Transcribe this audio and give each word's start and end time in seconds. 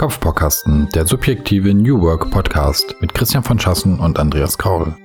Kopfbaukasten, 0.00 0.88
der 0.94 1.06
subjektive 1.06 1.74
New 1.74 2.00
Work 2.00 2.30
Podcast 2.30 2.96
mit 3.02 3.12
Christian 3.12 3.44
von 3.44 3.58
Schassen 3.60 4.00
und 4.00 4.18
Andreas 4.18 4.56
Kaul. 4.56 4.96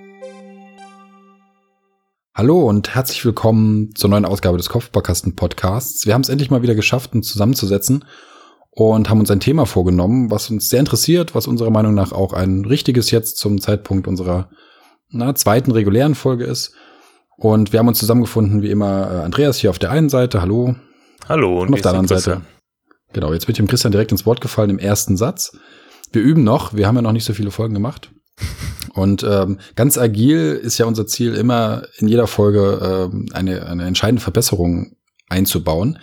Hallo 2.33 2.61
und 2.61 2.95
herzlich 2.95 3.25
willkommen 3.25 3.93
zur 3.93 4.09
neuen 4.09 4.23
Ausgabe 4.23 4.55
des 4.55 4.69
Kopfbaukasten 4.69 5.35
Podcasts. 5.35 6.05
Wir 6.05 6.13
haben 6.13 6.21
es 6.21 6.29
endlich 6.29 6.49
mal 6.49 6.61
wieder 6.61 6.75
geschafft, 6.75 7.13
uns 7.13 7.27
zusammenzusetzen 7.27 8.05
und 8.71 9.09
haben 9.09 9.19
uns 9.19 9.29
ein 9.29 9.41
Thema 9.41 9.65
vorgenommen, 9.65 10.31
was 10.31 10.49
uns 10.49 10.69
sehr 10.69 10.79
interessiert, 10.79 11.35
was 11.35 11.45
unserer 11.45 11.71
Meinung 11.71 11.93
nach 11.93 12.13
auch 12.13 12.31
ein 12.31 12.63
richtiges 12.63 13.11
jetzt 13.11 13.37
zum 13.37 13.59
Zeitpunkt 13.59 14.07
unserer 14.07 14.49
na, 15.09 15.35
zweiten 15.35 15.71
regulären 15.71 16.15
Folge 16.15 16.45
ist. 16.45 16.73
Und 17.35 17.73
wir 17.73 17.79
haben 17.79 17.89
uns 17.89 17.99
zusammengefunden, 17.99 18.61
wie 18.61 18.71
immer, 18.71 19.11
äh, 19.11 19.23
Andreas 19.25 19.57
hier 19.57 19.71
auf 19.71 19.79
der 19.79 19.91
einen 19.91 20.07
Seite, 20.07 20.41
hallo. 20.41 20.75
Hallo. 21.27 21.63
Und, 21.63 21.67
und 21.67 21.73
auf 21.73 21.81
der 21.81 21.91
anderen 21.91 22.07
Seite 22.07 22.43
Genau, 23.15 23.31
jetzt 23.31 23.47
wird 23.47 23.57
dem 23.57 23.69
Christian 23.69 23.93
direkt 23.93 24.11
ins 24.11 24.25
Wort 24.25 24.41
gefallen 24.41 24.69
im 24.69 24.77
ersten 24.77 25.15
Satz. 25.15 25.57
Wir 26.11 26.21
üben 26.21 26.43
noch, 26.43 26.73
wir 26.73 26.85
haben 26.85 26.97
ja 26.97 27.01
noch 27.01 27.13
nicht 27.13 27.23
so 27.23 27.33
viele 27.33 27.49
Folgen 27.49 27.73
gemacht. 27.73 28.11
Und 28.93 29.23
ähm, 29.23 29.57
ganz 29.77 29.97
agil 29.97 30.59
ist 30.61 30.77
ja 30.79 30.85
unser 30.85 31.07
Ziel, 31.07 31.33
immer 31.33 31.83
in 31.95 32.09
jeder 32.09 32.27
Folge 32.27 33.09
ähm, 33.09 33.27
eine, 33.31 33.67
eine 33.67 33.85
entscheidende 33.85 34.21
Verbesserung 34.21 34.97
einzubauen. 35.29 35.97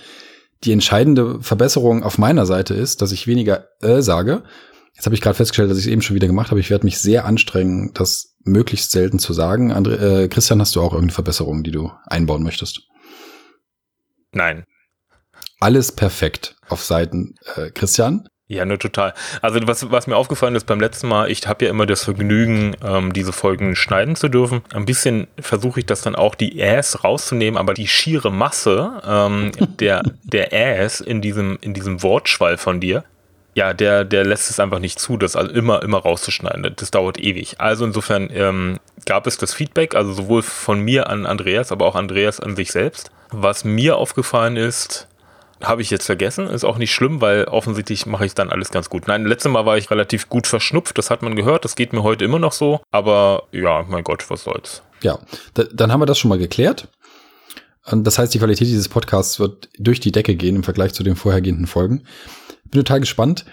Die 0.64 0.72
entscheidende 0.72 1.38
Verbesserung 1.42 2.02
auf 2.02 2.16
meiner 2.16 2.46
Seite 2.46 2.72
ist, 2.72 3.02
dass 3.02 3.12
ich 3.12 3.26
weniger 3.26 3.68
äh 3.82 4.00
sage. 4.00 4.42
Jetzt 4.94 5.04
habe 5.04 5.14
ich 5.14 5.20
gerade 5.20 5.36
festgestellt, 5.36 5.70
dass 5.70 5.76
ich 5.76 5.84
es 5.84 5.92
eben 5.92 6.00
schon 6.00 6.16
wieder 6.16 6.28
gemacht 6.28 6.50
habe. 6.50 6.60
Ich 6.60 6.70
werde 6.70 6.86
mich 6.86 6.96
sehr 6.96 7.26
anstrengen, 7.26 7.90
das 7.92 8.36
möglichst 8.42 8.90
selten 8.90 9.18
zu 9.18 9.34
sagen. 9.34 9.70
Andre, 9.70 10.22
äh, 10.22 10.28
Christian, 10.28 10.62
hast 10.62 10.74
du 10.76 10.80
auch 10.80 10.94
irgendeine 10.94 11.12
Verbesserung, 11.12 11.62
die 11.62 11.72
du 11.72 11.92
einbauen 12.06 12.42
möchtest? 12.42 12.80
Nein 14.32 14.64
alles 15.62 15.92
perfekt 15.92 16.56
auf 16.72 16.84
Seiten 16.84 17.36
äh, 17.56 17.70
Christian. 17.70 18.28
Ja, 18.48 18.66
nur 18.66 18.78
total. 18.78 19.14
Also 19.40 19.60
was, 19.66 19.90
was 19.90 20.06
mir 20.06 20.16
aufgefallen 20.16 20.54
ist 20.56 20.66
beim 20.66 20.80
letzten 20.80 21.08
Mal, 21.08 21.30
ich 21.30 21.46
habe 21.46 21.64
ja 21.64 21.70
immer 21.70 21.86
das 21.86 22.04
Vergnügen, 22.04 22.76
ähm, 22.84 23.14
diese 23.14 23.32
Folgen 23.32 23.76
schneiden 23.76 24.14
zu 24.14 24.28
dürfen. 24.28 24.60
Ein 24.74 24.84
bisschen 24.84 25.26
versuche 25.40 25.80
ich 25.80 25.86
das 25.86 26.02
dann 26.02 26.14
auch, 26.14 26.34
die 26.34 26.60
Äs 26.60 27.02
rauszunehmen, 27.02 27.56
aber 27.56 27.72
die 27.72 27.88
schiere 27.88 28.30
Masse 28.30 29.00
ähm, 29.06 29.52
der, 29.80 30.02
der 30.24 30.52
Äs 30.52 31.00
in 31.00 31.22
diesem, 31.22 31.56
in 31.62 31.72
diesem 31.72 32.02
Wortschwall 32.02 32.58
von 32.58 32.78
dir, 32.78 33.04
ja, 33.54 33.74
der, 33.74 34.04
der 34.04 34.24
lässt 34.24 34.50
es 34.50 34.60
einfach 34.60 34.78
nicht 34.78 34.98
zu, 34.98 35.16
das 35.16 35.36
also 35.36 35.52
immer, 35.52 35.82
immer 35.82 35.98
rauszuschneiden. 35.98 36.74
Das 36.76 36.90
dauert 36.90 37.18
ewig. 37.18 37.56
Also 37.58 37.84
insofern 37.84 38.30
ähm, 38.32 38.78
gab 39.04 39.26
es 39.26 39.36
das 39.36 39.52
Feedback, 39.52 39.94
also 39.94 40.12
sowohl 40.12 40.42
von 40.42 40.80
mir 40.80 41.10
an 41.10 41.26
Andreas, 41.26 41.70
aber 41.70 41.86
auch 41.86 41.94
Andreas 41.94 42.40
an 42.40 42.56
sich 42.56 42.72
selbst. 42.72 43.10
Was 43.30 43.64
mir 43.64 43.96
aufgefallen 43.96 44.56
ist, 44.56 45.08
habe 45.62 45.82
ich 45.82 45.90
jetzt 45.90 46.06
vergessen. 46.06 46.46
Ist 46.46 46.64
auch 46.64 46.78
nicht 46.78 46.92
schlimm, 46.92 47.20
weil 47.20 47.44
offensichtlich 47.44 48.06
mache 48.06 48.26
ich 48.26 48.34
dann 48.34 48.50
alles 48.50 48.70
ganz 48.70 48.90
gut. 48.90 49.08
Nein, 49.08 49.24
letztes 49.24 49.50
Mal 49.50 49.66
war 49.66 49.78
ich 49.78 49.90
relativ 49.90 50.28
gut 50.28 50.46
verschnupft, 50.46 50.98
das 50.98 51.10
hat 51.10 51.22
man 51.22 51.36
gehört, 51.36 51.64
das 51.64 51.76
geht 51.76 51.92
mir 51.92 52.02
heute 52.02 52.24
immer 52.24 52.38
noch 52.38 52.52
so. 52.52 52.80
Aber 52.90 53.44
ja, 53.52 53.84
mein 53.88 54.04
Gott, 54.04 54.28
was 54.30 54.44
soll's. 54.44 54.82
Ja, 55.02 55.18
da, 55.54 55.64
dann 55.72 55.92
haben 55.92 56.00
wir 56.00 56.06
das 56.06 56.18
schon 56.18 56.28
mal 56.28 56.38
geklärt. 56.38 56.88
Das 57.90 58.18
heißt, 58.18 58.32
die 58.32 58.38
Qualität 58.38 58.68
dieses 58.68 58.88
Podcasts 58.88 59.40
wird 59.40 59.68
durch 59.76 59.98
die 59.98 60.12
Decke 60.12 60.36
gehen 60.36 60.56
im 60.56 60.62
Vergleich 60.62 60.94
zu 60.94 61.02
den 61.02 61.16
vorhergehenden 61.16 61.66
Folgen. 61.66 62.04
Bin 62.70 62.80
total 62.84 63.00
gespannt. 63.00 63.44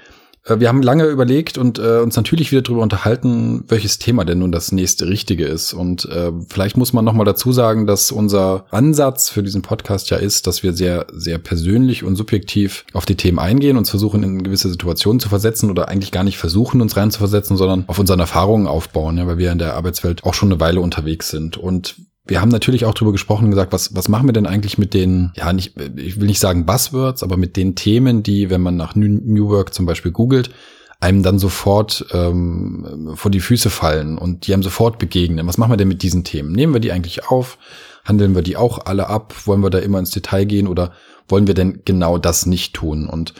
Äh, 0.45 0.59
wir 0.59 0.67
haben 0.67 0.81
lange 0.81 1.05
überlegt 1.05 1.57
und 1.57 1.79
äh, 1.79 1.99
uns 1.99 2.15
natürlich 2.15 2.51
wieder 2.51 2.61
darüber 2.61 2.81
unterhalten, 2.81 3.63
welches 3.67 3.99
Thema 3.99 4.25
denn 4.25 4.39
nun 4.39 4.51
das 4.51 4.71
nächste 4.71 5.07
richtige 5.07 5.45
ist. 5.45 5.73
Und 5.73 6.05
äh, 6.05 6.31
vielleicht 6.49 6.77
muss 6.77 6.93
man 6.93 7.05
nochmal 7.05 7.25
dazu 7.25 7.51
sagen, 7.51 7.87
dass 7.87 8.11
unser 8.11 8.65
Ansatz 8.71 9.29
für 9.29 9.43
diesen 9.43 9.61
Podcast 9.61 10.09
ja 10.09 10.17
ist, 10.17 10.47
dass 10.47 10.63
wir 10.63 10.73
sehr, 10.73 11.07
sehr 11.11 11.37
persönlich 11.37 12.03
und 12.03 12.15
subjektiv 12.15 12.85
auf 12.93 13.05
die 13.05 13.15
Themen 13.15 13.39
eingehen, 13.39 13.77
uns 13.77 13.89
versuchen, 13.89 14.23
in 14.23 14.43
gewisse 14.43 14.69
Situationen 14.69 15.19
zu 15.19 15.29
versetzen 15.29 15.69
oder 15.69 15.89
eigentlich 15.89 16.11
gar 16.11 16.23
nicht 16.23 16.37
versuchen, 16.37 16.81
uns 16.81 16.97
reinzuversetzen, 16.97 17.57
sondern 17.57 17.85
auf 17.87 17.99
unseren 17.99 18.19
Erfahrungen 18.19 18.67
aufbauen, 18.67 19.17
ja, 19.17 19.27
weil 19.27 19.37
wir 19.37 19.51
in 19.51 19.59
der 19.59 19.75
Arbeitswelt 19.75 20.23
auch 20.23 20.33
schon 20.33 20.51
eine 20.51 20.59
Weile 20.59 20.81
unterwegs 20.81 21.29
sind. 21.29 21.57
Und 21.57 21.95
wir 22.29 22.41
haben 22.41 22.49
natürlich 22.49 22.85
auch 22.85 22.93
darüber 22.93 23.11
gesprochen 23.11 23.45
und 23.45 23.49
gesagt, 23.51 23.73
was, 23.73 23.95
was 23.95 24.07
machen 24.07 24.27
wir 24.27 24.33
denn 24.33 24.45
eigentlich 24.45 24.77
mit 24.77 24.93
den, 24.93 25.31
ja, 25.35 25.51
nicht, 25.51 25.73
ich 25.95 26.19
will 26.19 26.27
nicht 26.27 26.39
sagen 26.39 26.65
Buzzwords, 26.65 27.23
aber 27.23 27.37
mit 27.37 27.57
den 27.57 27.75
Themen, 27.75 28.21
die, 28.21 28.49
wenn 28.49 28.61
man 28.61 28.77
nach 28.77 28.95
New 28.95 29.49
Work 29.49 29.73
zum 29.73 29.85
Beispiel 29.85 30.11
googelt, 30.11 30.51
einem 30.99 31.23
dann 31.23 31.39
sofort 31.39 32.05
ähm, 32.11 33.13
vor 33.15 33.31
die 33.31 33.39
Füße 33.39 33.69
fallen 33.69 34.17
und 34.17 34.45
die 34.45 34.53
einem 34.53 34.63
sofort 34.63 34.99
begegnen. 34.99 35.47
Was 35.47 35.57
machen 35.57 35.71
wir 35.71 35.77
denn 35.77 35.87
mit 35.87 36.03
diesen 36.03 36.23
Themen? 36.23 36.51
Nehmen 36.51 36.73
wir 36.73 36.81
die 36.81 36.91
eigentlich 36.91 37.29
auf? 37.29 37.57
Handeln 38.03 38.35
wir 38.35 38.41
die 38.41 38.57
auch 38.57 38.85
alle 38.85 39.07
ab? 39.07 39.33
Wollen 39.45 39.63
wir 39.63 39.69
da 39.69 39.79
immer 39.79 39.99
ins 39.99 40.11
Detail 40.11 40.45
gehen 40.45 40.67
oder 40.67 40.91
wollen 41.27 41.47
wir 41.47 41.53
denn 41.53 41.81
genau 41.85 42.17
das 42.17 42.45
nicht 42.45 42.75
tun? 42.75 43.07
Und 43.07 43.33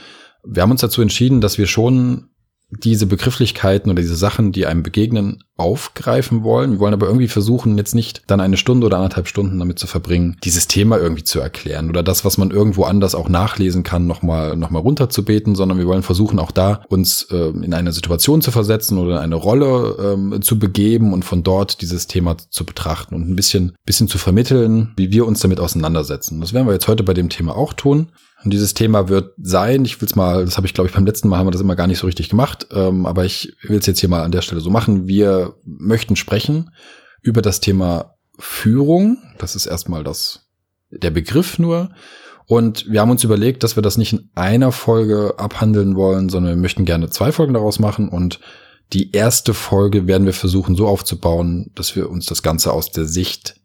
wir 0.44 0.64
haben 0.64 0.72
uns 0.72 0.82
dazu 0.82 1.02
entschieden, 1.02 1.42
dass 1.42 1.58
wir 1.58 1.68
schon 1.68 2.29
diese 2.72 3.08
Begrifflichkeiten 3.08 3.90
oder 3.90 4.02
diese 4.02 4.16
Sachen, 4.16 4.52
die 4.52 4.66
einem 4.66 4.84
begegnen, 4.84 5.44
aufgreifen 5.58 6.44
wollen. 6.44 6.74
Wir 6.74 6.80
wollen 6.80 6.94
aber 6.94 7.08
irgendwie 7.08 7.28
versuchen, 7.28 7.78
jetzt 7.78 7.96
nicht 7.96 8.22
dann 8.28 8.40
eine 8.40 8.58
Stunde 8.58 8.86
oder 8.86 8.98
anderthalb 8.98 9.28
Stunden 9.28 9.60
damit 9.60 9.80
zu 9.80 9.88
verbringen, 9.88 10.38
dieses 10.44 10.68
Thema 10.68 10.98
irgendwie 10.98 11.24
zu 11.24 11.40
erklären 11.40 11.90
oder 11.90 12.04
das, 12.04 12.24
was 12.24 12.38
man 12.38 12.52
irgendwo 12.52 12.84
anders 12.84 13.16
auch 13.16 13.28
nachlesen 13.28 13.84
kann, 13.84 14.08
nochmal 14.08 14.56
noch 14.56 14.70
mal 14.70 14.80
runterzubeten, 14.80 15.56
sondern 15.56 15.78
wir 15.78 15.88
wollen 15.88 16.04
versuchen, 16.04 16.40
auch 16.40 16.52
da 16.52 16.84
uns 16.88 17.24
äh, 17.32 17.50
in 17.50 17.74
eine 17.74 17.92
Situation 17.92 18.42
zu 18.42 18.52
versetzen 18.52 18.98
oder 18.98 19.18
in 19.18 19.24
eine 19.24 19.36
Rolle 19.36 19.98
ähm, 20.14 20.42
zu 20.42 20.60
begeben 20.60 21.12
und 21.12 21.26
von 21.26 21.44
dort 21.44 21.82
dieses 21.82 22.08
Thema 22.08 22.38
zu 22.38 22.66
betrachten 22.66 23.16
und 23.16 23.30
ein 23.30 23.36
bisschen, 23.36 23.74
bisschen 23.86 24.08
zu 24.08 24.18
vermitteln, 24.18 24.94
wie 24.96 25.12
wir 25.12 25.26
uns 25.26 25.42
damit 25.42 25.60
auseinandersetzen. 25.60 26.40
Das 26.40 26.54
werden 26.54 26.68
wir 26.68 26.74
jetzt 26.74 26.88
heute 26.88 27.04
bei 27.04 27.14
dem 27.14 27.30
Thema 27.30 27.56
auch 27.56 27.74
tun. 27.74 28.10
Und 28.44 28.52
dieses 28.52 28.74
Thema 28.74 29.10
wird 29.10 29.34
sein, 29.38 29.84
ich 29.84 30.00
will 30.00 30.08
es 30.08 30.16
mal, 30.16 30.46
das 30.46 30.56
habe 30.56 30.66
ich 30.66 30.74
glaube 30.74 30.90
ich 30.90 30.96
beim 30.96 31.06
letzten 31.06 31.28
Mal 31.28 31.38
haben 31.38 31.48
wir 31.48 31.52
das 31.52 31.62
immer 31.62 31.76
gar 31.76 31.88
nicht 31.88 32.00
so 32.00 32.08
richtig 32.08 32.30
gemacht, 32.30 32.68
ähm, 32.72 33.06
aber 33.06 33.26
ich 33.26 33.54
will 33.64 33.80
es 33.80 33.86
jetzt 33.86 34.00
hier 34.00 34.10
mal 34.10 34.24
an 34.24 34.32
der 34.32 34.42
Stelle 34.42 34.62
so 34.62 34.70
machen. 34.70 35.08
Wir 35.08 35.56
möchten 35.66 36.16
sprechen 36.16 36.72
über 37.22 37.42
das 37.42 37.60
Thema 37.60 38.16
Führung. 38.38 39.18
Das 39.38 39.56
ist 39.56 39.66
erstmal 39.66 40.04
das, 40.04 40.48
der 40.90 41.12
Begriff 41.12 41.60
nur. 41.60 41.92
Und 42.46 42.90
wir 42.90 43.02
haben 43.02 43.12
uns 43.12 43.24
überlegt, 43.24 43.64
dass 43.64 43.76
wir 43.76 43.84
das 43.84 43.98
nicht 43.98 44.14
in 44.14 44.30
einer 44.34 44.72
Folge 44.72 45.36
abhandeln 45.38 45.96
wollen, 45.96 46.30
sondern 46.30 46.56
wir 46.56 46.62
möchten 46.62 46.86
gerne 46.86 47.10
zwei 47.10 47.32
Folgen 47.32 47.54
daraus 47.54 47.78
machen. 47.78 48.10
Und 48.10 48.40
die 48.94 49.12
erste 49.12 49.54
Folge 49.54 50.08
werden 50.08 50.26
wir 50.26 50.34
versuchen 50.34 50.76
so 50.76 50.88
aufzubauen, 50.88 51.72
dass 51.76 51.96
wir 51.96 52.10
uns 52.10 52.26
das 52.26 52.42
Ganze 52.42 52.74
aus 52.74 52.90
der 52.90 53.06
Sicht 53.06 53.60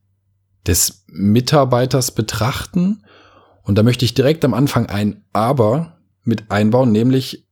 des 0.67 1.05
Mitarbeiters 1.07 2.11
betrachten 2.11 3.05
und 3.65 3.77
da 3.77 3.83
möchte 3.83 4.05
ich 4.05 4.15
direkt 4.15 4.45
am 4.45 4.55
Anfang 4.55 4.87
ein 4.87 5.25
Aber 5.33 5.99
mit 6.23 6.51
einbauen, 6.51 6.93
nämlich 6.93 7.47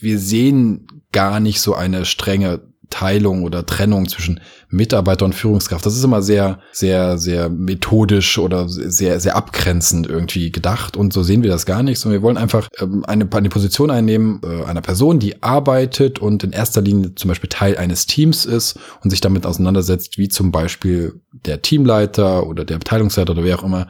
wir 0.00 0.18
sehen 0.18 0.86
gar 1.10 1.40
nicht 1.40 1.60
so 1.60 1.74
eine 1.74 2.04
strenge 2.04 2.60
Teilung 2.90 3.42
oder 3.42 3.66
Trennung 3.66 4.08
zwischen 4.08 4.40
Mitarbeiter 4.70 5.24
und 5.26 5.34
Führungskraft. 5.34 5.84
Das 5.84 5.94
ist 5.94 6.04
immer 6.04 6.22
sehr, 6.22 6.60
sehr, 6.72 7.18
sehr 7.18 7.50
methodisch 7.50 8.38
oder 8.38 8.68
sehr, 8.68 9.20
sehr 9.20 9.36
abgrenzend 9.36 10.06
irgendwie 10.06 10.50
gedacht. 10.50 10.96
Und 10.96 11.12
so 11.12 11.22
sehen 11.22 11.42
wir 11.42 11.50
das 11.50 11.66
gar 11.66 11.82
nicht, 11.82 11.98
sondern 11.98 12.20
wir 12.20 12.22
wollen 12.22 12.38
einfach 12.38 12.68
ähm, 12.80 13.04
eine, 13.06 13.28
eine 13.30 13.48
Position 13.50 13.90
einnehmen 13.90 14.40
äh, 14.42 14.64
einer 14.64 14.80
Person, 14.80 15.18
die 15.18 15.42
arbeitet 15.42 16.18
und 16.18 16.44
in 16.44 16.52
erster 16.52 16.80
Linie 16.80 17.14
zum 17.14 17.28
Beispiel 17.28 17.50
Teil 17.50 17.76
eines 17.76 18.06
Teams 18.06 18.46
ist 18.46 18.78
und 19.02 19.10
sich 19.10 19.20
damit 19.20 19.44
auseinandersetzt, 19.44 20.16
wie 20.16 20.28
zum 20.28 20.50
Beispiel 20.50 21.20
der 21.32 21.60
Teamleiter 21.60 22.46
oder 22.46 22.64
der 22.64 22.76
Abteilungsleiter 22.76 23.32
oder 23.32 23.44
wer 23.44 23.58
auch 23.58 23.64
immer 23.64 23.88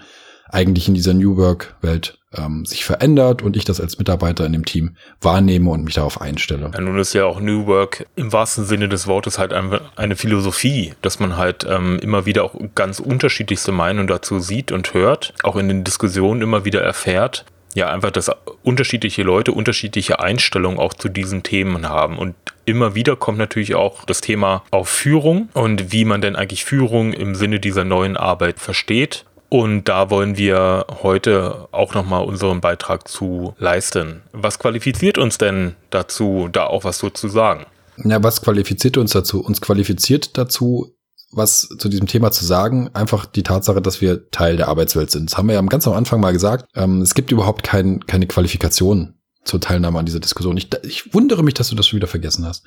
eigentlich 0.51 0.89
in 0.89 0.95
dieser 0.95 1.15
New 1.15 1.37
Work-Welt 1.37 2.19
ähm, 2.37 2.65
sich 2.65 2.85
verändert 2.85 3.43
und 3.43 3.57
ich 3.57 3.65
das 3.65 3.81
als 3.81 3.99
Mitarbeiter 3.99 4.45
in 4.45 4.53
dem 4.53 4.65
Team 4.65 4.97
wahrnehme 5.21 5.71
und 5.71 5.85
mich 5.85 5.95
darauf 5.95 6.21
einstelle. 6.21 6.71
Ja, 6.75 6.81
nun 6.81 6.99
ist 6.99 7.15
ja 7.15 7.25
auch 7.25 7.41
New 7.41 7.67
Work 7.67 8.07
im 8.17 8.33
wahrsten 8.33 8.65
Sinne 8.65 8.89
des 8.89 9.07
Wortes 9.07 9.39
halt 9.39 9.53
eine 9.53 10.17
Philosophie, 10.17 10.95
dass 11.03 11.21
man 11.21 11.37
halt 11.37 11.67
ähm, 11.69 11.99
immer 12.01 12.27
wieder 12.27 12.45
auch 12.45 12.55
ganz 12.75 13.01
unterschiedlichste 13.01 13.73
Meinungen 13.73 14.09
dazu 14.09 14.41
sieht 14.41 14.73
und 14.73 14.95
hört, 14.95 15.33
auch 15.43 15.57
in 15.57 15.69
den 15.69 15.85
Diskussionen 15.85 16.43
immer 16.43 16.65
wieder 16.65 16.83
erfährt. 16.83 17.45
Ja, 17.75 17.91
einfach, 17.91 18.11
dass 18.11 18.31
unterschiedliche 18.63 19.23
Leute 19.23 19.53
unterschiedliche 19.53 20.21
Einstellungen 20.21 20.79
auch 20.79 20.95
zu 20.95 21.09
diesen 21.09 21.43
Themen 21.43 21.89
haben. 21.89 22.19
Und 22.19 22.35
immer 22.65 22.95
wieder 22.95 23.15
kommt 23.15 23.39
natürlich 23.39 23.75
auch 23.75 24.05
das 24.05 24.21
Thema 24.21 24.65
auf 24.71 24.89
Führung 24.89 25.49
und 25.53 25.93
wie 25.93 26.05
man 26.05 26.21
denn 26.21 26.35
eigentlich 26.35 26.65
Führung 26.65 27.13
im 27.13 27.35
Sinne 27.35 27.61
dieser 27.61 27.85
neuen 27.85 28.17
Arbeit 28.17 28.59
versteht 28.59 29.27
und 29.49 29.89
da 29.89 30.11
wollen 30.11 30.37
wir 30.37 30.87
heute 31.03 31.69
auch 31.73 31.95
nochmal 31.95 32.25
unseren 32.25 32.61
Beitrag 32.61 33.09
zu 33.09 33.55
leisten. 33.59 34.23
Was 34.33 34.59
qualifiziert 34.59 35.19
uns 35.19 35.39
denn 35.39 35.75
dazu, 35.91 36.49
da 36.53 36.67
auch 36.67 36.85
was 36.85 36.99
so 36.99 37.11
zu 37.11 37.29
sagen? 37.29 37.67
Ja, 38.05 38.23
was 38.23 38.43
qualifiziert 38.43 38.97
uns 38.97 39.13
dazu? 39.13 39.43
Uns 39.43 39.61
qualifiziert 39.61 40.37
dazu, 40.37 40.95
was 41.33 41.69
zu 41.79 41.89
diesem 41.89 42.07
Thema 42.07 42.31
zu 42.31 42.45
sagen, 42.45 42.91
einfach 42.95 43.27
die 43.27 43.43
Tatsache, 43.43 43.83
dass 43.83 44.01
wir 44.01 44.31
Teil 44.31 44.57
der 44.57 44.69
Arbeitswelt 44.69 45.11
sind. 45.11 45.31
Das 45.31 45.39
haben 45.39 45.49
wir 45.49 45.55
ja 45.55 45.63
ganz 45.63 45.87
am 45.87 45.95
Anfang 45.95 46.21
mal 46.21 46.33
gesagt. 46.33 46.67
Ähm, 46.75 47.03
es 47.03 47.15
gibt 47.15 47.33
überhaupt 47.33 47.63
kein, 47.63 48.07
keine 48.07 48.27
Qualifikation 48.27 49.15
zur 49.45 49.61
Teilnahme 49.61 49.99
an 49.99 50.07
dieser 50.07 50.21
Diskussion. 50.21 50.57
Ich, 50.57 50.69
ich 50.83 51.15
wundere 51.15 51.43
mich, 51.43 51.55
dass 51.55 51.71
du 51.71 51.77
das 51.77 51.89
schon 51.89 51.97
wieder 51.97 52.07
vergessen 52.07 52.47
hast. 52.47 52.65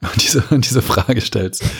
diese, 0.20 0.42
diese 0.50 0.82
Frage 0.82 1.20
stellst. 1.20 1.64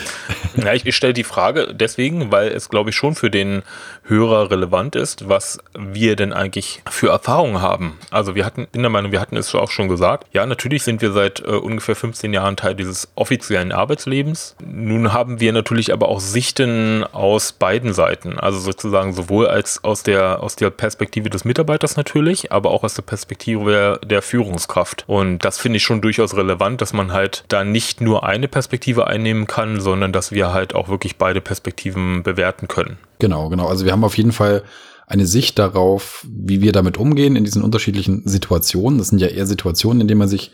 Ja, 0.56 0.72
ich, 0.72 0.86
ich 0.86 0.96
stelle 0.96 1.12
die 1.12 1.22
Frage 1.22 1.74
deswegen, 1.74 2.32
weil 2.32 2.48
es, 2.48 2.70
glaube 2.70 2.88
ich, 2.88 2.96
schon 2.96 3.14
für 3.14 3.30
den 3.30 3.62
Hörer 4.04 4.50
relevant 4.50 4.96
ist, 4.96 5.28
was 5.28 5.58
wir 5.78 6.16
denn 6.16 6.32
eigentlich 6.32 6.82
für 6.88 7.10
Erfahrungen 7.10 7.60
haben. 7.60 7.98
Also 8.10 8.34
wir 8.34 8.46
hatten, 8.46 8.66
in 8.72 8.80
der 8.80 8.88
Meinung, 8.88 9.12
wir 9.12 9.20
hatten 9.20 9.36
es 9.36 9.54
auch 9.54 9.70
schon 9.70 9.88
gesagt, 9.88 10.28
ja, 10.32 10.46
natürlich 10.46 10.82
sind 10.82 11.02
wir 11.02 11.12
seit 11.12 11.40
äh, 11.40 11.50
ungefähr 11.50 11.94
15 11.94 12.32
Jahren 12.32 12.56
Teil 12.56 12.74
dieses 12.74 13.08
offiziellen 13.16 13.70
Arbeitslebens. 13.70 14.56
Nun 14.64 15.12
haben 15.12 15.40
wir 15.40 15.52
natürlich 15.52 15.92
aber 15.92 16.08
auch 16.08 16.20
Sichten 16.20 17.04
aus 17.04 17.52
beiden 17.52 17.92
Seiten. 17.92 18.38
Also 18.38 18.58
sozusagen 18.58 19.12
sowohl 19.12 19.48
als 19.48 19.84
aus 19.84 20.04
der, 20.04 20.42
aus 20.42 20.56
der 20.56 20.70
Perspektive 20.70 21.28
des 21.28 21.44
Mitarbeiters 21.44 21.96
natürlich, 21.96 22.50
aber 22.50 22.70
auch 22.70 22.82
aus 22.82 22.94
der 22.94 23.02
Perspektive 23.02 23.70
der, 23.70 23.98
der 23.98 24.22
Führungskraft. 24.22 25.04
Und 25.06 25.44
das 25.44 25.58
finde 25.58 25.76
ich 25.76 25.82
schon 25.82 26.00
durchaus 26.00 26.34
relevant, 26.34 26.80
dass 26.80 26.94
man 26.94 27.12
halt 27.12 27.44
da 27.48 27.62
nicht 27.62 28.00
nur 28.00 28.06
eine 28.14 28.49
Perspektive 28.49 29.06
einnehmen 29.06 29.47
kann, 29.47 29.81
sondern 29.81 30.12
dass 30.12 30.32
wir 30.32 30.53
halt 30.53 30.75
auch 30.75 30.88
wirklich 30.88 31.17
beide 31.17 31.41
Perspektiven 31.41 32.23
bewerten 32.23 32.69
können. 32.69 32.99
Genau, 33.19 33.49
genau. 33.49 33.67
Also 33.67 33.85
wir 33.85 33.93
haben 33.93 34.05
auf 34.05 34.17
jeden 34.17 34.32
Fall 34.32 34.62
eine 35.06 35.26
Sicht 35.26 35.58
darauf, 35.58 36.26
wie 36.29 36.61
wir 36.61 36.73
damit 36.73 36.97
umgehen 36.97 37.37
in 37.37 37.44
diesen 37.44 37.62
unterschiedlichen 37.62 38.26
Situationen. 38.26 38.99
Das 38.99 39.08
sind 39.08 39.20
ja 39.20 39.29
eher 39.29 39.47
Situationen, 39.47 40.00
in 40.00 40.08
denen 40.08 40.19
man 40.19 40.29
sich 40.29 40.53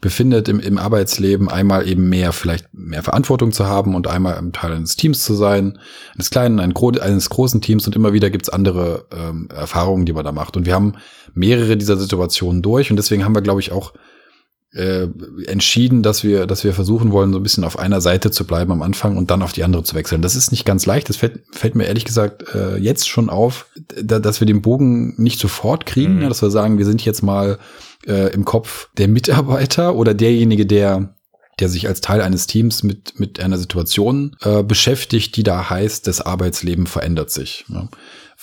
befindet 0.00 0.48
im, 0.48 0.60
im 0.60 0.78
Arbeitsleben, 0.78 1.48
einmal 1.48 1.88
eben 1.88 2.08
mehr, 2.08 2.32
vielleicht 2.32 2.66
mehr 2.72 3.02
Verantwortung 3.02 3.52
zu 3.52 3.66
haben 3.66 3.94
und 3.94 4.06
einmal 4.06 4.36
im 4.38 4.52
Teil 4.52 4.72
eines 4.72 4.96
Teams 4.96 5.24
zu 5.24 5.34
sein, 5.34 5.78
eines 6.14 6.30
kleinen, 6.30 6.60
eines 6.60 7.30
großen 7.30 7.60
Teams 7.60 7.86
und 7.86 7.96
immer 7.96 8.12
wieder 8.12 8.30
gibt's 8.30 8.48
andere 8.48 9.06
ähm, 9.10 9.48
Erfahrungen, 9.54 10.04
die 10.04 10.12
man 10.12 10.24
da 10.24 10.32
macht. 10.32 10.56
Und 10.56 10.66
wir 10.66 10.74
haben 10.74 10.94
mehrere 11.34 11.76
dieser 11.76 11.96
Situationen 11.96 12.62
durch 12.62 12.90
und 12.90 12.96
deswegen 12.96 13.24
haben 13.24 13.34
wir, 13.34 13.42
glaube 13.42 13.60
ich, 13.60 13.72
auch 13.72 13.92
äh, 14.72 15.08
entschieden, 15.46 16.02
dass 16.02 16.24
wir, 16.24 16.46
dass 16.46 16.62
wir 16.62 16.74
versuchen 16.74 17.10
wollen, 17.10 17.32
so 17.32 17.38
ein 17.38 17.42
bisschen 17.42 17.64
auf 17.64 17.78
einer 17.78 18.00
Seite 18.00 18.30
zu 18.30 18.44
bleiben 18.46 18.70
am 18.70 18.82
Anfang 18.82 19.16
und 19.16 19.30
dann 19.30 19.42
auf 19.42 19.52
die 19.52 19.64
andere 19.64 19.82
zu 19.82 19.94
wechseln. 19.94 20.22
Das 20.22 20.36
ist 20.36 20.50
nicht 20.50 20.64
ganz 20.64 20.84
leicht. 20.84 21.08
Das 21.08 21.16
fällt, 21.16 21.42
fällt 21.52 21.74
mir 21.74 21.86
ehrlich 21.86 22.04
gesagt 22.04 22.54
äh, 22.54 22.76
jetzt 22.76 23.08
schon 23.08 23.30
auf, 23.30 23.66
da, 24.02 24.18
dass 24.18 24.40
wir 24.40 24.46
den 24.46 24.62
Bogen 24.62 25.14
nicht 25.16 25.40
sofort 25.40 25.86
kriegen, 25.86 26.16
mhm. 26.16 26.22
ja, 26.22 26.28
dass 26.28 26.42
wir 26.42 26.50
sagen, 26.50 26.78
wir 26.78 26.84
sind 26.84 27.04
jetzt 27.04 27.22
mal 27.22 27.58
äh, 28.06 28.32
im 28.32 28.44
Kopf 28.44 28.88
der 28.98 29.08
Mitarbeiter 29.08 29.94
oder 29.94 30.14
derjenige, 30.14 30.66
der 30.66 31.14
der 31.60 31.68
sich 31.68 31.88
als 31.88 32.00
Teil 32.00 32.20
eines 32.20 32.46
Teams 32.46 32.84
mit, 32.84 33.18
mit 33.18 33.40
einer 33.40 33.58
Situation 33.58 34.36
äh, 34.42 34.62
beschäftigt, 34.62 35.34
die 35.34 35.42
da 35.42 35.68
heißt, 35.68 36.06
das 36.06 36.20
Arbeitsleben 36.20 36.86
verändert 36.86 37.32
sich. 37.32 37.64
Ja 37.68 37.88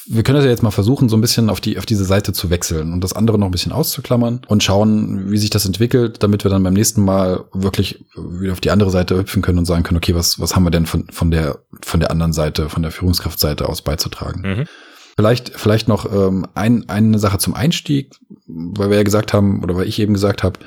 wir 0.07 0.23
können 0.23 0.35
das 0.35 0.45
ja 0.45 0.51
jetzt 0.51 0.63
mal 0.63 0.71
versuchen, 0.71 1.09
so 1.09 1.17
ein 1.17 1.21
bisschen 1.21 1.49
auf 1.49 1.59
die, 1.59 1.77
auf 1.77 1.85
diese 1.85 2.05
Seite 2.05 2.33
zu 2.33 2.49
wechseln 2.49 2.93
und 2.93 3.03
das 3.03 3.13
andere 3.13 3.39
noch 3.39 3.47
ein 3.47 3.51
bisschen 3.51 3.71
auszuklammern 3.71 4.41
und 4.47 4.63
schauen, 4.63 5.31
wie 5.31 5.37
sich 5.37 5.49
das 5.49 5.65
entwickelt, 5.65 6.21
damit 6.21 6.43
wir 6.43 6.51
dann 6.51 6.63
beim 6.63 6.73
nächsten 6.73 7.03
Mal 7.03 7.45
wirklich 7.53 8.05
wieder 8.15 8.53
auf 8.53 8.61
die 8.61 8.71
andere 8.71 8.91
Seite 8.91 9.17
hüpfen 9.17 9.41
können 9.41 9.59
und 9.59 9.65
sagen 9.65 9.83
können, 9.83 9.97
okay, 9.97 10.13
was, 10.13 10.39
was 10.39 10.55
haben 10.55 10.63
wir 10.63 10.71
denn 10.71 10.85
von, 10.85 11.07
von 11.09 11.31
der, 11.31 11.59
von 11.81 11.99
der 11.99 12.11
anderen 12.11 12.33
Seite, 12.33 12.69
von 12.69 12.83
der 12.83 12.91
Führungskraftseite 12.91 13.67
aus 13.67 13.81
beizutragen? 13.81 14.41
Mhm. 14.41 14.65
Vielleicht, 15.17 15.51
vielleicht 15.51 15.87
noch 15.87 16.11
ähm, 16.11 16.45
ein, 16.53 16.89
eine 16.89 17.17
Sache 17.19 17.37
zum 17.37 17.55
Einstieg, 17.55 18.15
weil 18.47 18.89
wir 18.89 18.97
ja 18.97 19.03
gesagt 19.03 19.33
haben, 19.33 19.63
oder 19.63 19.75
weil 19.75 19.87
ich 19.87 19.99
eben 19.99 20.13
gesagt 20.13 20.43
habe, 20.43 20.59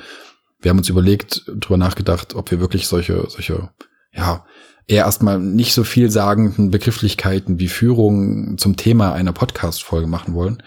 wir 0.61 0.69
haben 0.69 0.79
uns 0.79 0.89
überlegt, 0.89 1.43
drüber 1.47 1.77
nachgedacht, 1.77 2.35
ob 2.35 2.51
wir 2.51 2.59
wirklich 2.59 2.87
solche, 2.87 3.27
solche, 3.29 3.69
ja, 4.11 4.45
eher 4.89 5.05
erstmal 5.05 5.39
nicht 5.39 5.73
so 5.73 5.83
viel 5.83 6.09
sagenden 6.09 6.71
Begrifflichkeiten 6.71 7.59
wie 7.59 7.67
Führung 7.67 8.57
zum 8.57 8.75
Thema 8.75 9.13
einer 9.13 9.33
Podcast-Folge 9.33 10.07
machen 10.07 10.33
wollen. 10.33 10.63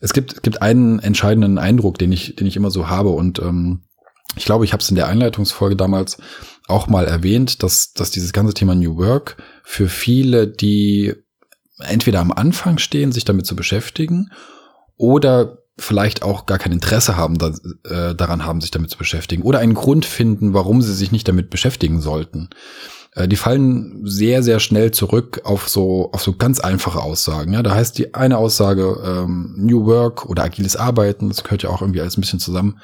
Es 0.00 0.12
gibt, 0.12 0.42
gibt 0.42 0.60
einen 0.60 0.98
entscheidenden 0.98 1.58
Eindruck, 1.58 1.98
den 1.98 2.12
ich, 2.12 2.36
den 2.36 2.46
ich 2.46 2.56
immer 2.56 2.70
so 2.70 2.88
habe 2.88 3.08
und 3.08 3.38
ähm, 3.38 3.80
ich 4.36 4.44
glaube, 4.44 4.66
ich 4.66 4.74
habe 4.74 4.82
es 4.82 4.90
in 4.90 4.96
der 4.96 5.08
Einleitungsfolge 5.08 5.76
damals 5.76 6.18
auch 6.68 6.88
mal 6.88 7.06
erwähnt, 7.06 7.62
dass, 7.62 7.92
dass 7.94 8.10
dieses 8.10 8.34
ganze 8.34 8.52
Thema 8.52 8.74
New 8.74 8.98
Work 8.98 9.38
für 9.64 9.88
viele, 9.88 10.46
die 10.46 11.14
entweder 11.78 12.20
am 12.20 12.32
Anfang 12.32 12.76
stehen, 12.76 13.12
sich 13.12 13.24
damit 13.24 13.46
zu 13.46 13.56
beschäftigen 13.56 14.30
oder 14.96 15.58
vielleicht 15.78 16.22
auch 16.22 16.44
gar 16.44 16.58
kein 16.58 16.72
Interesse 16.72 17.16
haben, 17.16 17.38
da, 17.38 17.52
äh, 17.84 18.14
daran 18.14 18.44
haben, 18.44 18.60
sich 18.60 18.70
damit 18.70 18.90
zu 18.90 18.98
beschäftigen 18.98 19.42
oder 19.42 19.60
einen 19.60 19.74
Grund 19.74 20.04
finden, 20.04 20.52
warum 20.52 20.82
sie 20.82 20.94
sich 20.94 21.12
nicht 21.12 21.28
damit 21.28 21.48
beschäftigen 21.48 22.00
sollten. 22.00 22.50
Äh, 23.16 23.26
die 23.26 23.36
fallen 23.36 24.02
sehr, 24.04 24.44
sehr 24.44 24.60
schnell 24.60 24.92
zurück 24.92 25.40
auf 25.44 25.68
so, 25.68 26.10
auf 26.12 26.22
so 26.22 26.34
ganz 26.34 26.60
einfache 26.60 27.00
Aussagen. 27.00 27.54
Ja, 27.54 27.62
da 27.62 27.74
heißt 27.74 27.98
die 27.98 28.14
eine 28.14 28.38
Aussage 28.38 29.00
ähm, 29.04 29.54
New 29.56 29.86
Work 29.86 30.26
oder 30.26 30.44
agiles 30.44 30.76
Arbeiten, 30.76 31.28
das 31.28 31.42
gehört 31.42 31.64
ja 31.64 31.70
auch 31.70 31.80
irgendwie 31.80 32.00
alles 32.00 32.16
ein 32.16 32.20
bisschen 32.20 32.40
zusammen. 32.40 32.78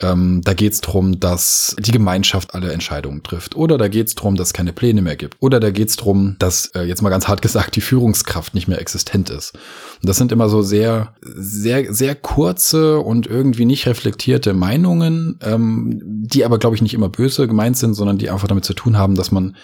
Ähm, 0.00 0.40
da 0.44 0.54
geht 0.54 0.72
es 0.72 0.80
darum, 0.80 1.20
dass 1.20 1.76
die 1.78 1.92
Gemeinschaft 1.92 2.54
alle 2.54 2.72
Entscheidungen 2.72 3.22
trifft. 3.22 3.54
Oder 3.56 3.78
da 3.78 3.88
geht 3.88 4.08
es 4.08 4.14
darum, 4.14 4.36
dass 4.36 4.48
es 4.48 4.52
keine 4.52 4.72
Pläne 4.72 5.02
mehr 5.02 5.16
gibt. 5.16 5.36
Oder 5.40 5.60
da 5.60 5.70
geht 5.70 5.88
es 5.88 5.96
darum, 5.96 6.36
dass, 6.38 6.66
äh, 6.74 6.82
jetzt 6.82 7.02
mal 7.02 7.10
ganz 7.10 7.28
hart 7.28 7.42
gesagt, 7.42 7.76
die 7.76 7.80
Führungskraft 7.80 8.54
nicht 8.54 8.68
mehr 8.68 8.80
existent 8.80 9.30
ist. 9.30 9.54
Und 9.54 10.08
das 10.08 10.16
sind 10.16 10.32
immer 10.32 10.48
so 10.48 10.62
sehr, 10.62 11.14
sehr, 11.22 11.92
sehr 11.92 12.14
kurze 12.14 13.00
und 13.00 13.26
irgendwie 13.26 13.66
nicht 13.66 13.86
reflektierte 13.86 14.54
Meinungen, 14.54 15.38
ähm, 15.42 16.00
die 16.02 16.44
aber, 16.44 16.58
glaube 16.58 16.76
ich, 16.76 16.82
nicht 16.82 16.94
immer 16.94 17.08
böse 17.08 17.46
gemeint 17.46 17.76
sind, 17.76 17.94
sondern 17.94 18.18
die 18.18 18.30
einfach 18.30 18.48
damit 18.48 18.64
zu 18.64 18.74
tun 18.74 18.96
haben, 18.96 19.14
dass 19.14 19.30
man 19.30 19.56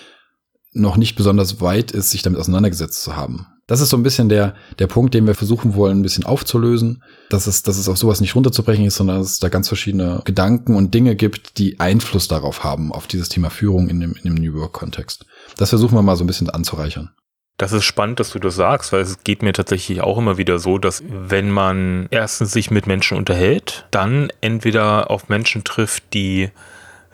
noch 0.76 0.96
nicht 0.96 1.17
besonders 1.17 1.61
weit 1.61 1.90
ist, 1.90 2.11
sich 2.11 2.23
damit 2.23 2.38
auseinandergesetzt 2.38 3.02
zu 3.02 3.17
haben. 3.17 3.46
Das 3.67 3.81
ist 3.81 3.90
so 3.90 3.96
ein 3.96 4.05
bisschen 4.05 4.28
der, 4.28 4.55
der 4.78 4.87
Punkt, 4.87 5.12
den 5.12 5.26
wir 5.26 5.34
versuchen 5.34 5.75
wollen, 5.75 5.99
ein 5.99 6.02
bisschen 6.02 6.25
aufzulösen, 6.25 7.02
dass 7.31 7.49
es, 7.49 7.64
dass 7.64 7.78
es 7.78 7.88
auf 7.88 7.99
sowas 7.99 8.20
nicht 8.20 8.37
runterzubrechen 8.37 8.84
ist, 8.84 8.96
sondern 8.96 9.19
dass 9.19 9.32
es 9.32 9.38
da 9.40 9.49
ganz 9.49 9.67
verschiedene 9.67 10.23
Gedanken 10.25 10.76
und 10.76 10.94
Dinge 10.94 11.17
gibt, 11.17 11.58
die 11.58 11.81
Einfluss 11.81 12.28
darauf 12.28 12.62
haben, 12.62 12.93
auf 12.93 13.08
dieses 13.08 13.28
Thema 13.28 13.50
Führung 13.50 13.88
in 13.88 13.99
dem, 13.99 14.12
in 14.12 14.23
dem 14.23 14.34
New 14.34 14.55
Work-Kontext. 14.55 15.26
Das 15.56 15.70
versuchen 15.70 15.96
wir 15.96 16.02
mal 16.02 16.17
so 16.17 16.23
ein 16.23 16.28
bisschen 16.28 16.49
anzureichern. 16.49 17.11
Das 17.58 17.72
ist 17.72 17.84
spannend, 17.84 18.20
dass 18.20 18.31
du 18.31 18.38
das 18.38 18.55
sagst, 18.55 18.93
weil 18.93 19.00
es 19.00 19.25
geht 19.25 19.43
mir 19.43 19.55
tatsächlich 19.55 20.02
auch 20.02 20.19
immer 20.19 20.37
wieder 20.37 20.58
so, 20.58 20.76
dass 20.76 21.02
wenn 21.08 21.50
man 21.50 22.06
erstens 22.11 22.52
sich 22.52 22.70
mit 22.70 22.87
Menschen 22.87 23.17
unterhält, 23.17 23.87
dann 23.90 24.29
entweder 24.43 25.11
auf 25.11 25.31
Menschen 25.31 25.64
trifft, 25.64 26.12
die 26.12 26.50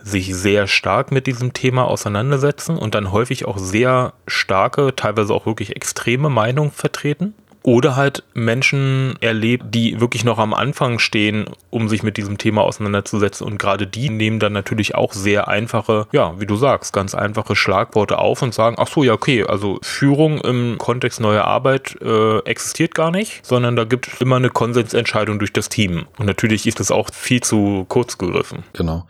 sich 0.03 0.35
sehr 0.35 0.67
stark 0.67 1.13
mit 1.13 1.27
diesem 1.27 1.53
Thema 1.53 1.85
auseinandersetzen 1.85 2.77
und 2.77 2.95
dann 2.95 3.13
häufig 3.13 3.47
auch 3.47 3.59
sehr 3.59 4.13
starke, 4.27 4.95
teilweise 4.97 5.35
auch 5.35 5.47
wirklich 5.47 5.77
extreme 5.77 6.29
Meinungen 6.29 6.71
vertreten. 6.71 7.35
Oder 7.65 7.95
halt 7.95 8.25
Menschen 8.35 9.15
erlebt, 9.21 9.67
die 9.69 10.01
wirklich 10.01 10.25
noch 10.25 10.39
am 10.39 10.53
Anfang 10.53 10.99
stehen, 10.99 11.45
um 11.71 11.89
sich 11.89 12.03
mit 12.03 12.17
diesem 12.17 12.37
Thema 12.37 12.63
auseinanderzusetzen. 12.63 13.47
Und 13.47 13.59
gerade 13.59 13.87
die 13.87 14.11
nehmen 14.11 14.41
dann 14.41 14.53
natürlich 14.53 14.97
auch 14.97 15.13
sehr 15.13 15.47
einfache, 15.47 16.09
ja, 16.11 16.35
wie 16.41 16.47
du 16.47 16.57
sagst, 16.57 16.93
ganz 16.93 17.15
einfache 17.15 17.55
Schlagworte 17.55 18.19
auf 18.19 18.43
und 18.43 18.53
sagen, 18.53 18.77
ach 18.79 18.89
so, 18.89 19.05
ja, 19.05 19.13
okay, 19.13 19.45
also 19.45 19.79
Führung 19.83 20.41
im 20.41 20.77
Kontext 20.79 21.21
neuer 21.21 21.45
Arbeit 21.45 21.97
äh, 22.03 22.39
existiert 22.41 22.97
gar 22.97 23.13
nicht, 23.13 23.47
sondern 23.47 23.77
da 23.77 23.85
gibt 23.85 24.09
es 24.09 24.21
immer 24.21 24.37
eine 24.37 24.51
Konsensentscheidung 24.51 25.39
durch 25.39 25.53
das 25.53 25.69
Team. 25.69 26.07
Und 26.19 26.27
natürlich 26.27 26.67
ist 26.67 26.81
das 26.81 26.91
auch 26.91 27.11
viel 27.13 27.43
zu 27.43 27.87
kurz 27.89 28.19
gegriffen. 28.19 28.65
Genau. 28.73 29.07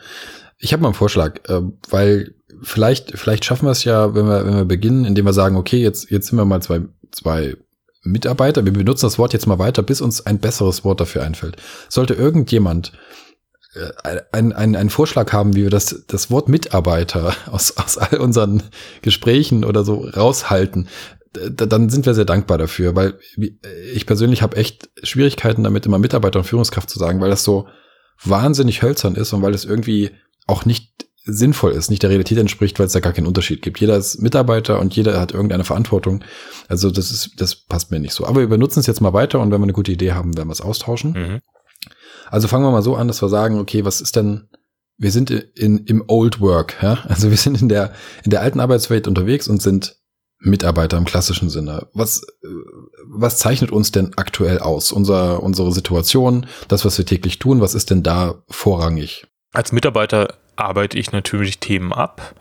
Ich 0.62 0.72
habe 0.72 0.82
mal 0.82 0.88
einen 0.88 0.94
Vorschlag, 0.94 1.40
äh, 1.48 1.60
weil 1.90 2.34
vielleicht, 2.62 3.18
vielleicht 3.18 3.44
schaffen 3.44 3.66
wir 3.66 3.72
es 3.72 3.82
ja, 3.82 4.14
wenn 4.14 4.26
wir, 4.26 4.46
wenn 4.46 4.54
wir 4.54 4.64
beginnen, 4.64 5.04
indem 5.04 5.26
wir 5.26 5.32
sagen, 5.32 5.56
okay, 5.56 5.82
jetzt, 5.82 6.10
jetzt 6.10 6.28
sind 6.28 6.38
wir 6.38 6.44
mal 6.44 6.62
zwei, 6.62 6.82
zwei 7.10 7.56
Mitarbeiter. 8.04 8.64
Wir 8.64 8.72
benutzen 8.72 9.06
das 9.06 9.18
Wort 9.18 9.32
jetzt 9.32 9.46
mal 9.46 9.58
weiter, 9.58 9.82
bis 9.82 10.00
uns 10.00 10.24
ein 10.24 10.38
besseres 10.38 10.84
Wort 10.84 11.00
dafür 11.00 11.24
einfällt. 11.24 11.56
Sollte 11.88 12.14
irgendjemand 12.14 12.92
äh, 13.74 14.20
einen, 14.30 14.52
einen, 14.52 14.76
einen 14.76 14.90
Vorschlag 14.90 15.32
haben, 15.32 15.56
wie 15.56 15.64
wir 15.64 15.70
das, 15.70 16.04
das 16.06 16.30
Wort 16.30 16.48
Mitarbeiter 16.48 17.34
aus, 17.50 17.76
aus 17.76 17.98
all 17.98 18.18
unseren 18.18 18.62
Gesprächen 19.02 19.64
oder 19.64 19.84
so 19.84 20.04
raushalten, 20.04 20.88
dann 21.32 21.88
sind 21.88 22.04
wir 22.04 22.12
sehr 22.12 22.26
dankbar 22.26 22.58
dafür, 22.58 22.94
weil 22.94 23.18
ich 23.94 24.04
persönlich 24.04 24.42
habe 24.42 24.58
echt 24.58 24.90
Schwierigkeiten 25.02 25.64
damit, 25.64 25.86
immer 25.86 25.98
Mitarbeiter 25.98 26.40
und 26.40 26.44
Führungskraft 26.44 26.90
zu 26.90 26.98
sagen, 26.98 27.20
weil 27.20 27.30
das 27.30 27.42
so 27.42 27.68
wahnsinnig 28.22 28.82
hölzern 28.82 29.14
ist 29.14 29.32
und 29.32 29.40
weil 29.40 29.54
es 29.54 29.64
irgendwie 29.64 30.10
auch 30.52 30.64
nicht 30.64 30.92
sinnvoll 31.24 31.72
ist, 31.72 31.88
nicht 31.88 32.02
der 32.02 32.10
Realität 32.10 32.38
entspricht, 32.38 32.78
weil 32.78 32.86
es 32.86 32.92
da 32.92 33.00
gar 33.00 33.12
keinen 33.12 33.26
Unterschied 33.26 33.62
gibt. 33.62 33.80
Jeder 33.80 33.96
ist 33.96 34.20
Mitarbeiter 34.20 34.80
und 34.80 34.94
jeder 34.94 35.20
hat 35.20 35.32
irgendeine 35.32 35.64
Verantwortung. 35.64 36.24
Also 36.68 36.90
das 36.90 37.10
ist, 37.10 37.40
das 37.40 37.54
passt 37.54 37.90
mir 37.90 38.00
nicht 38.00 38.12
so. 38.12 38.26
Aber 38.26 38.40
wir 38.40 38.48
benutzen 38.48 38.80
es 38.80 38.86
jetzt 38.86 39.00
mal 39.00 39.12
weiter 39.12 39.38
und 39.38 39.50
wenn 39.50 39.60
wir 39.60 39.64
eine 39.64 39.72
gute 39.72 39.92
Idee 39.92 40.12
haben, 40.12 40.36
werden 40.36 40.48
wir 40.48 40.52
es 40.52 40.60
austauschen. 40.60 41.12
Mhm. 41.12 41.40
Also 42.28 42.48
fangen 42.48 42.64
wir 42.64 42.72
mal 42.72 42.82
so 42.82 42.96
an, 42.96 43.08
dass 43.08 43.22
wir 43.22 43.28
sagen, 43.28 43.58
okay, 43.58 43.84
was 43.84 44.00
ist 44.00 44.16
denn, 44.16 44.48
wir 44.96 45.12
sind 45.12 45.30
in, 45.30 45.78
im 45.86 46.04
Old 46.08 46.40
Work, 46.40 46.76
ja? 46.82 46.98
Also 47.08 47.30
wir 47.30 47.36
sind 47.36 47.60
in 47.60 47.68
der, 47.68 47.92
in 48.24 48.30
der 48.30 48.40
alten 48.40 48.58
Arbeitswelt 48.58 49.06
unterwegs 49.06 49.48
und 49.48 49.62
sind 49.62 49.96
Mitarbeiter 50.40 50.96
im 50.98 51.04
klassischen 51.04 51.50
Sinne. 51.50 51.86
Was, 51.92 52.22
was 53.06 53.38
zeichnet 53.38 53.70
uns 53.70 53.92
denn 53.92 54.12
aktuell 54.16 54.58
aus? 54.58 54.90
Unser, 54.90 55.42
unsere 55.42 55.72
Situation, 55.72 56.46
das, 56.66 56.84
was 56.84 56.98
wir 56.98 57.06
täglich 57.06 57.38
tun, 57.38 57.60
was 57.60 57.74
ist 57.74 57.90
denn 57.90 58.02
da 58.02 58.42
vorrangig? 58.48 59.26
Als 59.52 59.70
Mitarbeiter 59.70 60.38
arbeite 60.56 60.98
ich 60.98 61.12
natürlich 61.12 61.58
Themen 61.58 61.92
ab. 61.92 62.34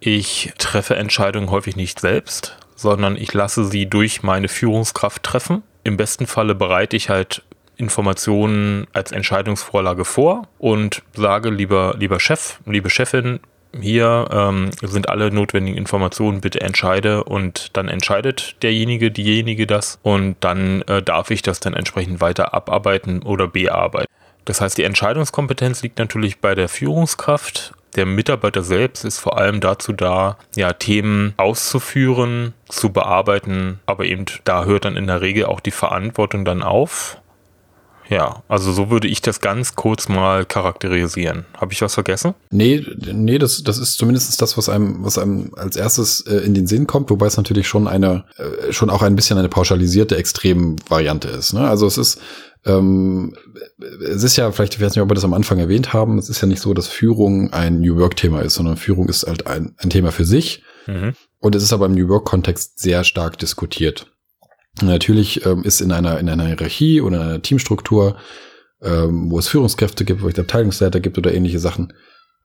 Ich 0.00 0.52
treffe 0.58 0.96
Entscheidungen 0.96 1.50
häufig 1.50 1.76
nicht 1.76 2.00
selbst, 2.00 2.56
sondern 2.76 3.16
ich 3.16 3.32
lasse 3.32 3.64
sie 3.64 3.86
durch 3.86 4.22
meine 4.22 4.48
Führungskraft 4.48 5.22
treffen. 5.22 5.62
Im 5.82 5.96
besten 5.96 6.26
Falle 6.26 6.54
bereite 6.54 6.96
ich 6.96 7.08
halt 7.08 7.42
Informationen 7.76 8.86
als 8.92 9.12
Entscheidungsvorlage 9.12 10.04
vor 10.04 10.46
und 10.58 11.02
sage, 11.14 11.50
lieber, 11.50 11.94
lieber 11.98 12.20
Chef, 12.20 12.60
liebe 12.66 12.90
Chefin, 12.90 13.40
hier 13.80 14.28
ähm, 14.30 14.70
sind 14.82 15.08
alle 15.08 15.30
notwendigen 15.32 15.76
Informationen, 15.76 16.40
bitte 16.40 16.60
entscheide 16.60 17.24
und 17.24 17.76
dann 17.76 17.88
entscheidet 17.88 18.56
derjenige, 18.62 19.10
diejenige 19.10 19.66
das 19.66 19.98
und 20.02 20.36
dann 20.40 20.82
äh, 20.82 21.02
darf 21.02 21.30
ich 21.30 21.42
das 21.42 21.60
dann 21.60 21.74
entsprechend 21.74 22.20
weiter 22.20 22.54
abarbeiten 22.54 23.22
oder 23.22 23.48
bearbeiten. 23.48 24.10
Das 24.44 24.60
heißt, 24.60 24.76
die 24.78 24.84
Entscheidungskompetenz 24.84 25.82
liegt 25.82 25.98
natürlich 25.98 26.40
bei 26.40 26.54
der 26.54 26.68
Führungskraft. 26.68 27.74
Der 27.96 28.06
Mitarbeiter 28.06 28.62
selbst 28.62 29.04
ist 29.04 29.18
vor 29.18 29.38
allem 29.38 29.60
dazu 29.60 29.92
da, 29.92 30.36
ja, 30.56 30.72
Themen 30.72 31.32
auszuführen, 31.36 32.52
zu 32.68 32.90
bearbeiten, 32.90 33.78
aber 33.86 34.04
eben 34.04 34.24
da 34.44 34.64
hört 34.64 34.84
dann 34.84 34.96
in 34.96 35.06
der 35.06 35.20
Regel 35.20 35.46
auch 35.46 35.60
die 35.60 35.70
Verantwortung 35.70 36.44
dann 36.44 36.62
auf. 36.62 37.20
Ja, 38.08 38.42
also 38.48 38.72
so 38.72 38.90
würde 38.90 39.08
ich 39.08 39.22
das 39.22 39.40
ganz 39.40 39.76
kurz 39.76 40.08
mal 40.08 40.44
charakterisieren. 40.44 41.46
Habe 41.56 41.72
ich 41.72 41.80
was 41.80 41.94
vergessen? 41.94 42.34
Nee, 42.50 42.84
nee, 43.12 43.38
das, 43.38 43.62
das 43.62 43.78
ist 43.78 43.96
zumindest 43.96 44.40
das, 44.42 44.58
was 44.58 44.68
einem, 44.68 45.02
was 45.04 45.16
einem 45.16 45.52
als 45.56 45.76
erstes 45.76 46.20
äh, 46.22 46.36
in 46.38 46.52
den 46.52 46.66
Sinn 46.66 46.86
kommt, 46.86 47.08
wobei 47.10 47.26
es 47.26 47.36
natürlich 47.36 47.66
schon 47.66 47.88
eine, 47.88 48.24
äh, 48.36 48.72
schon 48.72 48.90
auch 48.90 49.02
ein 49.02 49.16
bisschen 49.16 49.38
eine 49.38 49.48
pauschalisierte 49.48 50.16
Extremvariante 50.16 51.28
ist. 51.28 51.54
Ne? 51.54 51.66
Also 51.66 51.86
es 51.86 51.96
ist, 51.96 52.20
ähm, 52.66 53.34
es 54.00 54.22
ist 54.22 54.36
ja, 54.36 54.50
vielleicht, 54.50 54.74
ich 54.74 54.80
weiß 54.80 54.94
nicht, 54.94 55.02
ob 55.02 55.10
wir 55.10 55.14
das 55.14 55.24
am 55.24 55.34
Anfang 55.34 55.58
erwähnt 55.58 55.92
haben, 55.92 56.18
es 56.18 56.28
ist 56.28 56.40
ja 56.40 56.48
nicht 56.48 56.62
so, 56.62 56.72
dass 56.72 56.88
Führung 56.88 57.52
ein 57.52 57.80
New 57.80 57.96
Work-Thema 57.96 58.40
ist, 58.40 58.54
sondern 58.54 58.76
Führung 58.76 59.08
ist 59.08 59.26
halt 59.26 59.46
ein, 59.46 59.74
ein 59.78 59.90
Thema 59.90 60.12
für 60.12 60.24
sich. 60.24 60.62
Mhm. 60.86 61.14
Und 61.40 61.54
es 61.54 61.62
ist 61.62 61.72
aber 61.72 61.86
im 61.86 61.92
New 61.92 62.08
Work-Kontext 62.08 62.78
sehr 62.78 63.04
stark 63.04 63.38
diskutiert. 63.38 64.10
Natürlich 64.80 65.44
ähm, 65.44 65.62
ist 65.62 65.80
in 65.80 65.92
einer, 65.92 66.18
in 66.18 66.28
einer 66.28 66.46
Hierarchie 66.46 67.00
oder 67.00 67.16
in 67.16 67.22
einer 67.22 67.42
Teamstruktur, 67.42 68.16
ähm, 68.82 69.30
wo 69.30 69.38
es 69.38 69.48
Führungskräfte 69.48 70.04
gibt, 70.04 70.22
wo 70.22 70.28
es 70.28 70.38
Abteilungsleiter 70.38 71.00
gibt 71.00 71.18
oder 71.18 71.32
ähnliche 71.32 71.58
Sachen, 71.58 71.92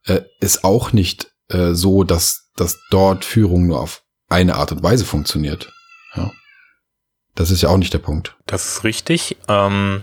äh, 0.04 0.20
ist 0.40 0.64
auch 0.64 0.92
nicht 0.92 1.32
äh, 1.48 1.72
so, 1.72 2.04
dass, 2.04 2.50
dass 2.56 2.78
dort 2.90 3.24
Führung 3.24 3.66
nur 3.66 3.80
auf 3.80 4.02
eine 4.28 4.56
Art 4.56 4.70
und 4.72 4.82
Weise 4.82 5.04
funktioniert. 5.04 5.72
Ja. 6.14 6.30
Das 7.34 7.50
ist 7.50 7.62
ja 7.62 7.68
auch 7.68 7.76
nicht 7.76 7.92
der 7.94 7.98
Punkt. 7.98 8.36
Das 8.46 8.66
ist 8.66 8.84
richtig. 8.84 9.36
Ähm, 9.48 10.02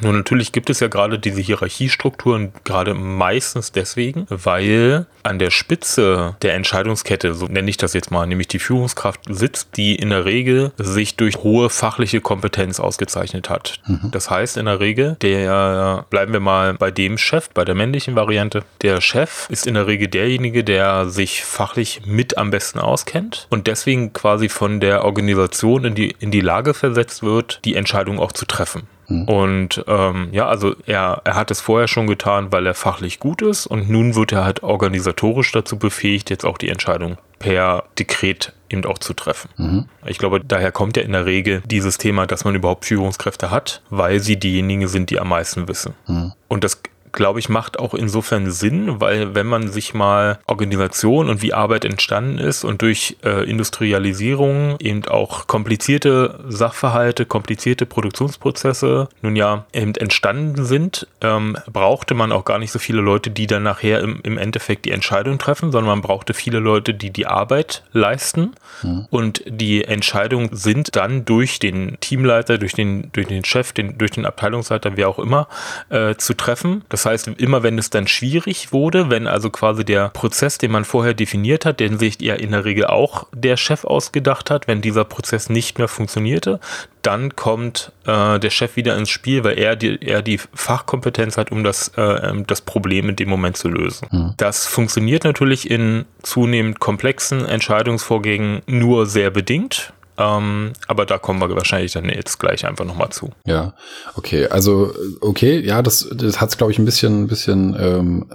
nur 0.00 0.12
natürlich 0.12 0.52
gibt 0.52 0.70
es 0.70 0.80
ja 0.80 0.88
gerade 0.88 1.18
diese 1.18 1.40
Hierarchiestrukturen 1.40 2.52
gerade 2.64 2.94
meistens 2.94 3.72
deswegen, 3.72 4.26
weil 4.28 5.06
an 5.22 5.38
der 5.38 5.50
Spitze 5.50 6.36
der 6.42 6.54
Entscheidungskette, 6.54 7.34
so 7.34 7.46
nenne 7.46 7.68
ich 7.68 7.76
das 7.76 7.92
jetzt 7.92 8.10
mal, 8.10 8.26
nämlich 8.26 8.48
die 8.48 8.58
Führungskraft 8.58 9.20
sitzt, 9.28 9.76
die 9.76 9.96
in 9.96 10.10
der 10.10 10.24
Regel 10.24 10.72
sich 10.78 11.16
durch 11.16 11.38
hohe 11.38 11.70
fachliche 11.70 12.20
Kompetenz 12.20 12.80
ausgezeichnet 12.80 13.50
hat. 13.50 13.80
Mhm. 13.86 14.10
Das 14.10 14.30
heißt 14.30 14.56
in 14.56 14.66
der 14.66 14.80
Regel, 14.80 15.16
der, 15.20 16.06
bleiben 16.10 16.32
wir 16.32 16.40
mal 16.40 16.74
bei 16.74 16.90
dem 16.90 17.18
Chef, 17.18 17.50
bei 17.50 17.64
der 17.64 17.74
männlichen 17.74 18.14
Variante, 18.14 18.64
der 18.82 19.00
Chef 19.00 19.48
ist 19.50 19.66
in 19.66 19.74
der 19.74 19.86
Regel 19.86 20.08
derjenige, 20.08 20.64
der 20.64 21.08
sich 21.08 21.44
fachlich 21.44 22.02
mit 22.06 22.38
am 22.38 22.50
besten 22.50 22.78
auskennt 22.78 23.46
und 23.50 23.66
deswegen 23.66 24.12
quasi 24.12 24.48
von 24.48 24.80
der 24.80 25.04
Organisation 25.04 25.84
in 25.84 25.94
die, 25.94 26.14
in 26.18 26.30
die 26.30 26.40
Lage 26.40 26.74
versetzt 26.74 27.22
wird, 27.22 27.60
die 27.64 27.74
Entscheidung 27.74 28.18
auch 28.18 28.32
zu 28.32 28.46
treffen. 28.46 28.82
Mhm. 29.10 29.24
Und 29.24 29.84
ähm, 29.86 30.28
ja, 30.32 30.46
also 30.46 30.74
er, 30.86 31.20
er 31.24 31.34
hat 31.34 31.50
es 31.50 31.60
vorher 31.60 31.88
schon 31.88 32.06
getan, 32.06 32.52
weil 32.52 32.66
er 32.66 32.74
fachlich 32.74 33.18
gut 33.18 33.42
ist 33.42 33.66
und 33.66 33.90
nun 33.90 34.14
wird 34.14 34.32
er 34.32 34.44
halt 34.44 34.62
organisatorisch 34.62 35.52
dazu 35.52 35.78
befähigt, 35.78 36.30
jetzt 36.30 36.46
auch 36.46 36.56
die 36.56 36.68
Entscheidung 36.68 37.18
per 37.38 37.84
Dekret 37.98 38.52
eben 38.70 38.84
auch 38.84 38.98
zu 38.98 39.12
treffen. 39.14 39.50
Mhm. 39.56 39.88
Ich 40.06 40.18
glaube, 40.18 40.40
daher 40.40 40.72
kommt 40.72 40.96
ja 40.96 41.02
in 41.02 41.12
der 41.12 41.26
Regel 41.26 41.62
dieses 41.66 41.98
Thema, 41.98 42.26
dass 42.26 42.44
man 42.44 42.54
überhaupt 42.54 42.84
Führungskräfte 42.84 43.50
hat, 43.50 43.82
weil 43.90 44.20
sie 44.20 44.38
diejenigen 44.38 44.86
sind, 44.86 45.10
die 45.10 45.18
am 45.18 45.28
meisten 45.28 45.66
wissen. 45.66 45.94
Mhm. 46.06 46.32
Und 46.48 46.64
das 46.64 46.80
glaube 47.12 47.40
ich, 47.40 47.48
macht 47.48 47.78
auch 47.78 47.94
insofern 47.94 48.50
Sinn, 48.50 49.00
weil 49.00 49.34
wenn 49.34 49.46
man 49.46 49.68
sich 49.68 49.94
mal 49.94 50.38
Organisation 50.46 51.28
und 51.28 51.42
wie 51.42 51.52
Arbeit 51.52 51.84
entstanden 51.84 52.38
ist 52.38 52.64
und 52.64 52.82
durch 52.82 53.16
äh, 53.24 53.48
Industrialisierung 53.48 54.76
eben 54.78 55.04
auch 55.06 55.46
komplizierte 55.46 56.40
Sachverhalte, 56.48 57.26
komplizierte 57.26 57.86
Produktionsprozesse 57.86 59.08
nun 59.22 59.36
ja 59.36 59.64
eben 59.72 59.94
entstanden 59.94 60.64
sind, 60.64 61.06
ähm, 61.20 61.56
brauchte 61.72 62.14
man 62.14 62.32
auch 62.32 62.44
gar 62.44 62.58
nicht 62.58 62.72
so 62.72 62.78
viele 62.78 63.00
Leute, 63.00 63.30
die 63.30 63.46
dann 63.46 63.62
nachher 63.62 64.00
im, 64.00 64.20
im 64.22 64.38
Endeffekt 64.38 64.84
die 64.84 64.92
Entscheidung 64.92 65.38
treffen, 65.38 65.72
sondern 65.72 65.90
man 65.90 66.02
brauchte 66.02 66.34
viele 66.34 66.58
Leute, 66.58 66.94
die 66.94 67.10
die 67.10 67.26
Arbeit 67.26 67.82
leisten 67.92 68.52
mhm. 68.82 69.06
und 69.10 69.42
die 69.46 69.84
Entscheidungen 69.84 70.50
sind 70.52 70.96
dann 70.96 71.24
durch 71.24 71.58
den 71.58 71.98
Teamleiter, 72.00 72.58
durch 72.58 72.72
den, 72.72 73.10
durch 73.12 73.26
den 73.26 73.44
Chef, 73.44 73.72
den, 73.72 73.98
durch 73.98 74.12
den 74.12 74.26
Abteilungsleiter, 74.26 74.96
wer 74.96 75.08
auch 75.08 75.18
immer, 75.18 75.48
äh, 75.88 76.14
zu 76.16 76.34
treffen. 76.34 76.84
Das 76.88 76.99
das 77.00 77.06
heißt, 77.06 77.28
immer 77.38 77.62
wenn 77.62 77.78
es 77.78 77.88
dann 77.88 78.06
schwierig 78.06 78.72
wurde, 78.74 79.08
wenn 79.08 79.26
also 79.26 79.48
quasi 79.48 79.86
der 79.86 80.10
Prozess, 80.10 80.58
den 80.58 80.70
man 80.70 80.84
vorher 80.84 81.14
definiert 81.14 81.64
hat, 81.64 81.80
den 81.80 81.98
sich 81.98 82.20
ja 82.20 82.34
in 82.34 82.50
der 82.50 82.66
Regel 82.66 82.84
auch 82.84 83.26
der 83.32 83.56
Chef 83.56 83.84
ausgedacht 83.84 84.50
hat, 84.50 84.68
wenn 84.68 84.82
dieser 84.82 85.04
Prozess 85.04 85.48
nicht 85.48 85.78
mehr 85.78 85.88
funktionierte, 85.88 86.60
dann 87.00 87.34
kommt 87.36 87.92
äh, 88.04 88.38
der 88.38 88.50
Chef 88.50 88.76
wieder 88.76 88.98
ins 88.98 89.08
Spiel, 89.08 89.44
weil 89.44 89.58
er 89.58 89.76
die, 89.76 89.98
er 90.02 90.20
die 90.20 90.38
Fachkompetenz 90.52 91.38
hat, 91.38 91.50
um 91.50 91.64
das, 91.64 91.88
äh, 91.96 92.02
ähm, 92.02 92.46
das 92.46 92.60
Problem 92.60 93.08
in 93.08 93.16
dem 93.16 93.30
Moment 93.30 93.56
zu 93.56 93.70
lösen. 93.70 94.06
Mhm. 94.10 94.34
Das 94.36 94.66
funktioniert 94.66 95.24
natürlich 95.24 95.70
in 95.70 96.04
zunehmend 96.22 96.80
komplexen 96.80 97.46
Entscheidungsvorgängen 97.46 98.60
nur 98.66 99.06
sehr 99.06 99.30
bedingt. 99.30 99.94
Ähm, 100.20 100.74
aber 100.86 101.06
da 101.06 101.16
kommen 101.16 101.40
wir 101.40 101.48
wahrscheinlich 101.56 101.92
dann 101.92 102.04
jetzt 102.04 102.38
gleich 102.38 102.66
einfach 102.66 102.84
nochmal 102.84 103.08
zu. 103.10 103.30
Ja, 103.46 103.74
okay. 104.16 104.46
Also, 104.48 104.92
okay, 105.22 105.58
ja, 105.60 105.80
das, 105.80 106.06
das 106.12 106.40
hat 106.40 106.50
es, 106.50 106.58
glaube 106.58 106.72
ich, 106.72 106.78
ein 106.78 106.84
bisschen, 106.84 107.22
ein 107.22 107.26
bisschen 107.26 107.74
ähm, 107.80 108.26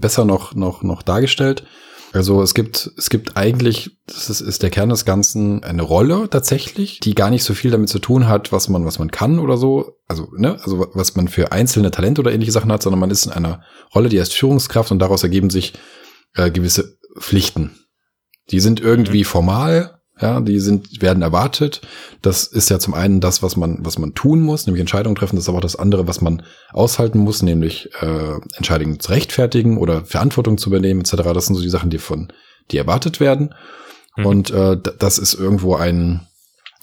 besser 0.00 0.24
noch, 0.24 0.54
noch, 0.54 0.82
noch 0.82 1.02
dargestellt. 1.02 1.64
Also 2.12 2.42
es 2.42 2.52
gibt, 2.52 2.92
es 2.98 3.08
gibt 3.08 3.36
eigentlich, 3.38 3.98
das 4.06 4.28
ist, 4.28 4.42
ist 4.42 4.62
der 4.62 4.68
Kern 4.68 4.90
des 4.90 5.06
Ganzen, 5.06 5.64
eine 5.64 5.82
Rolle 5.82 6.28
tatsächlich, 6.28 7.00
die 7.00 7.14
gar 7.14 7.30
nicht 7.30 7.42
so 7.42 7.54
viel 7.54 7.70
damit 7.70 7.88
zu 7.88 7.98
tun 7.98 8.28
hat, 8.28 8.52
was 8.52 8.68
man, 8.68 8.84
was 8.84 8.98
man 8.98 9.10
kann 9.10 9.38
oder 9.38 9.56
so. 9.56 9.96
Also, 10.08 10.28
ne, 10.36 10.58
also 10.62 10.86
was 10.92 11.16
man 11.16 11.28
für 11.28 11.52
einzelne 11.52 11.90
Talente 11.90 12.20
oder 12.20 12.32
ähnliche 12.32 12.52
Sachen 12.52 12.70
hat, 12.70 12.82
sondern 12.82 13.00
man 13.00 13.10
ist 13.10 13.24
in 13.24 13.32
einer 13.32 13.62
Rolle, 13.94 14.10
die 14.10 14.20
heißt 14.20 14.34
Führungskraft 14.34 14.92
und 14.92 14.98
daraus 14.98 15.22
ergeben 15.22 15.48
sich 15.48 15.72
äh, 16.34 16.50
gewisse 16.50 16.98
Pflichten. 17.18 17.78
Die 18.50 18.60
sind 18.60 18.80
irgendwie 18.80 19.20
mhm. 19.20 19.28
formal, 19.28 20.01
ja, 20.22 20.40
die 20.40 20.58
sind, 20.60 21.02
werden 21.02 21.22
erwartet. 21.22 21.82
Das 22.22 22.44
ist 22.44 22.70
ja 22.70 22.78
zum 22.78 22.94
einen 22.94 23.20
das, 23.20 23.42
was 23.42 23.56
man, 23.56 23.78
was 23.84 23.98
man 23.98 24.14
tun 24.14 24.40
muss, 24.40 24.66
nämlich 24.66 24.80
Entscheidungen 24.80 25.16
treffen. 25.16 25.36
Das 25.36 25.44
ist 25.44 25.48
aber 25.48 25.58
auch 25.58 25.62
das 25.62 25.76
andere, 25.76 26.06
was 26.06 26.20
man 26.20 26.42
aushalten 26.72 27.18
muss, 27.18 27.42
nämlich 27.42 27.90
äh, 28.00 28.34
Entscheidungen 28.56 29.00
zu 29.00 29.10
rechtfertigen 29.10 29.78
oder 29.78 30.04
Verantwortung 30.04 30.58
zu 30.58 30.70
übernehmen, 30.70 31.00
etc. 31.00 31.16
Das 31.34 31.46
sind 31.46 31.56
so 31.56 31.62
die 31.62 31.68
Sachen, 31.68 31.90
die 31.90 31.98
von, 31.98 32.32
die 32.70 32.78
erwartet 32.78 33.20
werden. 33.20 33.54
Mhm. 34.16 34.26
Und 34.26 34.50
äh, 34.50 34.78
das 34.98 35.18
ist 35.18 35.34
irgendwo 35.34 35.74
ein, 35.74 36.26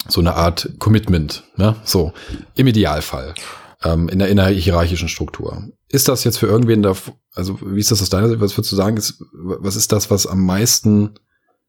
so 0.08 0.20
eine 0.20 0.34
Art 0.34 0.70
Commitment, 0.78 1.44
ne? 1.56 1.76
So, 1.84 2.12
im 2.54 2.66
Idealfall. 2.66 3.34
Ähm, 3.82 4.08
in, 4.10 4.18
der, 4.18 4.28
in 4.28 4.36
der 4.36 4.48
hierarchischen 4.48 5.08
Struktur. 5.08 5.64
Ist 5.88 6.08
das 6.08 6.24
jetzt 6.24 6.38
für 6.38 6.46
irgendwen 6.46 6.82
da, 6.82 6.94
also 7.34 7.58
wie 7.62 7.80
ist 7.80 7.90
das 7.90 8.02
aus 8.02 8.10
deiner 8.10 8.28
Sicht, 8.28 8.40
was 8.40 8.56
würdest 8.56 8.72
du 8.72 8.76
sagen, 8.76 8.96
ist, 8.98 9.22
was 9.32 9.74
ist 9.74 9.90
das, 9.92 10.10
was 10.10 10.26
am 10.26 10.44
meisten 10.44 11.14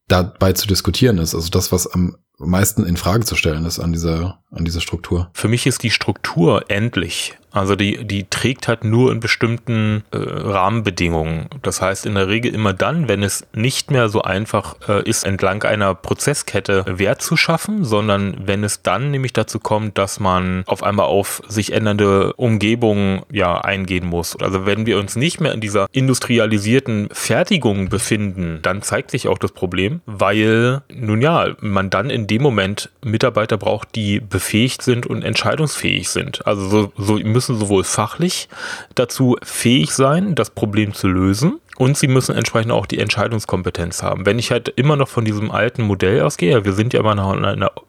dabei 0.07 0.53
zu 0.53 0.67
diskutieren 0.67 1.17
ist. 1.17 1.35
Also 1.35 1.49
das, 1.49 1.71
was 1.71 1.87
am 1.87 2.17
meisten 2.49 2.85
in 2.85 2.97
Frage 2.97 3.25
zu 3.25 3.35
stellen 3.35 3.65
ist 3.65 3.79
an 3.79 3.91
dieser, 3.91 4.39
an 4.51 4.65
dieser 4.65 4.81
Struktur. 4.81 5.29
Für 5.33 5.47
mich 5.47 5.67
ist 5.67 5.83
die 5.83 5.91
Struktur 5.91 6.65
endlich. 6.69 7.37
Also 7.51 7.75
die, 7.75 8.05
die 8.05 8.25
trägt 8.29 8.67
halt 8.67 8.83
nur 8.83 9.11
in 9.11 9.19
bestimmten 9.19 10.03
äh, 10.11 10.17
Rahmenbedingungen. 10.17 11.47
Das 11.61 11.81
heißt 11.81 12.05
in 12.05 12.15
der 12.15 12.29
Regel 12.29 12.53
immer 12.53 12.73
dann, 12.73 13.09
wenn 13.09 13.23
es 13.23 13.45
nicht 13.53 13.91
mehr 13.91 14.07
so 14.09 14.21
einfach 14.21 14.75
äh, 14.87 15.07
ist, 15.07 15.25
entlang 15.25 15.63
einer 15.63 15.93
Prozesskette 15.93 16.85
Wert 16.87 17.21
zu 17.21 17.35
schaffen, 17.35 17.83
sondern 17.83 18.37
wenn 18.45 18.63
es 18.63 18.83
dann 18.83 19.11
nämlich 19.11 19.33
dazu 19.33 19.59
kommt, 19.59 19.97
dass 19.97 20.19
man 20.19 20.63
auf 20.65 20.81
einmal 20.81 21.07
auf 21.07 21.41
sich 21.47 21.73
ändernde 21.73 22.33
Umgebungen 22.33 23.23
ja 23.31 23.59
eingehen 23.59 24.05
muss. 24.05 24.37
Also 24.37 24.65
wenn 24.65 24.85
wir 24.85 24.97
uns 24.97 25.17
nicht 25.17 25.41
mehr 25.41 25.51
in 25.51 25.59
dieser 25.59 25.87
industrialisierten 25.91 27.09
Fertigung 27.11 27.89
befinden, 27.89 28.59
dann 28.61 28.81
zeigt 28.81 29.11
sich 29.11 29.27
auch 29.27 29.37
das 29.37 29.51
Problem, 29.51 29.99
weil 30.05 30.81
nun 30.93 31.21
ja, 31.21 31.53
man 31.59 31.89
dann 31.89 32.09
in 32.09 32.27
dem 32.31 32.41
Moment 32.41 32.89
Mitarbeiter 33.03 33.57
braucht, 33.57 33.93
die 33.95 34.21
befähigt 34.21 34.81
sind 34.81 35.05
und 35.05 35.23
entscheidungsfähig 35.23 36.09
sind. 36.09 36.47
Also 36.47 36.69
so, 36.69 36.91
so 36.97 37.15
müssen 37.15 37.57
sowohl 37.57 37.83
fachlich 37.83 38.47
dazu 38.95 39.35
fähig 39.43 39.91
sein, 39.91 40.33
das 40.33 40.49
Problem 40.49 40.93
zu 40.93 41.09
lösen, 41.09 41.59
und 41.77 41.97
sie 41.97 42.07
müssen 42.07 42.35
entsprechend 42.35 42.71
auch 42.71 42.85
die 42.85 42.99
Entscheidungskompetenz 42.99 44.03
haben. 44.03 44.25
Wenn 44.25 44.39
ich 44.39 44.51
halt 44.51 44.69
immer 44.69 44.95
noch 44.95 45.07
von 45.07 45.25
diesem 45.25 45.51
alten 45.51 45.83
Modell 45.83 46.21
ausgehe, 46.21 46.63
wir 46.65 46.73
sind 46.73 46.93
ja 46.93 46.99
immer 46.99 47.15
noch 47.15 47.33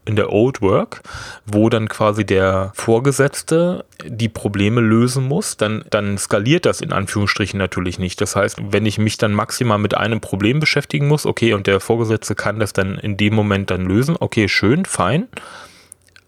in 0.05 0.17
der 0.17 0.33
Old 0.33 0.63
Work, 0.63 1.03
wo 1.47 1.69
dann 1.69 1.89
quasi 1.89 2.25
der 2.25 2.73
Vorgesetzte 2.75 3.85
die 4.05 4.29
Probleme 4.29 4.81
lösen 4.81 5.29
muss, 5.29 5.57
dann, 5.57 5.85
dann 5.91 6.17
skaliert 6.19 6.67
das 6.67 6.81
in 6.81 6.93
Anführungsstrichen 6.93 7.59
natürlich 7.59 7.99
nicht. 7.99 8.21
Das 8.21 8.37
heißt, 8.37 8.59
wenn 8.71 8.87
ich 8.87 8.99
mich 8.99 9.19
dann 9.19 9.33
maximal 9.33 9.79
mit 9.79 9.95
einem 9.95 10.21
Problem 10.21 10.61
beschäftigen 10.61 11.09
muss, 11.09 11.27
okay, 11.27 11.53
und 11.53 11.67
der 11.67 11.81
Vorgesetzte 11.81 12.35
kann 12.35 12.59
das 12.59 12.73
dann 12.73 12.99
in 12.99 13.17
dem 13.17 13.35
Moment 13.35 13.71
dann 13.71 13.85
lösen, 13.85 14.17
okay, 14.19 14.49
schön, 14.49 14.85
fein. 14.85 15.29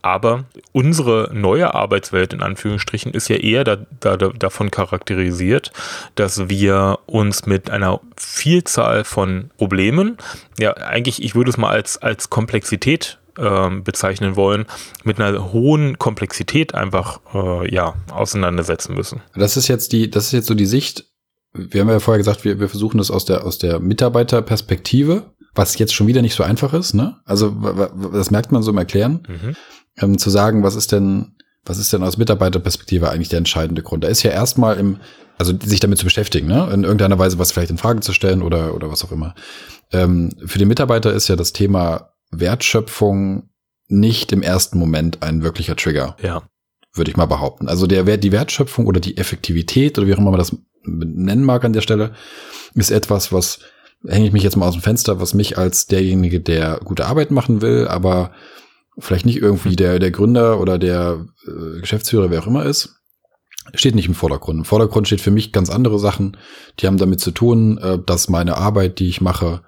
Aber 0.04 0.44
unsere 0.72 1.30
neue 1.32 1.72
Arbeitswelt 1.72 2.34
in 2.34 2.42
Anführungsstrichen 2.42 3.14
ist 3.14 3.28
ja 3.28 3.36
eher 3.36 3.64
da, 3.64 3.78
da, 4.00 4.16
davon 4.18 4.70
charakterisiert, 4.70 5.72
dass 6.14 6.50
wir 6.50 6.98
uns 7.06 7.46
mit 7.46 7.70
einer 7.70 8.02
Vielzahl 8.14 9.04
von 9.04 9.50
Problemen, 9.56 10.18
ja 10.58 10.74
eigentlich, 10.74 11.22
ich 11.22 11.34
würde 11.34 11.48
es 11.48 11.56
mal 11.56 11.70
als, 11.70 11.96
als 11.96 12.28
Komplexität 12.28 13.18
ähm, 13.38 13.82
bezeichnen 13.82 14.36
wollen, 14.36 14.66
mit 15.04 15.18
einer 15.18 15.54
hohen 15.54 15.98
Komplexität 15.98 16.74
einfach 16.74 17.20
äh, 17.32 17.74
ja 17.74 17.94
auseinandersetzen 18.12 18.94
müssen. 18.94 19.22
Das 19.34 19.56
ist 19.56 19.68
jetzt 19.68 19.92
die, 19.92 20.10
das 20.10 20.26
ist 20.26 20.32
jetzt 20.32 20.48
so 20.48 20.54
die 20.54 20.66
Sicht. 20.66 21.06
Wir 21.54 21.80
haben 21.80 21.88
ja 21.88 21.98
vorher 21.98 22.18
gesagt, 22.18 22.44
wir, 22.44 22.60
wir 22.60 22.68
versuchen 22.68 22.98
das 22.98 23.10
aus 23.10 23.24
der 23.24 23.46
aus 23.46 23.56
der 23.56 23.80
Mitarbeiterperspektive, 23.80 25.22
was 25.54 25.78
jetzt 25.78 25.94
schon 25.94 26.08
wieder 26.08 26.20
nicht 26.20 26.34
so 26.34 26.42
einfach 26.42 26.74
ist. 26.74 26.92
Ne? 26.92 27.16
Also 27.24 27.56
das 28.12 28.30
merkt 28.30 28.52
man 28.52 28.62
so 28.62 28.70
im 28.70 28.76
Erklären, 28.76 29.22
mhm. 29.26 29.56
Ähm, 29.98 30.18
zu 30.18 30.30
sagen, 30.30 30.62
was 30.62 30.74
ist 30.74 30.92
denn 30.92 31.34
was 31.64 31.78
ist 31.78 31.92
denn 31.92 32.02
aus 32.02 32.18
Mitarbeiterperspektive 32.18 33.10
eigentlich 33.10 33.30
der 33.30 33.38
entscheidende 33.38 33.82
Grund? 33.82 34.04
Da 34.04 34.08
ist 34.08 34.22
ja 34.22 34.30
erstmal 34.30 34.78
im, 34.78 34.98
also 35.38 35.54
sich 35.62 35.80
damit 35.80 35.98
zu 35.98 36.04
beschäftigen, 36.04 36.46
ne? 36.46 36.68
in 36.72 36.84
irgendeiner 36.84 37.18
Weise 37.18 37.38
was 37.38 37.52
vielleicht 37.52 37.70
in 37.70 37.78
Frage 37.78 38.00
zu 38.00 38.12
stellen 38.12 38.42
oder, 38.42 38.74
oder 38.74 38.90
was 38.90 39.04
auch 39.04 39.12
immer. 39.12 39.34
Ähm, 39.92 40.30
für 40.44 40.58
den 40.58 40.68
Mitarbeiter 40.68 41.12
ist 41.12 41.28
ja 41.28 41.36
das 41.36 41.52
Thema 41.52 42.10
Wertschöpfung 42.30 43.48
nicht 43.88 44.32
im 44.32 44.42
ersten 44.42 44.78
Moment 44.78 45.22
ein 45.22 45.42
wirklicher 45.42 45.76
Trigger. 45.76 46.16
Ja. 46.22 46.42
Würde 46.92 47.10
ich 47.10 47.16
mal 47.16 47.26
behaupten. 47.26 47.68
Also 47.68 47.86
der 47.86 48.06
Wert, 48.06 48.24
die 48.24 48.32
Wertschöpfung 48.32 48.86
oder 48.86 49.00
die 49.00 49.16
Effektivität 49.16 49.98
oder 49.98 50.06
wie 50.06 50.14
auch 50.14 50.18
immer 50.18 50.30
man 50.30 50.38
das 50.38 50.56
nennen 50.84 51.44
mag 51.44 51.64
an 51.64 51.72
der 51.72 51.80
Stelle, 51.80 52.12
ist 52.74 52.90
etwas, 52.90 53.32
was 53.32 53.60
hänge 54.06 54.26
ich 54.26 54.32
mich 54.32 54.42
jetzt 54.42 54.56
mal 54.56 54.68
aus 54.68 54.74
dem 54.74 54.82
Fenster, 54.82 55.20
was 55.20 55.34
mich 55.34 55.56
als 55.56 55.86
derjenige, 55.86 56.40
der 56.40 56.80
gute 56.84 57.06
Arbeit 57.06 57.30
machen 57.30 57.62
will, 57.62 57.88
aber 57.88 58.32
vielleicht 58.98 59.26
nicht 59.26 59.40
irgendwie 59.40 59.76
der, 59.76 59.98
der 59.98 60.10
Gründer 60.10 60.60
oder 60.60 60.78
der 60.78 61.26
äh, 61.46 61.80
Geschäftsführer, 61.80 62.30
wer 62.30 62.42
auch 62.42 62.46
immer 62.46 62.64
ist, 62.64 63.00
steht 63.74 63.94
nicht 63.94 64.08
im 64.08 64.14
Vordergrund. 64.14 64.58
Im 64.58 64.64
Vordergrund 64.64 65.06
steht 65.06 65.20
für 65.20 65.30
mich 65.30 65.52
ganz 65.52 65.70
andere 65.70 65.98
Sachen, 65.98 66.36
die 66.78 66.86
haben 66.86 66.98
damit 66.98 67.20
zu 67.20 67.30
tun, 67.30 67.78
äh, 67.78 67.98
dass 68.04 68.28
meine 68.28 68.56
Arbeit, 68.56 68.98
die 68.98 69.08
ich 69.08 69.20
mache, 69.20 69.62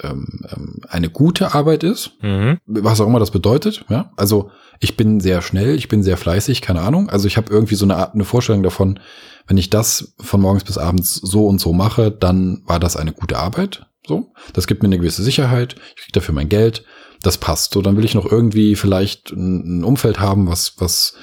ähm, 0.00 0.44
ähm, 0.52 0.80
eine 0.88 1.10
gute 1.10 1.54
Arbeit 1.54 1.82
ist, 1.82 2.12
mhm. 2.22 2.58
was 2.66 3.00
auch 3.00 3.06
immer 3.06 3.18
das 3.18 3.30
bedeutet. 3.30 3.84
Ja, 3.88 4.12
also 4.16 4.50
ich 4.80 4.96
bin 4.96 5.20
sehr 5.20 5.42
schnell, 5.42 5.74
ich 5.74 5.88
bin 5.88 6.02
sehr 6.02 6.16
fleißig, 6.16 6.62
keine 6.62 6.82
Ahnung. 6.82 7.10
Also 7.10 7.26
ich 7.26 7.36
habe 7.36 7.52
irgendwie 7.52 7.74
so 7.74 7.84
eine 7.84 7.96
Art, 7.96 8.14
eine 8.14 8.24
Vorstellung 8.24 8.62
davon, 8.62 9.00
wenn 9.48 9.56
ich 9.56 9.70
das 9.70 10.14
von 10.20 10.40
morgens 10.40 10.64
bis 10.64 10.78
abends 10.78 11.14
so 11.14 11.46
und 11.46 11.60
so 11.60 11.72
mache, 11.72 12.12
dann 12.12 12.62
war 12.66 12.78
das 12.78 12.96
eine 12.96 13.12
gute 13.12 13.38
Arbeit. 13.38 13.86
So, 14.06 14.32
das 14.52 14.66
gibt 14.66 14.82
mir 14.82 14.88
eine 14.88 14.98
gewisse 14.98 15.22
Sicherheit. 15.22 15.74
Ich 15.96 16.04
kriege 16.04 16.12
dafür 16.12 16.34
mein 16.34 16.48
Geld. 16.48 16.84
Das 17.22 17.38
passt. 17.38 17.72
So, 17.72 17.82
dann 17.82 17.96
will 17.96 18.04
ich 18.04 18.14
noch 18.14 18.30
irgendwie 18.30 18.76
vielleicht 18.76 19.32
ein, 19.32 19.80
ein 19.80 19.84
Umfeld 19.84 20.20
haben, 20.20 20.48
was 20.48 20.74
was 20.78 21.14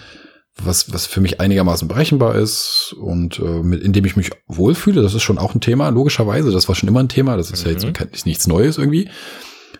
was, 0.63 0.93
was 0.93 1.05
für 1.05 1.19
mich 1.19 1.41
einigermaßen 1.41 1.87
berechenbar 1.87 2.35
ist 2.35 2.95
und 2.97 3.39
äh, 3.39 3.61
mit, 3.61 3.83
in 3.83 3.91
dem 3.91 4.05
ich 4.05 4.15
mich 4.15 4.31
wohlfühle. 4.47 5.01
Das 5.01 5.13
ist 5.13 5.23
schon 5.23 5.37
auch 5.37 5.53
ein 5.53 5.61
Thema, 5.61 5.89
logischerweise. 5.89 6.51
Das 6.51 6.67
war 6.67 6.75
schon 6.75 6.87
immer 6.87 7.01
ein 7.01 7.09
Thema. 7.09 7.35
Das 7.35 7.51
ist 7.51 7.65
mhm. 7.65 7.65
ja 7.65 7.71
jetzt 7.73 7.85
mhm. 7.85 8.07
ist 8.13 8.25
nichts 8.25 8.47
Neues 8.47 8.77
irgendwie. 8.77 9.09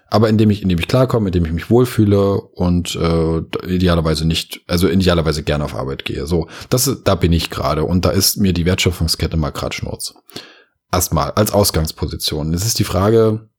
Aber 0.09 0.29
in 0.29 0.37
dem 0.37 0.49
ich, 0.49 0.61
in 0.61 0.69
dem 0.69 0.79
ich 0.79 0.87
klarkomme, 0.87 1.29
in 1.29 1.31
dem 1.31 1.45
ich 1.45 1.51
mich 1.51 1.69
wohlfühle 1.69 2.39
und 2.39 2.95
äh, 2.95 3.39
idealerweise 3.67 4.25
nicht, 4.25 4.61
also 4.67 4.87
idealerweise 4.87 5.43
gerne 5.43 5.63
auf 5.63 5.75
Arbeit 5.75 6.05
gehe. 6.05 6.27
So, 6.27 6.47
das 6.69 7.01
da 7.03 7.15
bin 7.15 7.33
ich 7.33 7.49
gerade 7.49 7.83
und 7.83 8.05
da 8.05 8.11
ist 8.11 8.37
mir 8.37 8.53
die 8.53 8.65
Wertschöpfungskette 8.65 9.37
mal 9.37 9.51
grad 9.51 9.73
Schnurz. 9.73 10.13
Erstmal 10.91 11.31
als 11.31 11.51
Ausgangsposition. 11.51 12.53
Es 12.53 12.65
ist 12.65 12.79
die 12.79 12.83
Frage, 12.83 13.49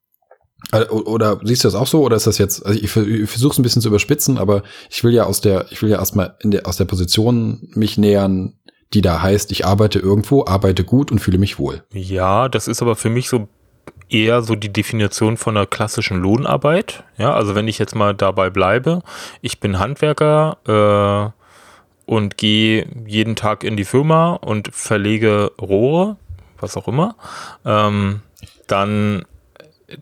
oder 0.72 1.40
siehst 1.44 1.64
du 1.64 1.68
das 1.68 1.74
auch 1.74 1.86
so 1.86 2.02
oder 2.02 2.16
ist 2.16 2.26
das 2.26 2.38
jetzt, 2.38 2.64
also 2.66 2.78
ich, 2.78 2.84
ich 2.84 3.30
versuche 3.30 3.52
es 3.52 3.58
ein 3.58 3.62
bisschen 3.62 3.82
zu 3.82 3.88
überspitzen, 3.88 4.38
aber 4.38 4.62
ich 4.90 5.04
will 5.04 5.12
ja 5.12 5.24
aus 5.24 5.40
der, 5.40 5.66
ich 5.70 5.80
will 5.80 5.90
ja 5.90 5.98
erstmal 5.98 6.36
in 6.40 6.50
der, 6.50 6.66
aus 6.66 6.76
der 6.76 6.86
Position 6.86 7.68
mich 7.74 7.98
nähern, 7.98 8.54
die 8.92 9.00
da 9.00 9.22
heißt, 9.22 9.52
ich 9.52 9.64
arbeite 9.64 9.98
irgendwo, 9.98 10.44
arbeite 10.44 10.84
gut 10.84 11.12
und 11.12 11.20
fühle 11.20 11.38
mich 11.38 11.58
wohl. 11.58 11.84
Ja, 11.92 12.48
das 12.48 12.68
ist 12.68 12.82
aber 12.82 12.96
für 12.96 13.10
mich 13.10 13.28
so 13.28 13.48
eher 14.08 14.42
so 14.42 14.54
die 14.54 14.72
Definition 14.72 15.36
von 15.36 15.56
einer 15.56 15.66
klassischen 15.66 16.20
Lohnarbeit. 16.20 17.04
Ja, 17.18 17.34
also 17.34 17.54
wenn 17.54 17.68
ich 17.68 17.78
jetzt 17.78 17.94
mal 17.94 18.14
dabei 18.14 18.50
bleibe, 18.50 19.02
ich 19.42 19.60
bin 19.60 19.78
Handwerker 19.78 21.32
äh, 22.06 22.10
und 22.10 22.36
gehe 22.36 22.86
jeden 23.06 23.36
Tag 23.36 23.64
in 23.64 23.76
die 23.76 23.84
Firma 23.84 24.34
und 24.34 24.68
verlege 24.72 25.50
Rohre, 25.60 26.16
was 26.58 26.76
auch 26.76 26.88
immer, 26.88 27.16
ähm, 27.64 28.22
dann 28.66 29.24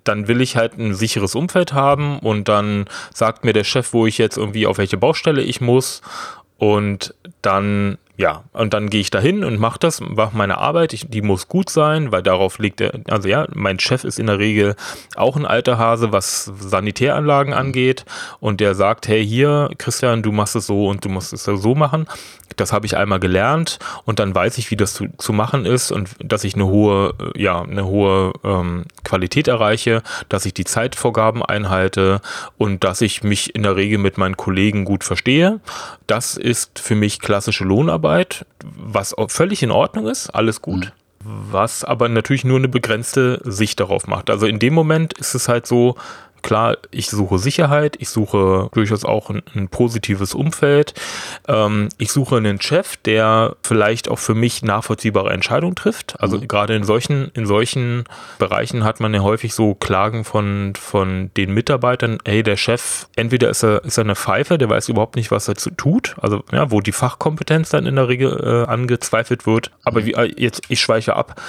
dann 0.05 0.29
will 0.29 0.41
ich 0.41 0.57
halt 0.57 0.79
ein 0.79 0.95
sicheres 0.95 1.35
Umfeld 1.35 1.73
haben 1.73 2.19
und 2.19 2.49
dann 2.49 2.87
sagt 3.13 3.45
mir 3.45 3.53
der 3.53 3.65
Chef, 3.65 3.93
wo 3.93 4.07
ich 4.07 4.19
jetzt 4.19 4.37
irgendwie 4.37 4.67
auf 4.67 4.79
welche 4.79 4.97
Baustelle 4.97 5.43
ich 5.43 5.61
muss. 5.61 6.03
Und 6.57 7.15
dann 7.43 7.99
ja, 8.17 8.45
und 8.53 8.75
dann 8.75 8.91
gehe 8.91 9.01
ich 9.01 9.11
dahin 9.11 9.43
und 9.43 9.59
mache 9.59 9.79
das, 9.81 10.01
mache 10.01 10.37
meine 10.37 10.59
Arbeit, 10.59 10.93
ich, 10.93 11.09
die 11.09 11.21
muss 11.21 11.49
gut 11.49 11.69
sein, 11.69 12.13
weil 12.13 12.23
darauf 12.23 12.59
liegt 12.61 12.79
der, 12.79 13.01
also 13.09 13.29
ja, 13.29 13.49
mein 13.53 13.81
Chef 13.81 14.05
ist 14.05 14.21
in 14.21 14.29
der 14.29 14.39
Regel 14.39 14.77
auch 15.17 15.37
ein 15.37 15.45
alter 15.45 15.79
Hase, 15.79 16.13
was 16.13 16.45
Sanitäranlagen 16.45 17.53
angeht. 17.53 18.05
Und 18.39 18.61
der 18.61 18.77
sagt, 18.77 19.09
hey 19.09 19.27
hier, 19.27 19.69
Christian, 19.79 20.23
du 20.23 20.31
machst 20.31 20.55
es 20.55 20.67
so 20.67 20.87
und 20.87 21.05
du 21.05 21.09
musst 21.09 21.33
es 21.33 21.45
so 21.45 21.75
machen. 21.75 22.07
Das 22.57 22.73
habe 22.73 22.87
ich 22.87 22.97
einmal 22.97 23.19
gelernt 23.19 23.81
und 24.05 24.21
dann 24.21 24.33
weiß 24.33 24.59
ich, 24.59 24.71
wie 24.71 24.77
das 24.77 24.95
zu, 24.95 25.09
zu 25.19 25.33
machen 25.33 25.67
ist 25.67 25.91
und 25.91 26.11
dass 26.23 26.45
ich 26.45 26.55
eine 26.55 26.67
hohe, 26.67 27.15
ja, 27.37 27.63
eine 27.63 27.85
hohe 27.85 28.33
ähm, 28.45 28.85
Qualität 29.03 29.49
erreiche, 29.49 30.03
dass 30.29 30.47
ich 30.47 30.55
die 30.55 30.65
Zeitvorgaben 30.65 31.43
einhalte 31.43 32.21
und 32.57 32.85
dass 32.85 33.01
ich 33.01 33.25
mich 33.25 33.57
in 33.57 33.65
der 33.65 33.75
Regel 33.75 33.99
mit 33.99 34.19
meinen 34.19 34.37
Kollegen 34.37 34.85
gut 34.85 35.03
verstehe. 35.03 35.61
Das 36.07 36.37
ist 36.37 36.79
für 36.79 36.95
mich 36.95 37.19
klassische 37.19 37.65
Lohnarbeit, 37.65 38.04
was 38.63 39.15
völlig 39.29 39.63
in 39.63 39.71
Ordnung 39.71 40.07
ist, 40.07 40.31
alles 40.31 40.63
gut. 40.63 40.87
Mhm 40.87 40.93
was 41.25 41.85
aber 41.85 42.09
natürlich 42.09 42.45
nur 42.45 42.59
eine 42.59 42.69
begrenzte 42.69 43.41
Sicht 43.45 43.81
darauf 43.81 44.07
macht. 44.07 44.31
Also 44.31 44.47
in 44.47 44.59
dem 44.59 44.75
Moment 44.75 45.15
ist 45.15 45.35
es 45.35 45.49
halt 45.49 45.67
so, 45.67 45.97
klar, 46.45 46.77
ich 46.91 47.09
suche 47.09 47.39
Sicherheit, 47.39 47.97
ich 47.99 48.11
suche 48.11 48.69
durchaus 48.73 49.05
auch 49.05 49.31
ein, 49.31 49.43
ein 49.55 49.69
positives 49.69 50.35
Umfeld. 50.35 50.95
Ähm, 51.49 51.89
ich 51.99 52.13
suche 52.13 52.37
einen 52.37 52.61
Chef, 52.61 52.97
der 52.99 53.57
vielleicht 53.63 54.09
auch 54.09 54.19
für 54.19 54.35
mich 54.35 54.63
nachvollziehbare 54.63 55.33
Entscheidungen 55.33 55.75
trifft. 55.75 56.21
Also 56.21 56.37
mhm. 56.37 56.47
gerade 56.47 56.77
in 56.77 56.85
solchen, 56.85 57.31
in 57.35 57.47
solchen 57.47 58.05
Bereichen 58.39 58.85
hat 58.85 59.01
man 59.01 59.15
ja 59.15 59.21
häufig 59.21 59.55
so 59.55 59.75
Klagen 59.75 60.25
von, 60.25 60.75
von 60.79 61.31
den 61.37 61.53
Mitarbeitern, 61.53 62.19
hey, 62.27 62.43
der 62.43 62.57
Chef, 62.57 63.07
entweder 63.17 63.49
ist 63.49 63.65
er, 63.65 63.83
ist 63.83 63.97
er 63.97 64.05
eine 64.05 64.15
Pfeife, 64.15 64.59
der 64.59 64.69
weiß 64.69 64.91
überhaupt 64.91 65.17
nicht, 65.17 65.31
was 65.31 65.49
er 65.49 65.55
zu 65.55 65.71
tut, 65.71 66.15
also 66.21 66.45
ja, 66.53 66.71
wo 66.71 66.83
die 66.83 66.93
Fachkompetenz 66.93 67.71
dann 67.71 67.87
in 67.87 67.97
der 67.97 68.09
Regel 68.09 68.67
äh, 68.67 68.71
angezweifelt 68.71 69.47
wird. 69.47 69.71
Aber 69.83 70.03
mhm. 70.03 70.07
wie, 70.07 70.13
äh, 70.13 70.35
jetzt, 70.37 70.63
ich 70.69 70.81
schweiche 70.81 71.17
ab 71.17 71.41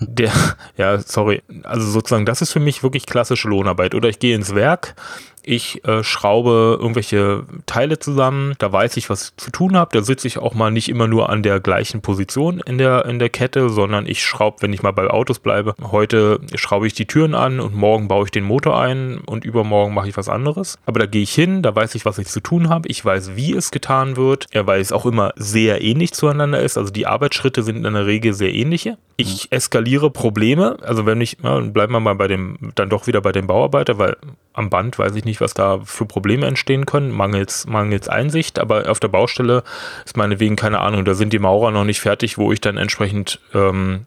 der, 0.00 0.32
ja, 0.76 0.98
sorry, 0.98 1.42
also 1.62 1.88
sozusagen, 1.90 2.26
das 2.26 2.42
ist 2.42 2.52
für 2.52 2.60
mich 2.60 2.82
wirklich 2.82 3.06
klassische 3.06 3.48
Lohnarbeit. 3.48 3.94
Oder 3.94 4.08
ich 4.08 4.18
gehe 4.18 4.34
ins 4.34 4.54
Werk, 4.54 4.94
ich 5.42 5.84
äh, 5.84 6.02
schraube 6.02 6.78
irgendwelche 6.80 7.44
Teile 7.66 7.98
zusammen, 7.98 8.54
da 8.58 8.72
weiß 8.72 8.96
ich, 8.96 9.10
was 9.10 9.28
ich 9.28 9.36
zu 9.36 9.50
tun 9.50 9.76
habe. 9.76 9.90
Da 9.96 10.02
sitze 10.02 10.26
ich 10.26 10.38
auch 10.38 10.54
mal 10.54 10.70
nicht 10.70 10.88
immer 10.88 11.06
nur 11.06 11.30
an 11.30 11.42
der 11.42 11.60
gleichen 11.60 12.00
Position 12.00 12.60
in 12.60 12.78
der, 12.78 13.04
in 13.06 13.18
der 13.18 13.28
Kette, 13.28 13.68
sondern 13.70 14.06
ich 14.06 14.24
schraube, 14.24 14.58
wenn 14.60 14.72
ich 14.72 14.82
mal 14.82 14.92
bei 14.92 15.08
Autos 15.08 15.38
bleibe, 15.38 15.74
heute 15.82 16.40
schraube 16.54 16.86
ich 16.86 16.94
die 16.94 17.06
Türen 17.06 17.34
an 17.34 17.60
und 17.60 17.74
morgen 17.74 18.08
baue 18.08 18.24
ich 18.24 18.30
den 18.30 18.44
Motor 18.44 18.80
ein 18.80 19.18
und 19.18 19.44
übermorgen 19.44 19.94
mache 19.94 20.08
ich 20.08 20.16
was 20.16 20.28
anderes. 20.28 20.78
Aber 20.86 21.00
da 21.00 21.06
gehe 21.06 21.22
ich 21.22 21.34
hin, 21.34 21.62
da 21.62 21.74
weiß 21.74 21.94
ich, 21.94 22.04
was 22.04 22.18
ich 22.18 22.26
zu 22.26 22.40
tun 22.40 22.68
habe. 22.68 22.88
Ich 22.88 23.04
weiß, 23.04 23.36
wie 23.36 23.54
es 23.54 23.70
getan 23.70 24.16
wird, 24.16 24.46
ja, 24.52 24.66
weil 24.66 24.80
es 24.80 24.92
auch 24.92 25.06
immer 25.06 25.32
sehr 25.36 25.82
ähnlich 25.82 26.12
zueinander 26.12 26.60
ist. 26.60 26.76
Also 26.76 26.92
die 26.92 27.06
Arbeitsschritte 27.06 27.62
sind 27.62 27.84
in 27.84 27.94
der 27.94 28.06
Regel 28.06 28.34
sehr 28.34 28.54
ähnliche. 28.54 28.98
Ich 29.16 29.44
mhm. 29.50 29.56
eskaliere 29.56 30.10
Probleme. 30.10 30.76
Also 30.82 31.06
wenn 31.06 31.20
ich, 31.20 31.38
ja, 31.42 31.60
bleiben 31.60 31.92
wir 31.92 32.00
mal 32.00 32.14
bei 32.14 32.28
dem, 32.28 32.72
dann 32.74 32.88
doch 32.88 33.06
wieder 33.06 33.20
bei 33.20 33.32
dem 33.32 33.46
Bauarbeiter, 33.46 33.98
weil 33.98 34.16
am 34.52 34.70
Band 34.70 34.98
weiß 34.98 35.14
ich 35.14 35.24
nicht, 35.24 35.29
was 35.38 35.52
da 35.52 35.80
für 35.84 36.06
Probleme 36.06 36.46
entstehen 36.46 36.86
können, 36.86 37.10
mangels, 37.10 37.66
mangels 37.66 38.08
Einsicht, 38.08 38.58
aber 38.58 38.90
auf 38.90 39.00
der 39.00 39.08
Baustelle 39.08 39.62
ist 40.06 40.16
meinetwegen 40.16 40.56
keine 40.56 40.80
Ahnung, 40.80 41.04
da 41.04 41.12
sind 41.12 41.32
die 41.34 41.38
Maurer 41.38 41.70
noch 41.70 41.84
nicht 41.84 42.00
fertig, 42.00 42.38
wo 42.38 42.52
ich 42.52 42.60
dann 42.62 42.78
entsprechend 42.78 43.38
ähm, 43.52 44.06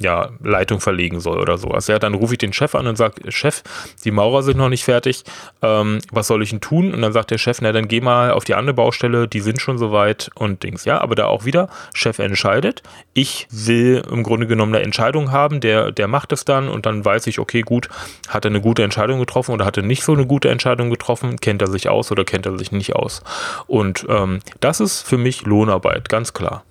ja, 0.00 0.30
Leitung 0.42 0.80
verlegen 0.80 1.20
soll 1.20 1.38
oder 1.38 1.58
sowas. 1.58 1.86
Ja, 1.86 1.98
dann 1.98 2.14
rufe 2.14 2.34
ich 2.34 2.38
den 2.38 2.52
Chef 2.52 2.74
an 2.74 2.86
und 2.86 2.96
sage, 2.96 3.30
Chef, 3.30 3.62
die 4.04 4.10
Maurer 4.10 4.42
sind 4.42 4.56
noch 4.56 4.68
nicht 4.68 4.84
fertig, 4.84 5.24
ähm, 5.62 5.98
was 6.10 6.26
soll 6.26 6.42
ich 6.42 6.50
denn 6.50 6.60
tun? 6.60 6.92
Und 6.92 7.02
dann 7.02 7.12
sagt 7.12 7.30
der 7.30 7.38
Chef, 7.38 7.60
na 7.60 7.72
dann 7.72 7.88
geh 7.88 8.00
mal 8.00 8.32
auf 8.32 8.44
die 8.44 8.54
andere 8.54 8.74
Baustelle, 8.74 9.28
die 9.28 9.40
sind 9.40 9.60
schon 9.60 9.78
soweit 9.78 10.30
und 10.34 10.62
Dings. 10.62 10.84
Ja, 10.84 11.00
aber 11.00 11.14
da 11.14 11.26
auch 11.26 11.44
wieder, 11.44 11.68
Chef 11.94 12.18
entscheidet. 12.18 12.82
Ich 13.14 13.46
will 13.50 14.02
im 14.10 14.22
Grunde 14.22 14.46
genommen 14.46 14.74
eine 14.74 14.84
Entscheidung 14.84 15.30
haben, 15.30 15.60
der, 15.60 15.92
der 15.92 16.08
macht 16.08 16.32
es 16.32 16.44
dann 16.44 16.68
und 16.68 16.86
dann 16.86 17.04
weiß 17.04 17.26
ich, 17.26 17.38
okay, 17.38 17.60
gut, 17.60 17.88
hat 18.28 18.44
er 18.44 18.50
eine 18.50 18.60
gute 18.60 18.82
Entscheidung 18.82 19.18
getroffen 19.18 19.52
oder 19.52 19.64
hat 19.64 19.76
er 19.76 19.82
nicht 19.82 20.02
so 20.02 20.12
eine 20.12 20.26
gute 20.26 20.48
Entscheidung 20.48 20.90
getroffen, 20.90 21.38
kennt 21.38 21.62
er 21.62 21.68
sich 21.68 21.88
aus 21.88 22.10
oder 22.10 22.24
kennt 22.24 22.46
er 22.46 22.58
sich 22.58 22.72
nicht 22.72 22.94
aus. 22.94 23.22
Und 23.66 24.06
ähm, 24.08 24.40
das 24.60 24.80
ist 24.80 25.02
für 25.02 25.18
mich 25.18 25.44
Lohnarbeit, 25.44 26.08
ganz 26.08 26.32
klar. 26.32 26.64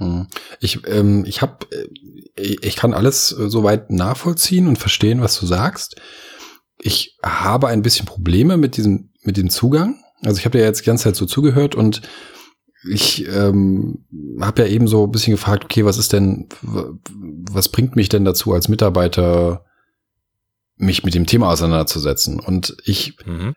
Hm. 0.00 0.26
Ich, 0.60 0.86
ähm, 0.88 1.24
ich 1.26 1.42
habe, 1.42 1.66
äh, 1.70 2.56
ich 2.62 2.74
kann 2.74 2.94
alles 2.94 3.32
äh, 3.32 3.48
soweit 3.48 3.90
nachvollziehen 3.90 4.66
und 4.66 4.78
verstehen, 4.78 5.20
was 5.20 5.38
du 5.38 5.46
sagst. 5.46 6.00
Ich 6.80 7.18
habe 7.22 7.68
ein 7.68 7.82
bisschen 7.82 8.06
Probleme 8.06 8.56
mit 8.56 8.76
diesem, 8.76 9.10
mit 9.22 9.36
dem 9.36 9.50
Zugang. 9.50 10.02
Also 10.24 10.38
ich 10.38 10.46
habe 10.46 10.58
dir 10.58 10.64
jetzt 10.64 10.80
die 10.80 10.86
ganze 10.86 11.04
Zeit 11.04 11.16
so 11.16 11.26
zugehört 11.26 11.74
und 11.74 12.02
ich 12.88 13.28
ähm, 13.28 14.06
habe 14.40 14.62
ja 14.62 14.68
eben 14.68 14.88
so 14.88 15.04
ein 15.04 15.10
bisschen 15.10 15.32
gefragt, 15.32 15.64
okay, 15.64 15.84
was 15.84 15.98
ist 15.98 16.14
denn, 16.14 16.48
was 16.62 17.68
bringt 17.68 17.94
mich 17.94 18.08
denn 18.08 18.24
dazu 18.24 18.54
als 18.54 18.68
Mitarbeiter, 18.68 19.66
mich 20.76 21.04
mit 21.04 21.12
dem 21.12 21.26
Thema 21.26 21.50
auseinanderzusetzen? 21.50 22.40
Und 22.40 22.74
ich 22.84 23.18
mhm. 23.26 23.52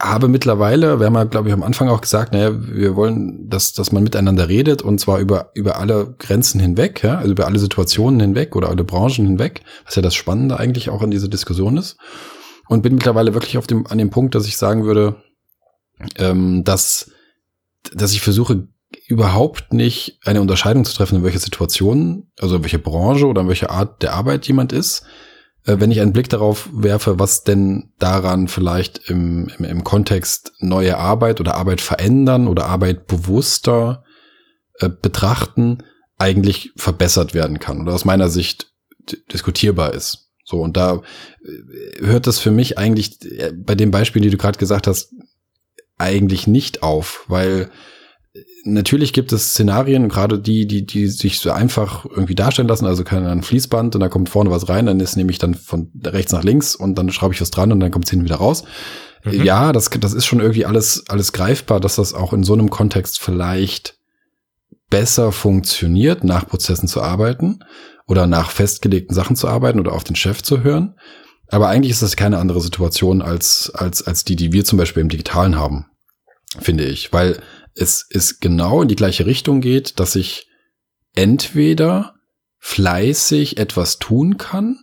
Habe 0.00 0.28
mittlerweile, 0.28 1.00
wir 1.00 1.06
haben 1.06 1.14
ja, 1.14 1.24
glaube 1.24 1.48
ich, 1.48 1.54
am 1.54 1.62
Anfang 1.62 1.88
auch 1.88 2.00
gesagt, 2.00 2.32
naja, 2.32 2.52
wir 2.54 2.96
wollen, 2.96 3.48
dass, 3.48 3.72
dass 3.72 3.92
man 3.92 4.02
miteinander 4.02 4.48
redet 4.48 4.82
und 4.82 4.98
zwar 5.00 5.18
über, 5.18 5.50
über 5.54 5.78
alle 5.78 6.14
Grenzen 6.18 6.60
hinweg, 6.60 7.02
ja, 7.02 7.18
also 7.18 7.32
über 7.32 7.46
alle 7.46 7.58
Situationen 7.58 8.20
hinweg 8.20 8.56
oder 8.56 8.68
alle 8.68 8.84
Branchen 8.84 9.26
hinweg, 9.26 9.62
was 9.84 9.94
ja 9.94 10.02
das 10.02 10.14
Spannende 10.14 10.58
eigentlich 10.58 10.90
auch 10.90 11.02
in 11.02 11.10
dieser 11.10 11.28
Diskussion 11.28 11.76
ist. 11.76 11.96
Und 12.68 12.82
bin 12.82 12.94
mittlerweile 12.94 13.32
wirklich 13.34 13.56
auf 13.56 13.66
dem, 13.66 13.86
an 13.86 13.98
dem 13.98 14.10
Punkt, 14.10 14.34
dass 14.34 14.46
ich 14.46 14.56
sagen 14.56 14.84
würde, 14.84 15.22
ähm, 16.18 16.64
dass 16.64 17.10
dass 17.94 18.12
ich 18.12 18.20
versuche 18.20 18.68
überhaupt 19.06 19.72
nicht 19.72 20.18
eine 20.24 20.40
Unterscheidung 20.40 20.84
zu 20.84 20.94
treffen, 20.94 21.16
in 21.16 21.24
welcher 21.24 21.38
Situation, 21.38 22.30
also 22.38 22.56
in 22.56 22.62
welcher 22.62 22.78
Branche 22.78 23.26
oder 23.26 23.42
in 23.42 23.48
welcher 23.48 23.70
Art 23.70 24.02
der 24.02 24.14
Arbeit 24.14 24.46
jemand 24.46 24.72
ist, 24.72 25.04
wenn 25.76 25.90
ich 25.90 26.00
einen 26.00 26.12
Blick 26.12 26.28
darauf 26.28 26.68
werfe, 26.72 27.18
was 27.18 27.44
denn 27.44 27.92
daran 27.98 28.48
vielleicht 28.48 29.10
im, 29.10 29.48
im, 29.58 29.64
im 29.64 29.84
Kontext 29.84 30.52
neue 30.60 30.96
Arbeit 30.96 31.40
oder 31.40 31.56
Arbeit 31.56 31.80
verändern 31.80 32.48
oder 32.48 32.66
Arbeit 32.66 33.06
bewusster 33.06 34.04
äh, 34.78 34.88
betrachten, 34.88 35.84
eigentlich 36.16 36.72
verbessert 36.76 37.34
werden 37.34 37.58
kann 37.58 37.80
oder 37.80 37.92
aus 37.92 38.04
meiner 38.04 38.28
Sicht 38.28 38.72
diskutierbar 39.32 39.94
ist. 39.94 40.30
So, 40.44 40.60
und 40.60 40.76
da 40.76 41.02
äh, 41.44 42.06
hört 42.06 42.26
das 42.26 42.38
für 42.38 42.50
mich 42.50 42.78
eigentlich 42.78 43.22
äh, 43.22 43.52
bei 43.52 43.74
dem 43.74 43.90
Beispiel, 43.90 44.22
die 44.22 44.30
du 44.30 44.38
gerade 44.38 44.58
gesagt 44.58 44.86
hast, 44.86 45.12
eigentlich 45.98 46.46
nicht 46.46 46.82
auf, 46.82 47.24
weil 47.28 47.70
natürlich 48.72 49.12
gibt 49.12 49.32
es 49.32 49.50
Szenarien, 49.50 50.08
gerade 50.08 50.38
die, 50.38 50.66
die, 50.66 50.86
die 50.86 51.08
sich 51.08 51.38
so 51.38 51.50
einfach 51.50 52.04
irgendwie 52.04 52.34
darstellen 52.34 52.68
lassen, 52.68 52.86
also 52.86 53.04
kann 53.04 53.26
ein 53.26 53.42
Fließband 53.42 53.94
und 53.94 54.00
da 54.00 54.08
kommt 54.08 54.28
vorne 54.28 54.50
was 54.50 54.68
rein, 54.68 54.86
dann 54.86 55.00
ist 55.00 55.16
nämlich 55.16 55.38
dann 55.38 55.54
von 55.54 55.90
rechts 56.04 56.32
nach 56.32 56.44
links 56.44 56.74
und 56.74 56.96
dann 56.96 57.10
schraube 57.10 57.34
ich 57.34 57.40
was 57.40 57.50
dran 57.50 57.72
und 57.72 57.80
dann 57.80 57.90
kommt 57.90 58.04
es 58.04 58.10
hinten 58.10 58.24
wieder 58.24 58.36
raus. 58.36 58.64
Mhm. 59.24 59.44
Ja, 59.44 59.72
das, 59.72 59.90
das 59.90 60.14
ist 60.14 60.26
schon 60.26 60.40
irgendwie 60.40 60.66
alles, 60.66 61.04
alles 61.08 61.32
greifbar, 61.32 61.80
dass 61.80 61.96
das 61.96 62.14
auch 62.14 62.32
in 62.32 62.44
so 62.44 62.52
einem 62.52 62.70
Kontext 62.70 63.20
vielleicht 63.20 63.98
besser 64.90 65.32
funktioniert, 65.32 66.24
nach 66.24 66.46
Prozessen 66.46 66.88
zu 66.88 67.02
arbeiten 67.02 67.60
oder 68.06 68.26
nach 68.26 68.50
festgelegten 68.50 69.14
Sachen 69.14 69.36
zu 69.36 69.48
arbeiten 69.48 69.80
oder 69.80 69.92
auf 69.92 70.04
den 70.04 70.16
Chef 70.16 70.42
zu 70.42 70.62
hören. 70.62 70.94
Aber 71.50 71.68
eigentlich 71.68 71.92
ist 71.92 72.02
das 72.02 72.16
keine 72.16 72.38
andere 72.38 72.60
Situation 72.60 73.22
als, 73.22 73.70
als, 73.74 74.06
als 74.06 74.24
die, 74.24 74.36
die 74.36 74.52
wir 74.52 74.64
zum 74.64 74.78
Beispiel 74.78 75.00
im 75.00 75.08
Digitalen 75.08 75.56
haben, 75.56 75.86
finde 76.60 76.84
ich. 76.84 77.12
Weil 77.12 77.40
es, 77.78 78.06
es 78.10 78.40
genau 78.40 78.82
in 78.82 78.88
die 78.88 78.96
gleiche 78.96 79.26
Richtung 79.26 79.60
geht, 79.60 80.00
dass 80.00 80.16
ich 80.16 80.48
entweder 81.14 82.14
fleißig 82.58 83.56
etwas 83.56 83.98
tun 83.98 84.36
kann 84.36 84.82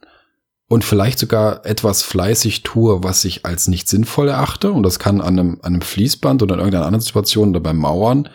und 0.68 0.84
vielleicht 0.84 1.20
sogar 1.20 1.66
etwas 1.66 2.02
fleißig 2.04 2.64
tue, 2.64 3.04
was 3.04 3.26
ich 3.26 3.46
als 3.46 3.68
nicht 3.68 3.88
sinnvoll 3.88 4.30
erachte. 4.30 4.72
Und 4.72 4.84
das 4.84 4.98
kann 4.98 5.22
an 5.22 5.40
einem, 5.40 5.60
an 5.62 5.74
einem 5.74 5.82
Fließband 5.82 6.42
oder 6.42 6.56
in 6.56 6.60
irgendeiner 6.60 6.86
anderen 6.86 7.02
Situation 7.02 7.50
oder 7.50 7.60
beim 7.60 7.78
Mauern 7.78 8.30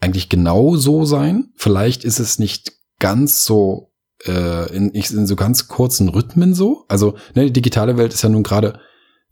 eigentlich 0.00 0.28
genau 0.28 0.76
so 0.76 1.04
sein. 1.04 1.52
Vielleicht 1.56 2.04
ist 2.04 2.18
es 2.18 2.38
nicht 2.38 2.72
ganz 2.98 3.44
so 3.44 3.92
äh, 4.26 4.74
in, 4.74 4.90
in 4.90 5.26
so 5.26 5.36
ganz 5.36 5.68
kurzen 5.68 6.08
Rhythmen 6.08 6.52
so. 6.54 6.84
Also 6.88 7.14
ne, 7.34 7.46
die 7.46 7.52
digitale 7.52 7.96
Welt 7.96 8.12
ist 8.12 8.22
ja 8.22 8.28
nun 8.28 8.42
gerade, 8.42 8.80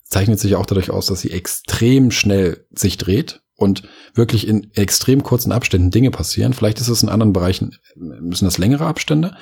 zeichnet 0.05 0.39
sich 0.41 0.57
auch 0.57 0.67
dadurch 0.67 0.91
aus, 0.91 1.07
dass 1.07 1.21
sie 1.21 1.33
extrem 1.33 2.11
schnell 2.11 2.67
sich 2.71 2.97
dreht 2.97 3.43
und 3.59 3.83
wirklich 4.15 4.47
in 4.47 4.71
extrem 4.75 5.25
kurzen 5.25 5.51
Abständen 5.51 5.91
Dinge 5.91 6.13
passieren. 6.13 6.55
Vielleicht 6.55 6.81
ist 6.81 6.89
es 6.89 7.03
in 7.03 7.09
anderen 7.09 7.33
Bereichen, 7.33 7.77
müssen 7.97 8.45
das 8.45 8.57
längere 8.57 8.87
Abstände, 8.87 9.35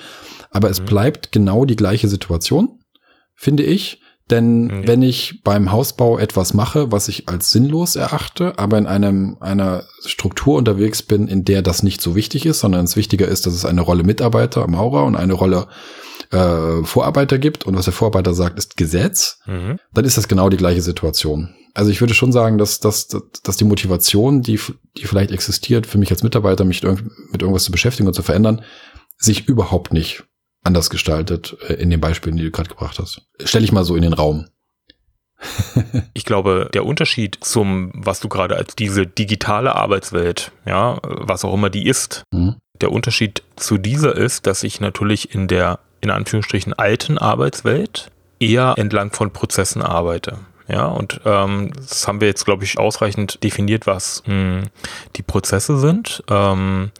aber 0.50 0.70
es 0.70 0.80
mhm. 0.80 0.86
bleibt 0.86 1.32
genau 1.32 1.66
die 1.66 1.76
gleiche 1.76 2.08
Situation, 2.08 2.80
finde 3.34 3.62
ich. 3.62 4.00
Denn 4.30 4.64
mhm. 4.64 4.88
wenn 4.88 5.02
ich 5.02 5.42
beim 5.44 5.70
Hausbau 5.70 6.18
etwas 6.18 6.54
mache, 6.54 6.90
was 6.90 7.08
ich 7.08 7.28
als 7.28 7.50
sinnlos 7.50 7.94
erachte, 7.94 8.58
aber 8.58 8.78
in 8.78 8.86
einem, 8.86 9.36
einer 9.40 9.84
Struktur 10.04 10.56
unterwegs 10.56 11.02
bin, 11.02 11.28
in 11.28 11.44
der 11.44 11.60
das 11.60 11.82
nicht 11.82 12.00
so 12.00 12.16
wichtig 12.16 12.46
ist, 12.46 12.60
sondern 12.60 12.86
es 12.86 12.96
wichtiger 12.96 13.28
ist, 13.28 13.46
dass 13.46 13.54
es 13.54 13.66
eine 13.66 13.82
Rolle 13.82 14.02
Mitarbeiter, 14.02 14.66
Maurer 14.66 15.04
und 15.04 15.14
eine 15.14 15.34
Rolle 15.34 15.68
äh, 16.30 16.84
Vorarbeiter 16.84 17.38
gibt 17.38 17.64
und 17.64 17.76
was 17.76 17.84
der 17.84 17.94
Vorarbeiter 17.94 18.34
sagt, 18.34 18.58
ist 18.58 18.76
Gesetz, 18.76 19.40
mhm. 19.46 19.78
dann 19.92 20.04
ist 20.04 20.16
das 20.16 20.28
genau 20.28 20.48
die 20.48 20.56
gleiche 20.56 20.82
Situation. 20.82 21.54
Also 21.74 21.90
ich 21.90 22.00
würde 22.00 22.14
schon 22.14 22.32
sagen, 22.32 22.56
dass, 22.56 22.80
dass, 22.80 23.08
dass 23.08 23.56
die 23.56 23.64
Motivation, 23.64 24.40
die, 24.40 24.58
die 24.96 25.06
vielleicht 25.06 25.30
existiert, 25.30 25.86
für 25.86 25.98
mich 25.98 26.10
als 26.10 26.22
Mitarbeiter, 26.22 26.64
mich 26.64 26.82
mit 26.82 27.42
irgendwas 27.42 27.64
zu 27.64 27.72
beschäftigen 27.72 28.08
und 28.08 28.14
zu 28.14 28.22
verändern, 28.22 28.62
sich 29.18 29.48
überhaupt 29.48 29.92
nicht 29.92 30.24
anders 30.64 30.90
gestaltet 30.90 31.56
äh, 31.68 31.74
in 31.74 31.90
den 31.90 32.00
Beispielen, 32.00 32.36
die 32.36 32.44
du 32.44 32.50
gerade 32.50 32.68
gebracht 32.68 32.98
hast. 32.98 33.22
Stell 33.44 33.64
ich 33.64 33.72
mal 33.72 33.84
so 33.84 33.94
in 33.94 34.02
den 34.02 34.12
Raum. 34.12 34.46
ich 36.14 36.24
glaube, 36.24 36.70
der 36.72 36.84
Unterschied 36.84 37.38
zum, 37.40 37.92
was 37.94 38.20
du 38.20 38.28
gerade 38.28 38.56
als 38.56 38.74
diese 38.74 39.06
digitale 39.06 39.74
Arbeitswelt, 39.74 40.52
ja, 40.64 40.98
was 41.02 41.44
auch 41.44 41.54
immer 41.54 41.70
die 41.70 41.86
ist, 41.86 42.24
mhm. 42.32 42.56
der 42.80 42.92
Unterschied 42.92 43.42
zu 43.56 43.78
dieser 43.78 44.16
ist, 44.16 44.46
dass 44.46 44.62
ich 44.62 44.80
natürlich 44.80 45.34
in 45.34 45.48
der, 45.48 45.78
in 46.00 46.10
Anführungsstrichen, 46.10 46.72
alten 46.74 47.18
Arbeitswelt 47.18 48.10
eher 48.38 48.74
entlang 48.76 49.12
von 49.12 49.32
Prozessen 49.32 49.82
arbeite. 49.82 50.38
Ja, 50.68 50.86
und 50.86 51.20
ähm, 51.24 51.70
das 51.76 52.08
haben 52.08 52.20
wir 52.20 52.28
jetzt, 52.28 52.44
glaube 52.44 52.64
ich, 52.64 52.78
ausreichend 52.78 53.42
definiert, 53.44 53.86
was 53.86 54.22
mh, 54.26 54.32
hm, 54.34 54.62
die 55.14 55.22
Prozesse 55.22 55.78
sind. 55.78 56.24
Ähm, 56.28 56.90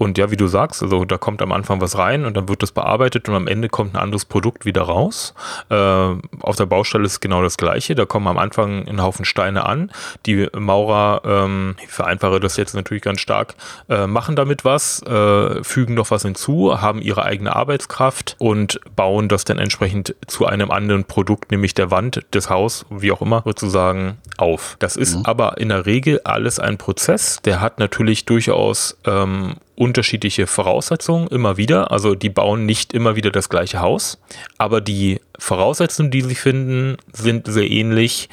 und 0.00 0.16
ja, 0.16 0.30
wie 0.30 0.36
du 0.38 0.46
sagst, 0.46 0.82
also 0.82 1.04
da 1.04 1.18
kommt 1.18 1.42
am 1.42 1.52
Anfang 1.52 1.82
was 1.82 1.98
rein 1.98 2.24
und 2.24 2.34
dann 2.34 2.48
wird 2.48 2.62
das 2.62 2.72
bearbeitet 2.72 3.28
und 3.28 3.34
am 3.34 3.46
Ende 3.46 3.68
kommt 3.68 3.92
ein 3.92 3.98
anderes 4.00 4.24
Produkt 4.24 4.64
wieder 4.64 4.80
raus. 4.80 5.34
Äh, 5.68 5.74
auf 5.74 6.56
der 6.56 6.64
Baustelle 6.64 7.04
ist 7.04 7.20
genau 7.20 7.42
das 7.42 7.58
Gleiche. 7.58 7.94
Da 7.94 8.06
kommen 8.06 8.26
am 8.26 8.38
Anfang 8.38 8.88
ein 8.88 9.02
Haufen 9.02 9.26
Steine 9.26 9.66
an. 9.66 9.92
Die 10.24 10.48
Maurer, 10.56 11.20
ähm, 11.26 11.76
ich 11.84 11.90
vereinfache 11.90 12.40
das 12.40 12.56
jetzt 12.56 12.74
natürlich 12.74 13.02
ganz 13.02 13.20
stark, 13.20 13.56
äh, 13.90 14.06
machen 14.06 14.36
damit 14.36 14.64
was, 14.64 15.02
äh, 15.02 15.62
fügen 15.62 15.92
noch 15.92 16.10
was 16.10 16.22
hinzu, 16.22 16.80
haben 16.80 17.02
ihre 17.02 17.24
eigene 17.24 17.54
Arbeitskraft 17.54 18.36
und 18.38 18.80
bauen 18.96 19.28
das 19.28 19.44
dann 19.44 19.58
entsprechend 19.58 20.14
zu 20.26 20.46
einem 20.46 20.70
anderen 20.70 21.04
Produkt, 21.04 21.50
nämlich 21.50 21.74
der 21.74 21.90
Wand, 21.90 22.24
des 22.32 22.48
Haus, 22.48 22.86
wie 22.88 23.12
auch 23.12 23.20
immer, 23.20 23.42
sozusagen 23.44 24.16
auf. 24.38 24.76
Das 24.78 24.96
ist 24.96 25.18
mhm. 25.18 25.26
aber 25.26 25.58
in 25.58 25.68
der 25.68 25.84
Regel 25.84 26.22
alles 26.24 26.58
ein 26.58 26.78
Prozess. 26.78 27.42
Der 27.44 27.60
hat 27.60 27.78
natürlich 27.78 28.24
durchaus 28.24 28.96
ähm, 29.04 29.56
unterschiedliche 29.80 30.46
Voraussetzungen 30.46 31.26
immer 31.28 31.56
wieder. 31.56 31.90
Also 31.90 32.14
die 32.14 32.28
bauen 32.28 32.66
nicht 32.66 32.92
immer 32.92 33.16
wieder 33.16 33.30
das 33.30 33.48
gleiche 33.48 33.80
Haus, 33.80 34.18
aber 34.58 34.82
die 34.82 35.22
Voraussetzungen, 35.38 36.10
die 36.10 36.20
sie 36.20 36.34
finden, 36.34 36.98
sind 37.14 37.46
sehr 37.46 37.70
ähnlich. 37.70 38.28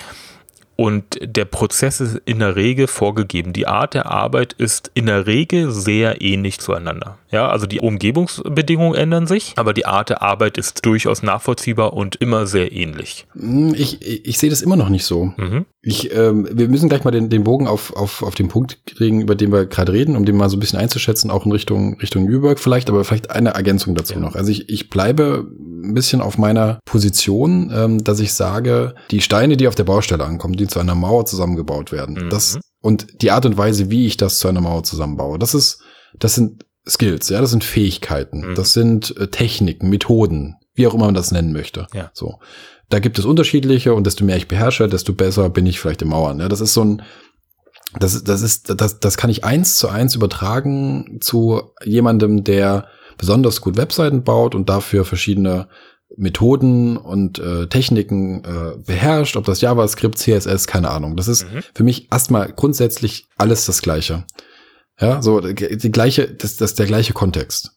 Und 0.78 1.18
der 1.22 1.46
Prozess 1.46 2.00
ist 2.00 2.22
in 2.26 2.38
der 2.38 2.56
Regel 2.56 2.86
vorgegeben. 2.86 3.52
Die 3.52 3.68
Art 3.68 3.96
der 3.96 4.06
Arbeit 4.06 4.54
ist 4.54 4.92
in 4.94 5.08
der 5.08 5.26
Regel 5.26 5.72
sehr 5.72 6.22
ähnlich 6.22 6.60
zueinander. 6.60 7.18
Ja, 7.32 7.50
also 7.50 7.66
die 7.66 7.80
Umgebungsbedingungen 7.80 8.94
ändern 8.94 9.26
sich, 9.26 9.54
aber 9.58 9.74
die 9.74 9.88
Art 9.88 10.10
der 10.10 10.22
Arbeit 10.22 10.60
ist 10.60 10.86
durchaus 10.86 11.24
nachvollziehbar 11.24 11.94
und 11.94 12.16
immer 12.18 12.46
sehr 12.46 12.72
ähnlich. 12.72 13.26
Hm, 13.34 13.74
ich, 13.74 14.06
ich, 14.06 14.38
sehe 14.38 14.52
das 14.52 14.62
immer 14.62 14.76
noch 14.76 14.90
nicht 14.90 15.04
so. 15.04 15.34
Mhm. 15.36 15.66
Ich, 15.82 16.16
ähm, 16.16 16.48
wir 16.52 16.70
müssen 16.70 16.90
gleich 16.90 17.04
mal 17.04 17.12
den, 17.12 17.30
den 17.30 17.44
Bogen 17.44 17.68
auf, 17.68 17.96
auf, 17.96 18.22
auf 18.22 18.36
den 18.36 18.48
Punkt 18.48 18.86
kriegen, 18.86 19.20
über 19.20 19.36
den 19.36 19.52
wir 19.52 19.66
gerade 19.66 19.94
reden, 19.94 20.16
um 20.16 20.26
den 20.26 20.38
mal 20.38 20.50
so 20.50 20.58
ein 20.58 20.60
bisschen 20.60 20.80
einzuschätzen, 20.80 21.32
auch 21.32 21.46
in 21.46 21.52
Richtung, 21.52 22.00
Richtung 22.00 22.26
Nürnberg 22.26 22.60
vielleicht, 22.60 22.90
aber 22.90 23.04
vielleicht 23.04 23.32
eine 23.32 23.50
Ergänzung 23.50 23.96
dazu 23.96 24.14
ja. 24.14 24.20
noch. 24.20 24.36
Also 24.36 24.52
ich, 24.52 24.70
ich 24.70 24.90
bleibe 24.90 25.48
ein 25.84 25.94
bisschen 25.94 26.22
auf 26.22 26.38
meiner 26.38 26.80
Position, 26.86 27.72
ähm, 27.74 28.04
dass 28.04 28.20
ich 28.20 28.34
sage, 28.34 28.96
die 29.12 29.22
Steine, 29.22 29.58
die 29.58 29.68
auf 29.68 29.76
der 29.76 29.84
Baustelle 29.86 30.24
ankommen, 30.24 30.56
die 30.56 30.67
zu 30.70 30.80
einer 30.80 30.96
Mauer 30.96 31.26
zusammengebaut 31.26 31.92
werden, 31.92 32.26
mhm. 32.26 32.30
das 32.30 32.60
und 32.82 33.22
die 33.22 33.32
Art 33.32 33.46
und 33.46 33.58
Weise, 33.58 33.90
wie 33.90 34.06
ich 34.06 34.18
das 34.18 34.40
zu 34.40 34.48
einer 34.48 34.62
Mauer 34.62 34.84
zusammenbaue, 34.84 35.40
das 35.40 35.54
ist, 35.54 35.82
das 36.20 36.36
sind 36.36 36.66
Skills, 36.88 37.30
ja, 37.30 37.42
das 37.42 37.52
sind 37.52 37.64
Fähigkeiten, 37.64 38.50
mhm. 38.50 38.56
das 38.56 38.74
sind 38.74 39.16
äh, 39.18 39.28
Techniken, 39.28 39.90
Methoden, 39.90 40.56
wie 40.74 40.88
auch 40.88 40.94
immer 40.94 41.06
man 41.06 41.16
das 41.16 41.32
nennen 41.32 41.52
möchte. 41.52 41.88
Ja. 41.94 42.12
So. 42.14 42.40
Da 42.90 43.00
gibt 43.00 43.20
es 43.20 43.26
unterschiedliche 43.26 43.94
und 43.94 44.08
desto 44.08 44.24
mehr 44.24 44.38
ich 44.38 44.48
beherrsche, 44.48 44.88
desto 44.88 45.14
besser 45.14 45.50
bin 45.50 45.66
ich 45.66 45.80
vielleicht 45.80 46.02
im 46.02 46.10
Mauern. 46.10 46.40
Ja, 46.40 46.48
das 46.48 46.62
ist 46.62 46.74
so 46.74 46.84
ein, 46.84 47.02
das, 48.00 48.24
das 48.24 48.42
ist, 48.42 48.80
das, 48.80 49.00
das 49.00 49.18
kann 49.18 49.30
ich 49.30 49.44
eins 49.44 49.78
zu 49.78 49.90
eins 49.90 50.16
übertragen 50.16 51.18
zu 51.20 51.62
jemandem, 51.84 52.44
der 52.44 52.88
besonders 53.18 53.62
gut 53.62 53.76
Webseiten 53.76 54.24
baut 54.24 54.56
und 54.56 54.70
dafür 54.70 55.04
verschiedene 55.04 55.68
Methoden 56.16 56.98
und 56.98 57.40
äh, 57.40 57.68
Techniken 57.68 58.44
äh, 58.44 58.78
beherrscht, 58.78 59.36
ob 59.36 59.46
das 59.46 59.62
JavaScript, 59.62 60.18
CSS, 60.18 60.68
keine 60.68 60.90
Ahnung. 60.90 61.16
Das 61.16 61.28
ist 61.28 61.44
mhm. 61.44 61.60
für 61.74 61.84
mich 61.84 62.12
erstmal 62.12 62.52
grundsätzlich 62.54 63.28
alles 63.38 63.66
das 63.66 63.82
Gleiche. 63.82 64.26
Ja, 65.00 65.22
so 65.22 65.42
die 65.42 65.92
gleiche, 65.92 66.28
das, 66.28 66.56
das 66.56 66.72
ist 66.72 66.80
der 66.80 66.88
gleiche 66.88 67.14
Kontext. 67.14 67.74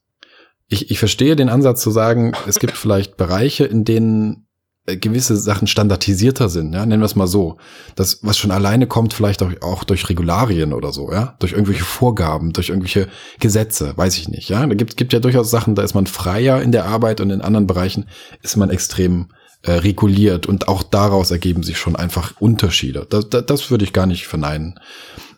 Ich, 0.68 0.90
ich 0.90 0.98
verstehe 0.98 1.36
den 1.36 1.48
Ansatz 1.48 1.82
zu 1.82 1.90
sagen, 1.90 2.32
es 2.46 2.58
gibt 2.58 2.72
vielleicht 2.76 3.16
Bereiche, 3.16 3.64
in 3.64 3.84
denen 3.84 4.46
gewisse 4.86 5.36
Sachen 5.36 5.66
standardisierter 5.66 6.48
sind, 6.48 6.72
ja, 6.72 6.84
nennen 6.84 7.02
wir 7.02 7.06
es 7.06 7.16
mal 7.16 7.26
so. 7.26 7.58
Das, 7.94 8.20
was 8.22 8.38
schon 8.38 8.50
alleine 8.50 8.86
kommt, 8.86 9.14
vielleicht 9.14 9.42
auch, 9.42 9.52
auch 9.60 9.84
durch 9.84 10.08
Regularien 10.08 10.72
oder 10.72 10.92
so, 10.92 11.12
ja, 11.12 11.36
durch 11.38 11.52
irgendwelche 11.52 11.84
Vorgaben, 11.84 12.52
durch 12.52 12.70
irgendwelche 12.70 13.08
Gesetze, 13.38 13.92
weiß 13.96 14.16
ich 14.18 14.28
nicht, 14.28 14.48
ja. 14.48 14.66
Da 14.66 14.74
gibt, 14.74 14.96
gibt 14.96 15.12
ja 15.12 15.20
durchaus 15.20 15.50
Sachen, 15.50 15.74
da 15.74 15.82
ist 15.82 15.94
man 15.94 16.06
freier 16.06 16.62
in 16.62 16.72
der 16.72 16.86
Arbeit 16.86 17.20
und 17.20 17.30
in 17.30 17.40
anderen 17.40 17.66
Bereichen 17.66 18.06
ist 18.42 18.56
man 18.56 18.70
extrem 18.70 19.28
äh, 19.62 19.72
reguliert 19.72 20.46
und 20.46 20.68
auch 20.68 20.82
daraus 20.82 21.30
ergeben 21.30 21.62
sich 21.62 21.78
schon 21.78 21.94
einfach 21.94 22.40
Unterschiede. 22.40 23.06
Das, 23.08 23.28
das, 23.28 23.46
das 23.46 23.70
würde 23.70 23.84
ich 23.84 23.92
gar 23.92 24.06
nicht 24.06 24.26
verneinen. 24.26 24.80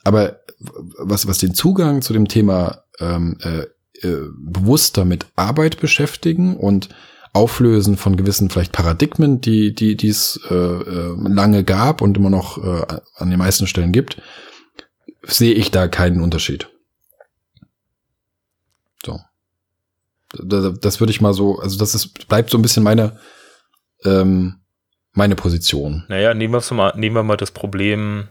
Aber 0.05 0.41
was, 0.99 1.27
was 1.27 1.39
den 1.39 1.55
Zugang 1.55 2.03
zu 2.03 2.13
dem 2.13 2.29
Thema 2.29 2.85
ähm, 3.01 3.37
äh, 3.43 3.67
äh, 4.07 4.29
bewusster 4.37 5.05
mit 5.05 5.27
Arbeit 5.37 5.81
beschäftigen 5.81 6.57
und 6.57 6.89
Auflösen 7.35 7.97
von 7.97 8.17
gewissen 8.17 8.51
vielleicht 8.51 8.73
Paradigmen, 8.73 9.41
die 9.41 9.75
die 9.75 10.09
es 10.09 10.39
äh, 10.51 10.55
äh, 10.55 11.17
lange 11.29 11.65
gab 11.65 12.03
und 12.03 12.17
immer 12.17 12.31
noch 12.31 12.59
äh, 12.63 12.99
an 13.17 13.31
den 13.31 13.39
meisten 13.39 13.67
Stellen 13.67 13.93
gibt, 13.93 14.21
sehe 15.23 15.55
ich 15.55 15.71
da 15.71 15.89
keinen 15.89 16.21
Unterschied. 16.21 16.69
So, 19.05 19.19
das, 20.33 20.79
das 20.81 21.01
würde 21.01 21.11
ich 21.11 21.23
mal 21.23 21.33
so, 21.33 21.59
also 21.59 21.79
das 21.79 21.95
ist 21.95 22.29
bleibt 22.29 22.51
so 22.51 22.59
ein 22.59 22.63
bisschen 22.63 22.83
meine 22.83 23.19
ähm, 24.05 24.57
meine 25.13 25.35
Position. 25.35 26.05
Naja, 26.09 26.35
nehmen 26.35 26.53
wir 26.53 26.75
mal, 26.75 26.93
nehmen 26.97 27.17
wir 27.17 27.23
mal 27.23 27.37
das 27.37 27.51
Problem 27.51 28.29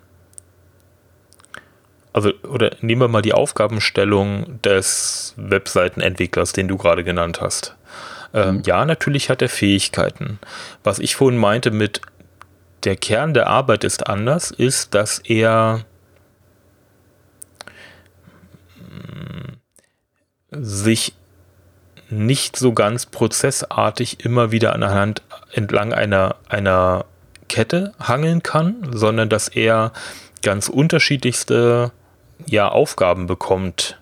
also 2.13 2.31
oder 2.43 2.75
nehmen 2.81 3.01
wir 3.01 3.07
mal 3.07 3.21
die 3.21 3.33
Aufgabenstellung 3.33 4.61
des 4.61 5.33
Webseitenentwicklers, 5.37 6.53
den 6.53 6.67
du 6.67 6.77
gerade 6.77 7.03
genannt 7.03 7.41
hast. 7.41 7.75
Ähm. 8.33 8.61
Ja, 8.65 8.85
natürlich 8.85 9.29
hat 9.29 9.41
er 9.41 9.49
Fähigkeiten. 9.49 10.39
Was 10.83 10.99
ich 10.99 11.15
vorhin 11.15 11.39
meinte 11.39 11.71
mit 11.71 12.01
der 12.83 12.95
Kern 12.95 13.33
der 13.33 13.47
Arbeit 13.47 13.83
ist 13.83 14.07
anders, 14.07 14.51
ist, 14.51 14.95
dass 14.95 15.19
er 15.19 15.85
mm, 18.77 19.57
sich 20.51 21.13
nicht 22.09 22.57
so 22.57 22.73
ganz 22.73 23.05
prozessartig 23.05 24.25
immer 24.25 24.51
wieder 24.51 24.73
anhand 24.73 25.21
entlang 25.53 25.93
einer, 25.93 26.35
einer 26.49 27.05
Kette 27.47 27.93
hangeln 27.99 28.43
kann, 28.43 28.87
sondern 28.91 29.29
dass 29.29 29.47
er 29.47 29.93
ganz 30.41 30.67
unterschiedlichste 30.67 31.91
ja, 32.47 32.67
Aufgaben 32.67 33.27
bekommt 33.27 34.00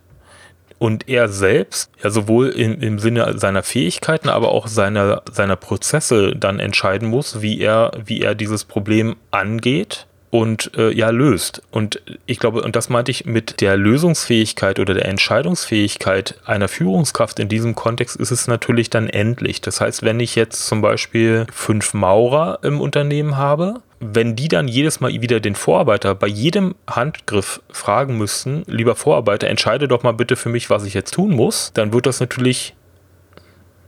und 0.80 1.08
er 1.08 1.28
selbst 1.30 1.92
ja 2.02 2.10
sowohl 2.10 2.50
im, 2.50 2.82
im 2.82 3.00
Sinne 3.00 3.38
seiner 3.38 3.64
Fähigkeiten, 3.64 4.30
aber 4.30 4.50
auch 4.50 4.68
seiner, 4.68 5.22
seiner 5.32 5.58
Prozesse 5.58 6.36
dann 6.36 6.60
entscheiden 6.60 7.10
muss, 7.10 7.42
wie 7.42 7.60
er, 7.60 7.92
wie 8.04 8.22
er 8.22 8.34
dieses 8.34 8.64
Problem 8.64 9.18
angeht 9.30 10.08
und 10.32 10.72
äh, 10.78 10.92
ja 10.92 11.10
löst. 11.10 11.62
Und 11.72 12.02
ich 12.26 12.40
glaube, 12.40 12.62
und 12.62 12.76
das 12.76 12.90
meinte 12.90 13.12
ich 13.12 13.26
mit 13.26 13.62
der 13.62 13.78
Lösungsfähigkeit 13.78 14.80
oder 14.80 14.94
der 14.94 15.06
Entscheidungsfähigkeit 15.06 16.36
einer 16.46 16.68
Führungskraft 16.68 17.40
in 17.40 17.50
diesem 17.50 17.76
Kontext 17.76 18.16
ist 18.16 18.32
es 18.32 18.48
natürlich 18.48 18.90
dann 18.90 19.10
endlich. 19.10 19.62
Das 19.62 19.82
heißt, 19.82 20.04
wenn 20.04 20.20
ich 20.20 20.36
jetzt 20.36 20.68
zum 20.68 20.82
Beispiel 20.82 21.48
fünf 21.52 21.94
Maurer 21.94 22.60
im 22.62 22.80
Unternehmen 22.80 23.38
habe, 23.38 23.82
wenn 24.00 24.36
die 24.36 24.48
dann 24.48 24.68
jedes 24.68 25.00
Mal 25.00 25.12
wieder 25.22 25.40
den 25.40 25.56
Vorarbeiter 25.56 26.16
bei 26.16 26.28
jedem 26.28 26.76
Handgriff 26.88 27.62
fragen 27.70 28.18
müssten, 28.18 28.64
lieber 28.68 28.96
Vorarbeiter, 28.96 29.48
entscheide 29.48 29.88
doch 29.88 30.04
mal 30.04 30.14
bitte 30.14 30.36
für 30.36 30.50
mich, 30.50 30.70
was 30.70 30.86
ich 30.86 30.94
jetzt 30.94 31.14
tun 31.14 31.32
muss, 31.32 31.72
dann 31.74 31.92
wird 31.92 32.06
das 32.06 32.20
natürlich 32.20 32.76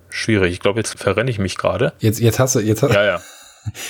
schwierig. 0.10 0.54
Ich 0.54 0.60
glaube, 0.60 0.80
jetzt 0.80 1.00
verrenne 1.00 1.30
ich 1.32 1.40
mich 1.40 1.58
gerade. 1.58 1.94
Jetzt, 2.00 2.20
jetzt 2.20 2.40
hast 2.40 2.56
du, 2.56 2.60
jetzt 2.60 2.84
hast, 2.84 2.94
ja, 2.94 3.06
ja. 3.06 3.22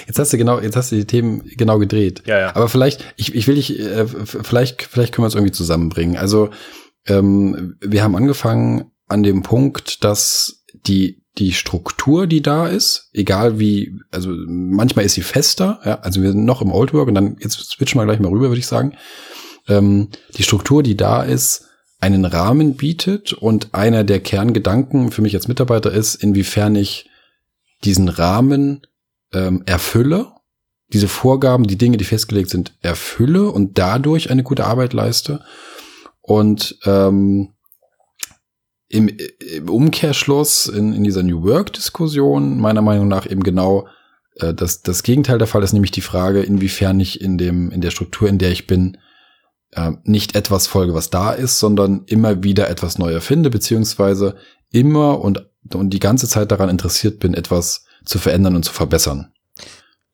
Jetzt 0.05 0.19
hast 0.19 0.33
du 0.33 0.37
genau, 0.37 0.59
jetzt 0.59 0.75
hast 0.75 0.91
du 0.91 0.97
die 0.97 1.05
Themen 1.05 1.43
genau 1.55 1.79
gedreht. 1.79 2.23
Ja, 2.25 2.39
ja. 2.39 2.55
Aber 2.55 2.67
vielleicht, 2.67 3.05
ich, 3.15 3.33
ich 3.35 3.47
will 3.47 3.55
dich, 3.55 3.79
äh, 3.79 4.05
vielleicht, 4.05 4.83
vielleicht 4.83 5.13
können 5.13 5.23
wir 5.23 5.29
es 5.29 5.35
irgendwie 5.35 5.53
zusammenbringen. 5.53 6.17
Also 6.17 6.49
ähm, 7.07 7.77
wir 7.79 8.03
haben 8.03 8.15
angefangen 8.15 8.91
an 9.07 9.23
dem 9.23 9.43
Punkt, 9.43 10.03
dass 10.03 10.63
die 10.85 11.21
die 11.37 11.53
Struktur, 11.53 12.27
die 12.27 12.41
da 12.41 12.67
ist, 12.67 13.09
egal 13.13 13.57
wie, 13.57 13.97
also 14.11 14.31
manchmal 14.47 15.05
ist 15.05 15.13
sie 15.13 15.21
fester, 15.21 15.79
ja, 15.85 15.99
also 16.01 16.21
wir 16.21 16.31
sind 16.31 16.43
noch 16.43 16.61
im 16.61 16.71
Old 16.71 16.93
Work 16.93 17.07
und 17.07 17.15
dann 17.15 17.37
jetzt 17.39 17.53
switchen 17.53 17.99
wir 17.99 18.05
gleich 18.05 18.19
mal 18.19 18.29
rüber, 18.29 18.49
würde 18.49 18.59
ich 18.59 18.67
sagen. 18.67 18.97
Ähm, 19.67 20.09
die 20.35 20.43
Struktur, 20.43 20.83
die 20.83 20.97
da 20.97 21.23
ist, 21.23 21.67
einen 22.01 22.25
Rahmen 22.25 22.75
bietet 22.75 23.31
und 23.31 23.73
einer 23.73 24.03
der 24.03 24.19
Kerngedanken 24.19 25.11
für 25.11 25.21
mich 25.21 25.35
als 25.35 25.47
Mitarbeiter 25.47 25.91
ist, 25.91 26.15
inwiefern 26.15 26.75
ich 26.75 27.09
diesen 27.83 28.09
Rahmen 28.09 28.81
ähm, 29.33 29.63
erfülle, 29.65 30.33
diese 30.93 31.07
Vorgaben, 31.07 31.65
die 31.65 31.77
Dinge, 31.77 31.97
die 31.97 32.03
festgelegt 32.03 32.49
sind, 32.49 32.73
erfülle 32.81 33.49
und 33.49 33.77
dadurch 33.77 34.29
eine 34.29 34.43
gute 34.43 34.65
Arbeit 34.65 34.93
leiste. 34.93 35.41
Und 36.21 36.77
ähm, 36.85 37.53
im, 38.89 39.09
im 39.39 39.69
Umkehrschluss 39.69 40.67
in, 40.67 40.93
in 40.93 41.03
dieser 41.03 41.23
New 41.23 41.43
Work-Diskussion 41.43 42.59
meiner 42.59 42.81
Meinung 42.81 43.07
nach 43.07 43.29
eben 43.29 43.41
genau 43.41 43.87
äh, 44.35 44.53
das, 44.53 44.81
das 44.81 45.03
Gegenteil 45.03 45.37
der 45.37 45.47
Fall 45.47 45.63
ist, 45.63 45.73
nämlich 45.73 45.91
die 45.91 46.01
Frage, 46.01 46.41
inwiefern 46.41 46.99
ich 46.99 47.21
in 47.21 47.37
dem, 47.37 47.71
in 47.71 47.79
der 47.79 47.91
Struktur, 47.91 48.27
in 48.27 48.37
der 48.37 48.51
ich 48.51 48.67
bin, 48.67 48.97
äh, 49.71 49.91
nicht 50.03 50.35
etwas 50.35 50.67
folge, 50.67 50.93
was 50.93 51.09
da 51.09 51.31
ist, 51.31 51.59
sondern 51.59 52.03
immer 52.05 52.43
wieder 52.43 52.69
etwas 52.69 52.97
neu 52.97 53.11
erfinde, 53.13 53.49
beziehungsweise 53.49 54.35
immer 54.71 55.21
und, 55.21 55.49
und 55.73 55.91
die 55.91 55.99
ganze 55.99 56.27
Zeit 56.27 56.51
daran 56.51 56.69
interessiert 56.69 57.19
bin, 57.19 57.33
etwas 57.33 57.85
zu 58.05 58.19
verändern 58.19 58.55
und 58.55 58.63
zu 58.63 58.73
verbessern. 58.73 59.31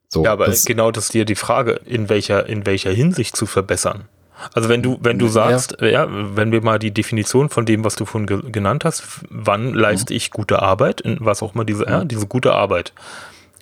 So, 0.10 0.23
ja, 0.23 0.34
aber 0.34 0.45
das, 0.45 0.65
genau 0.65 0.91
das 0.91 1.06
ist 1.06 1.13
dir 1.13 1.26
die 1.26 1.36
Frage, 1.36 1.82
in 1.86 2.10
welcher, 2.10 2.47
in 2.47 2.65
welcher 2.65 2.91
Hinsicht 2.91 3.36
zu 3.36 3.45
verbessern. 3.45 4.08
Also 4.54 4.69
wenn 4.69 4.84
du, 4.84 5.00
wenn 5.02 5.17
du 5.17 5.28
sagst, 5.28 5.78
ja. 5.82 5.88
ja. 5.88 6.08
wenn 6.10 6.52
wir 6.52 6.62
mal 6.62 6.80
die 6.80 6.91
Definition 6.91 7.50
von 7.50 7.65
dem, 7.65 7.84
was 7.84 7.95
du 7.95 8.06
vorhin 8.06 8.28
ge 8.28 8.52
genannt 8.52 8.86
hast, 8.86 9.04
wann 9.30 9.73
leiste 9.73 10.13
mhm. 10.13 10.17
ich 10.17 10.32
gute 10.32 10.62
Arbeit, 10.62 11.02
was 11.19 11.41
auch 11.41 11.56
immer 11.56 11.65
diese, 11.65 11.86
ja, 11.86 12.06
diese 12.06 12.28
gute 12.28 12.54
Arbeit. 12.54 12.93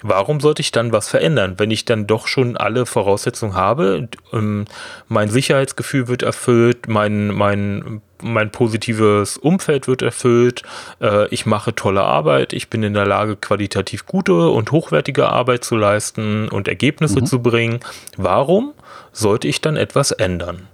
Warum 0.04 0.40
sollte 0.42 0.62
ich 0.62 0.72
dann 0.72 0.92
was 0.92 1.08
verändern, 1.08 1.56
wenn 1.58 1.72
ich 1.72 1.86
dann 1.86 2.06
doch 2.06 2.28
schon 2.28 2.58
alle 2.58 2.86
Voraussetzungen 2.86 3.56
habe? 3.56 4.10
Ähm, 4.34 4.66
mein 5.08 5.30
Sicherheitsgefühl 5.30 6.08
wird 6.08 6.22
erfüllt, 6.22 6.88
mein, 6.88 7.28
mein, 7.28 8.02
mein 8.22 8.52
positives 8.52 9.38
Umfeld 9.38 9.88
wird 9.88 10.02
erfüllt, 10.02 10.64
äh, 11.02 11.28
ich 11.30 11.46
mache 11.46 11.76
tolle 11.76 12.04
Arbeit, 12.04 12.54
ich 12.54 12.70
bin 12.70 12.84
in 12.84 12.94
der 12.94 13.06
Lage, 13.06 13.36
qualitativ 13.36 14.06
gute 14.06 14.50
und 14.50 14.72
hochwertige 14.72 15.30
Arbeit 15.30 15.64
zu 15.64 15.76
leisten 15.76 16.50
und 16.50 16.68
Ergebnisse 16.68 17.22
mhm. 17.22 17.26
zu 17.26 17.42
bringen. 17.42 17.80
Warum 18.18 18.74
sollte 19.12 19.48
ich 19.48 19.62
dann 19.62 19.78
etwas 19.78 20.12
ändern? 20.12 20.68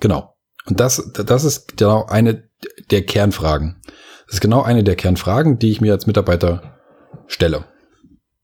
Genau. 0.00 0.34
Und 0.66 0.80
das, 0.80 1.12
das 1.12 1.44
ist 1.44 1.76
genau 1.76 2.06
eine 2.06 2.48
der 2.90 3.04
Kernfragen. 3.04 3.80
Das 4.26 4.34
ist 4.36 4.40
genau 4.40 4.62
eine 4.62 4.84
der 4.84 4.96
Kernfragen, 4.96 5.58
die 5.58 5.70
ich 5.70 5.80
mir 5.80 5.92
als 5.92 6.06
Mitarbeiter 6.06 6.78
stelle. 7.26 7.64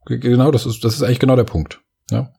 Genau, 0.06 0.50
das 0.50 0.66
ist, 0.66 0.84
das 0.84 0.94
ist 0.94 1.02
eigentlich 1.02 1.20
genau 1.20 1.36
der 1.36 1.44
Punkt. 1.44 1.80
Ja. 2.10 2.32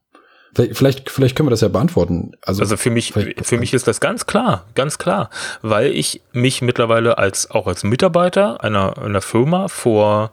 Vielleicht, 0.58 1.10
vielleicht 1.10 1.36
können 1.36 1.48
wir 1.48 1.52
das 1.52 1.62
ja 1.62 1.68
beantworten. 1.68 2.32
Also, 2.42 2.62
also 2.62 2.78
für 2.78 2.90
mich, 2.90 3.14
für 3.14 3.58
mich 3.58 3.74
ist 3.74 3.88
das 3.88 4.00
ganz 4.00 4.26
klar, 4.26 4.66
ganz 4.74 4.98
klar, 4.98 5.30
weil 5.62 5.92
ich 5.92 6.22
mich 6.34 6.62
mittlerweile 6.62 7.18
als, 7.18 7.52
auch 7.52 7.68
als 7.68 7.84
Mitarbeiter 7.84 8.64
einer, 8.64 8.98
einer 8.98 9.22
Firma 9.22 9.68
vor, 9.68 10.32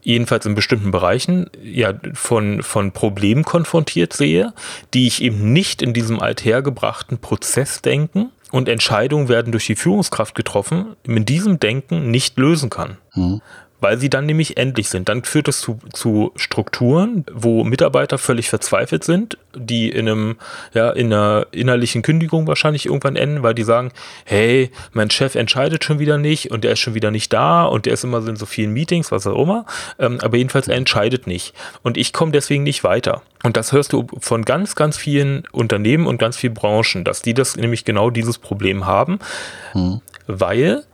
jedenfalls 0.00 0.46
in 0.46 0.54
bestimmten 0.54 0.90
Bereichen, 0.90 1.50
ja, 1.62 1.92
von, 2.14 2.62
von 2.62 2.92
Problemen 2.92 3.44
konfrontiert 3.44 4.14
sehe, 4.14 4.54
die 4.94 5.06
ich 5.06 5.22
eben 5.22 5.52
nicht 5.52 5.82
in 5.82 5.92
diesem 5.92 6.20
althergebrachten 6.20 7.18
Prozess 7.18 7.82
denken 7.82 8.30
und 8.50 8.68
Entscheidungen 8.68 9.28
werden 9.28 9.52
durch 9.52 9.66
die 9.66 9.76
Führungskraft 9.76 10.34
getroffen, 10.34 10.96
mit 11.06 11.28
diesem 11.28 11.60
Denken 11.60 12.10
nicht 12.10 12.38
lösen 12.38 12.70
kann. 12.70 12.96
Mhm 13.14 13.42
weil 13.80 13.98
sie 13.98 14.10
dann 14.10 14.26
nämlich 14.26 14.56
endlich 14.56 14.88
sind. 14.88 15.08
Dann 15.08 15.24
führt 15.24 15.48
es 15.48 15.60
zu, 15.60 15.78
zu 15.92 16.32
Strukturen, 16.36 17.24
wo 17.32 17.64
Mitarbeiter 17.64 18.18
völlig 18.18 18.48
verzweifelt 18.48 19.04
sind, 19.04 19.38
die 19.54 19.88
in 19.88 20.08
einem, 20.08 20.36
ja, 20.74 20.90
in 20.90 21.12
einer 21.12 21.46
innerlichen 21.52 22.02
Kündigung 22.02 22.46
wahrscheinlich 22.46 22.86
irgendwann 22.86 23.16
enden, 23.16 23.42
weil 23.42 23.54
die 23.54 23.62
sagen, 23.62 23.92
hey, 24.24 24.70
mein 24.92 25.10
Chef 25.10 25.34
entscheidet 25.34 25.84
schon 25.84 25.98
wieder 25.98 26.18
nicht 26.18 26.50
und 26.50 26.64
der 26.64 26.72
ist 26.72 26.80
schon 26.80 26.94
wieder 26.94 27.10
nicht 27.10 27.32
da 27.32 27.64
und 27.64 27.86
der 27.86 27.92
ist 27.92 28.04
immer 28.04 28.20
so 28.20 28.28
in 28.28 28.36
so 28.36 28.46
vielen 28.46 28.72
Meetings, 28.72 29.12
was 29.12 29.26
auch 29.26 29.40
immer. 29.40 29.64
Ähm, 29.98 30.18
aber 30.22 30.36
jedenfalls 30.36 30.68
er 30.68 30.76
entscheidet 30.76 31.26
nicht. 31.26 31.54
Und 31.82 31.96
ich 31.96 32.12
komme 32.12 32.32
deswegen 32.32 32.64
nicht 32.64 32.82
weiter. 32.82 33.22
Und 33.44 33.56
das 33.56 33.72
hörst 33.72 33.92
du 33.92 34.06
von 34.18 34.44
ganz, 34.44 34.74
ganz 34.74 34.96
vielen 34.96 35.44
Unternehmen 35.52 36.06
und 36.06 36.18
ganz 36.18 36.36
vielen 36.36 36.54
Branchen, 36.54 37.04
dass 37.04 37.22
die 37.22 37.34
das 37.34 37.56
nämlich 37.56 37.84
genau 37.84 38.10
dieses 38.10 38.38
Problem 38.38 38.86
haben, 38.86 39.20
hm. 39.72 40.00
weil 40.26 40.84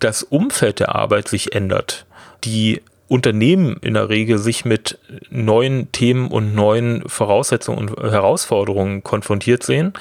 das 0.00 0.22
Umfeld 0.24 0.80
der 0.80 0.94
Arbeit 0.94 1.28
sich 1.28 1.54
ändert 1.54 2.05
die 2.44 2.82
Unternehmen 3.08 3.76
in 3.82 3.94
der 3.94 4.08
Regel 4.08 4.38
sich 4.38 4.64
mit 4.64 4.98
neuen 5.30 5.92
Themen 5.92 6.28
und 6.28 6.54
neuen 6.54 7.08
Voraussetzungen 7.08 7.88
und 7.88 8.10
Herausforderungen 8.10 9.04
konfrontiert 9.04 9.62
sehen, 9.62 9.92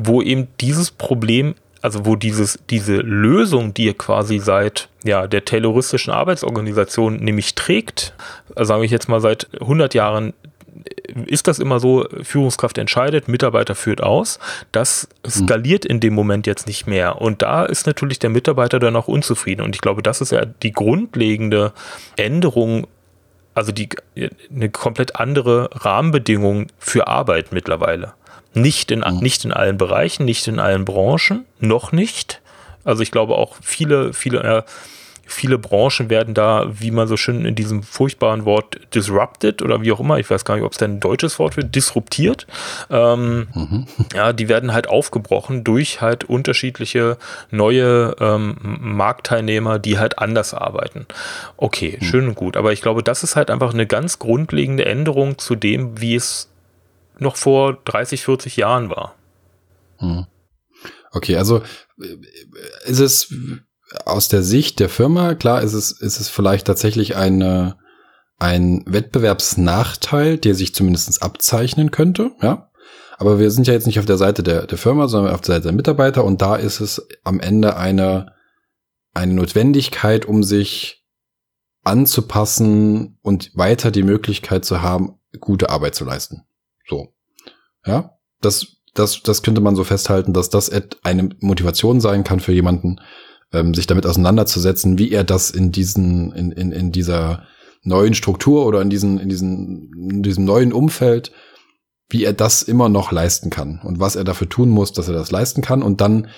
wo 0.00 0.22
eben 0.22 0.48
dieses 0.60 0.90
Problem 0.90 1.54
also 1.82 2.06
wo 2.06 2.14
dieses, 2.14 2.60
diese 2.70 2.98
Lösung, 2.98 3.74
die 3.74 3.92
quasi 3.92 4.38
seit 4.38 4.88
ja, 5.02 5.26
der 5.26 5.44
tayloristischen 5.44 6.12
Arbeitsorganisation 6.12 7.16
nämlich 7.16 7.56
trägt, 7.56 8.14
sage 8.54 8.84
ich 8.84 8.92
jetzt 8.92 9.08
mal 9.08 9.20
seit 9.20 9.48
100 9.60 9.92
Jahren 9.92 10.32
ist 11.26 11.48
das 11.48 11.58
immer 11.58 11.80
so, 11.80 12.06
Führungskraft 12.22 12.78
entscheidet, 12.78 13.28
Mitarbeiter 13.28 13.74
führt 13.74 14.02
aus. 14.02 14.38
Das 14.72 15.08
skaliert 15.28 15.84
in 15.84 16.00
dem 16.00 16.14
Moment 16.14 16.46
jetzt 16.46 16.66
nicht 16.66 16.86
mehr. 16.86 17.20
Und 17.20 17.42
da 17.42 17.64
ist 17.64 17.86
natürlich 17.86 18.18
der 18.18 18.30
Mitarbeiter 18.30 18.78
dann 18.78 18.96
auch 18.96 19.08
unzufrieden. 19.08 19.62
Und 19.62 19.74
ich 19.74 19.80
glaube, 19.80 20.02
das 20.02 20.20
ist 20.20 20.32
ja 20.32 20.44
die 20.44 20.72
grundlegende 20.72 21.72
Änderung, 22.16 22.86
also 23.54 23.72
die, 23.72 23.90
eine 24.50 24.70
komplett 24.70 25.16
andere 25.16 25.70
Rahmenbedingung 25.72 26.68
für 26.78 27.08
Arbeit 27.08 27.52
mittlerweile. 27.52 28.14
Nicht 28.54 28.90
in, 28.90 29.00
mhm. 29.00 29.18
nicht 29.18 29.44
in 29.44 29.52
allen 29.52 29.78
Bereichen, 29.78 30.24
nicht 30.24 30.46
in 30.48 30.58
allen 30.58 30.84
Branchen, 30.84 31.44
noch 31.60 31.92
nicht. 31.92 32.40
Also 32.84 33.02
ich 33.02 33.10
glaube 33.10 33.34
auch 33.36 33.56
viele, 33.62 34.12
viele, 34.12 34.42
äh, 34.42 34.62
viele 35.32 35.58
Branchen 35.58 36.10
werden 36.10 36.34
da, 36.34 36.66
wie 36.72 36.90
man 36.90 37.08
so 37.08 37.16
schön 37.16 37.44
in 37.44 37.54
diesem 37.54 37.82
furchtbaren 37.82 38.44
Wort 38.44 38.78
disrupted 38.94 39.62
oder 39.62 39.82
wie 39.82 39.92
auch 39.92 40.00
immer, 40.00 40.18
ich 40.18 40.30
weiß 40.30 40.44
gar 40.44 40.54
nicht, 40.56 40.64
ob 40.64 40.72
es 40.72 40.78
denn 40.78 40.96
ein 40.96 41.00
deutsches 41.00 41.38
Wort 41.38 41.56
wird, 41.56 41.74
disruptiert. 41.74 42.46
Ähm, 42.90 43.48
mhm. 43.54 43.86
Ja, 44.14 44.32
die 44.32 44.48
werden 44.48 44.72
halt 44.72 44.88
aufgebrochen 44.88 45.64
durch 45.64 46.00
halt 46.00 46.24
unterschiedliche 46.24 47.18
neue 47.50 48.14
ähm, 48.20 48.56
Marktteilnehmer, 48.62 49.78
die 49.78 49.98
halt 49.98 50.18
anders 50.18 50.54
arbeiten. 50.54 51.06
Okay, 51.56 51.98
mhm. 52.00 52.04
schön 52.04 52.28
und 52.28 52.34
gut. 52.34 52.56
Aber 52.56 52.72
ich 52.72 52.82
glaube, 52.82 53.02
das 53.02 53.22
ist 53.22 53.36
halt 53.36 53.50
einfach 53.50 53.72
eine 53.72 53.86
ganz 53.86 54.18
grundlegende 54.18 54.84
Änderung 54.84 55.38
zu 55.38 55.54
dem, 55.54 56.00
wie 56.00 56.14
es 56.14 56.50
noch 57.18 57.36
vor 57.36 57.78
30, 57.84 58.22
40 58.22 58.56
Jahren 58.56 58.90
war. 58.90 59.14
Mhm. 60.00 60.26
Okay, 61.12 61.36
also 61.36 61.62
äh, 62.00 62.16
ist 62.84 63.00
es 63.00 63.32
aus 64.04 64.28
der 64.28 64.42
Sicht 64.42 64.80
der 64.80 64.88
Firma, 64.88 65.34
klar, 65.34 65.62
ist 65.62 65.74
es, 65.74 65.92
ist 65.92 66.20
es 66.20 66.28
vielleicht 66.28 66.66
tatsächlich 66.66 67.16
eine, 67.16 67.76
ein 68.38 68.82
Wettbewerbsnachteil, 68.86 70.38
der 70.38 70.54
sich 70.54 70.74
zumindest 70.74 71.22
abzeichnen 71.22 71.90
könnte, 71.90 72.32
ja. 72.40 72.68
Aber 73.18 73.38
wir 73.38 73.52
sind 73.52 73.68
ja 73.68 73.72
jetzt 73.72 73.86
nicht 73.86 74.00
auf 74.00 74.06
der 74.06 74.16
Seite 74.16 74.42
der, 74.42 74.66
der 74.66 74.78
Firma, 74.78 75.06
sondern 75.06 75.32
auf 75.32 75.42
der 75.42 75.54
Seite 75.54 75.68
der 75.68 75.76
Mitarbeiter 75.76 76.24
und 76.24 76.42
da 76.42 76.56
ist 76.56 76.80
es 76.80 77.06
am 77.22 77.38
Ende 77.38 77.76
eine, 77.76 78.32
eine 79.14 79.34
Notwendigkeit, 79.34 80.24
um 80.24 80.42
sich 80.42 81.04
anzupassen 81.84 83.18
und 83.22 83.50
weiter 83.54 83.90
die 83.90 84.02
Möglichkeit 84.02 84.64
zu 84.64 84.82
haben, 84.82 85.20
gute 85.40 85.70
Arbeit 85.70 85.94
zu 85.94 86.04
leisten. 86.04 86.44
So. 86.88 87.14
Ja. 87.84 88.18
Das, 88.40 88.78
das, 88.94 89.22
das 89.22 89.42
könnte 89.42 89.60
man 89.60 89.76
so 89.76 89.84
festhalten, 89.84 90.32
dass 90.32 90.50
das 90.50 90.70
eine 91.02 91.30
Motivation 91.40 92.00
sein 92.00 92.24
kann 92.24 92.40
für 92.40 92.52
jemanden, 92.52 93.00
ähm, 93.52 93.74
sich 93.74 93.86
damit 93.86 94.06
auseinanderzusetzen, 94.06 94.98
wie 94.98 95.10
er 95.10 95.24
das 95.24 95.50
in 95.50 95.72
diesen, 95.72 96.32
in, 96.32 96.52
in, 96.52 96.72
in 96.72 96.92
dieser 96.92 97.44
neuen 97.82 98.14
Struktur 98.14 98.66
oder 98.66 98.80
in 98.80 98.90
diesen, 98.90 99.18
in 99.18 99.28
diesen, 99.28 99.92
in 100.10 100.22
diesem 100.22 100.44
neuen 100.44 100.72
Umfeld, 100.72 101.32
wie 102.08 102.24
er 102.24 102.32
das 102.32 102.62
immer 102.62 102.88
noch 102.88 103.12
leisten 103.12 103.50
kann 103.50 103.80
und 103.82 104.00
was 104.00 104.16
er 104.16 104.24
dafür 104.24 104.48
tun 104.48 104.68
muss, 104.68 104.92
dass 104.92 105.08
er 105.08 105.14
das 105.14 105.30
leisten 105.30 105.62
kann 105.62 105.82
und 105.82 106.00
dann 106.00 106.28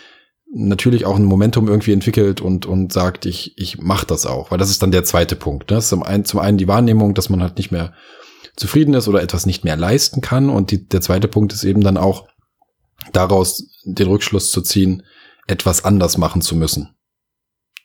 natürlich 0.57 1.05
auch 1.05 1.17
ein 1.17 1.25
Momentum 1.25 1.69
irgendwie 1.69 1.93
entwickelt 1.93 2.41
und, 2.41 2.65
und 2.65 2.93
sagt, 2.93 3.27
ich, 3.27 3.59
ich 3.59 3.79
mach 3.79 4.05
das 4.05 4.25
auch, 4.25 4.51
weil 4.51 4.59
das 4.59 4.71
ist 4.71 4.83
dann 4.83 4.93
der 4.93 5.03
zweite 5.03 5.35
Punkt. 5.35 5.71
Ne? 5.71 5.77
Das 5.77 5.85
ist 5.85 5.91
zum 5.91 6.05
einen, 6.05 6.25
zum 6.25 6.39
einen 6.39 6.59
die 6.59 6.69
Wahrnehmung, 6.69 7.15
dass 7.15 7.29
man 7.29 7.43
halt 7.43 7.57
nicht 7.59 7.73
mehr 7.73 7.93
zufrieden 8.57 8.95
ist 8.95 9.09
oder 9.09 9.21
etwas 9.21 9.47
nicht 9.47 9.65
mehr 9.65 9.77
leisten 9.77 10.21
kann 10.21 10.49
und 10.49 10.71
die, 10.71 10.87
der 10.89 11.01
zweite 11.01 11.27
Punkt 11.27 11.53
ist 11.53 11.65
eben 11.65 11.83
dann 11.83 11.97
auch 11.97 12.29
daraus 13.13 13.67
den 13.85 14.07
Rückschluss 14.07 14.53
zu 14.53 14.63
ziehen, 14.63 15.03
etwas 15.49 15.85
anders 15.85 16.19
machen 16.19 16.41
zu 16.41 16.55
müssen 16.55 16.95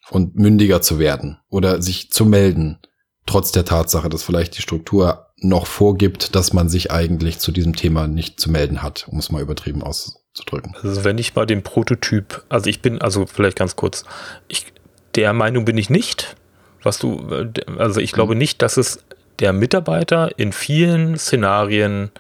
und 0.10 0.36
mündiger 0.36 0.82
zu 0.82 1.00
werden 1.00 1.40
oder 1.50 1.82
sich 1.82 2.12
zu 2.12 2.26
melden, 2.26 2.80
trotz 3.26 3.52
der 3.52 3.66
Tatsache, 3.66 4.10
dass 4.10 4.24
vielleicht 4.24 4.58
die 4.58 4.62
Struktur 4.62 5.28
noch 5.38 5.68
vorgibt, 5.68 6.36
dass 6.36 6.54
man 6.54 6.70
sich 6.70 6.92
eigentlich 6.92 7.40
zu 7.40 7.52
diesem 7.52 7.76
Thema 7.76 8.08
nicht 8.08 8.40
zu 8.40 8.52
melden 8.52 8.82
hat, 8.82 9.08
um 9.08 9.20
es 9.20 9.32
mal 9.32 9.42
übertrieben 9.42 9.84
auszudrücken. 9.84 10.76
Also 10.84 11.04
wenn 11.04 11.18
ich 11.18 11.36
mal 11.36 11.46
den 11.46 11.64
Prototyp, 11.64 12.44
also 12.50 12.70
ich 12.70 12.82
bin, 12.82 13.02
also 13.02 13.26
vielleicht 13.26 13.58
ganz 13.58 13.76
kurz, 13.76 14.04
ich, 14.48 14.66
der 15.16 15.34
Meinung 15.34 15.66
bin 15.66 15.78
ich 15.78 15.90
nicht, 15.90 16.36
was 16.84 16.98
du, 16.98 17.52
also 17.78 18.00
ich 18.00 18.12
glaube 18.12 18.36
nicht, 18.36 18.62
dass 18.62 18.78
es 18.78 19.04
der 19.40 19.54
Mitarbeiter 19.54 20.38
in 20.38 20.52
vielen 20.52 21.18
Szenarien 21.18 22.12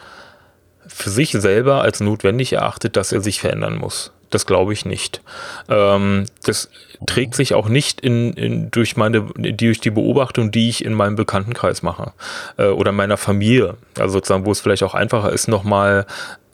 für 0.88 1.10
sich 1.10 1.32
selber 1.32 1.82
als 1.82 1.99
notwendig 1.99 2.54
erachtet, 2.54 2.95
dass 2.95 3.12
er 3.12 3.21
sich 3.21 3.39
verändern 3.41 3.78
muss. 3.78 4.12
Das 4.30 4.46
glaube 4.46 4.74
ich 4.74 4.86
nicht. 4.86 5.22
Ähm, 5.70 6.26
das 6.44 6.70
trägt 7.08 7.36
sich 7.36 7.54
auch 7.54 7.70
nicht 7.70 8.02
in, 8.02 8.34
in, 8.34 8.72
durch 8.72 8.98
meine, 8.98 9.22
durch 9.22 9.80
die 9.80 9.89
Beobachtung, 9.89 10.52
die 10.52 10.70
ich 10.70 10.86
in 10.86 10.94
meinem 10.94 11.15
Bekanntenkreis 11.15 11.82
mache 11.82 12.13
äh, 12.58 12.68
oder 12.68 12.92
meiner 12.92 13.18
Familie. 13.18 13.78
Also 13.98 14.13
sozusagen, 14.13 14.46
wo 14.46 14.52
es 14.52 14.60
vielleicht 14.60 14.84
auch 14.84 14.94
einfacher 14.94 15.32
ist, 15.32 15.48
nochmal 15.48 16.06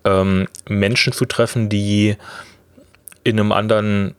ähm, 0.06 0.48
Menschen 0.70 1.12
zu 1.14 1.26
treffen, 1.26 1.68
die 1.68 2.16
in 3.24 3.40
einem 3.40 3.52
anderen 3.52 4.16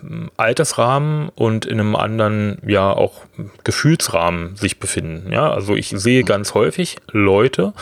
hm, 0.00 0.30
Altersrahmen 0.36 1.30
und 1.30 1.64
in 1.64 1.80
einem 1.80 1.96
anderen, 1.96 2.58
ja, 2.66 2.92
auch 2.92 3.22
Gefühlsrahmen 3.64 4.56
sich 4.56 4.78
befinden. 4.78 5.32
Ja, 5.32 5.50
also 5.50 5.76
ich 5.76 5.88
sehe 5.88 6.24
ganz 6.24 6.54
häufig 6.54 6.96
Leute, 7.10 7.72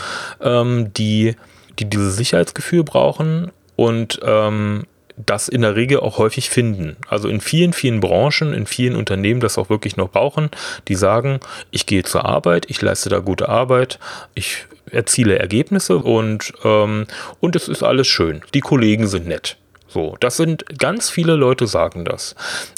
ähm, 0.40 0.92
die, 0.94 1.34
die 1.78 1.86
dieses 1.86 2.16
Sicherheitsgefühl 2.16 2.84
brauchen 2.84 3.50
und 3.74 4.20
ähm, 4.22 4.84
das 5.16 5.48
in 5.48 5.62
der 5.62 5.76
Regel 5.76 6.00
auch 6.00 6.18
häufig 6.18 6.50
finden. 6.50 6.96
Also 7.08 7.28
in 7.28 7.40
vielen, 7.40 7.72
vielen 7.72 8.00
Branchen, 8.00 8.52
in 8.52 8.66
vielen 8.66 8.96
Unternehmen 8.96 9.40
das 9.40 9.58
auch 9.58 9.70
wirklich 9.70 9.96
noch 9.96 10.10
brauchen, 10.10 10.50
die 10.88 10.94
sagen, 10.94 11.40
ich 11.70 11.86
gehe 11.86 12.02
zur 12.02 12.24
Arbeit, 12.26 12.66
ich 12.68 12.80
leiste 12.82 13.08
da 13.08 13.20
gute 13.20 13.48
Arbeit, 13.48 13.98
ich 14.34 14.66
erziele 14.90 15.38
Ergebnisse 15.38 15.98
und, 15.98 16.52
ähm, 16.64 17.06
und 17.40 17.56
es 17.56 17.68
ist 17.68 17.82
alles 17.82 18.06
schön. 18.06 18.42
Die 18.54 18.60
Kollegen 18.60 19.06
sind 19.06 19.26
nett. 19.26 19.56
So, 19.88 20.16
das 20.20 20.36
sind 20.36 20.78
ganz 20.78 21.08
viele 21.08 21.36
Leute 21.36 21.66
sagen 21.66 22.04
das. 22.04 22.34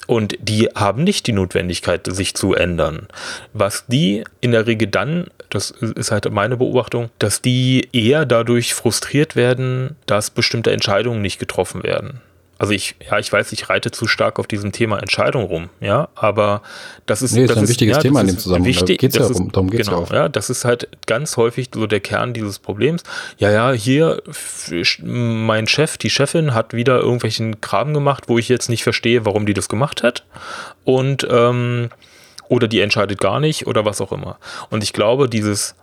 Und 0.06 0.36
die 0.40 0.68
haben 0.74 1.04
nicht 1.04 1.26
die 1.26 1.32
Notwendigkeit, 1.32 2.06
sich 2.06 2.34
zu 2.34 2.54
ändern. 2.54 3.08
Was 3.52 3.86
die 3.86 4.24
in 4.40 4.52
der 4.52 4.66
Regel 4.66 4.88
dann, 4.88 5.26
das 5.50 5.70
ist 5.70 6.12
halt 6.12 6.30
meine 6.30 6.58
Beobachtung, 6.58 7.10
dass 7.18 7.42
die 7.42 7.88
eher 7.92 8.24
dadurch 8.24 8.72
frustriert 8.74 9.36
werden, 9.36 9.96
dass 10.06 10.30
bestimmte 10.30 10.70
Entscheidungen 10.70 11.20
nicht 11.20 11.38
getroffen 11.40 11.82
werden 11.82 12.20
also 12.58 12.72
ich, 12.72 12.96
ja, 13.08 13.18
ich 13.18 13.32
weiß, 13.32 13.52
ich 13.52 13.68
reite 13.68 13.90
zu 13.92 14.08
stark 14.08 14.38
auf 14.38 14.48
diesem 14.48 14.72
Thema 14.72 14.98
Entscheidung 14.98 15.44
rum, 15.44 15.68
ja, 15.80 16.08
aber 16.16 16.62
das 17.06 17.22
ist, 17.22 17.32
nee, 17.32 17.46
das 17.46 17.56
ist 17.56 17.62
ein 17.62 17.68
wichtiges 17.68 17.96
ja, 17.96 18.02
Thema 18.02 18.20
in 18.22 18.26
dem 18.26 18.38
Zusammenhang. 18.38 18.66
Wichtig, 18.68 18.98
da 18.98 19.00
geht's 19.00 19.16
ja 19.16 19.26
ist, 19.26 19.40
darum 19.52 19.70
geht's 19.70 19.88
genau, 19.88 20.00
ja, 20.00 20.06
auch. 20.06 20.12
ja, 20.12 20.28
das 20.28 20.50
ist 20.50 20.64
halt 20.64 20.88
ganz 21.06 21.36
häufig 21.36 21.70
so 21.72 21.86
der 21.86 22.00
Kern 22.00 22.34
dieses 22.34 22.58
Problems. 22.58 23.04
Ja, 23.38 23.50
ja, 23.50 23.72
hier 23.72 24.22
mein 25.02 25.68
Chef, 25.68 25.98
die 25.98 26.10
Chefin 26.10 26.52
hat 26.52 26.74
wieder 26.74 26.98
irgendwelchen 26.98 27.60
Kram 27.60 27.94
gemacht, 27.94 28.24
wo 28.26 28.38
ich 28.38 28.48
jetzt 28.48 28.68
nicht 28.68 28.82
verstehe, 28.82 29.24
warum 29.24 29.46
die 29.46 29.54
das 29.54 29.68
gemacht 29.68 30.02
hat 30.02 30.24
und 30.84 31.26
ähm, 31.30 31.90
oder 32.48 32.66
die 32.66 32.80
entscheidet 32.80 33.20
gar 33.20 33.40
nicht 33.40 33.66
oder 33.66 33.84
was 33.84 34.00
auch 34.00 34.10
immer. 34.10 34.38
Und 34.70 34.82
ich 34.82 34.92
glaube, 34.92 35.28
dieses 35.28 35.74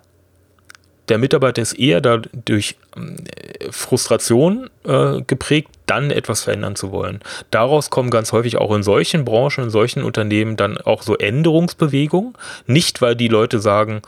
der 1.09 1.17
Mitarbeiter 1.17 1.61
ist 1.61 1.73
eher 1.73 2.01
dadurch 2.01 2.75
äh, 2.95 3.71
Frustration 3.71 4.69
äh, 4.85 5.21
geprägt, 5.21 5.69
dann 5.85 6.11
etwas 6.11 6.43
verändern 6.43 6.75
zu 6.75 6.91
wollen. 6.91 7.19
Daraus 7.51 7.89
kommen 7.89 8.09
ganz 8.09 8.31
häufig 8.31 8.57
auch 8.57 8.73
in 8.75 8.83
solchen 8.83 9.25
Branchen, 9.25 9.65
in 9.65 9.69
solchen 9.69 10.03
Unternehmen 10.03 10.55
dann 10.55 10.77
auch 10.77 11.03
so 11.03 11.15
Änderungsbewegungen. 11.17 12.33
Nicht, 12.65 13.01
weil 13.01 13.15
die 13.15 13.27
Leute 13.27 13.59
sagen, 13.59 14.01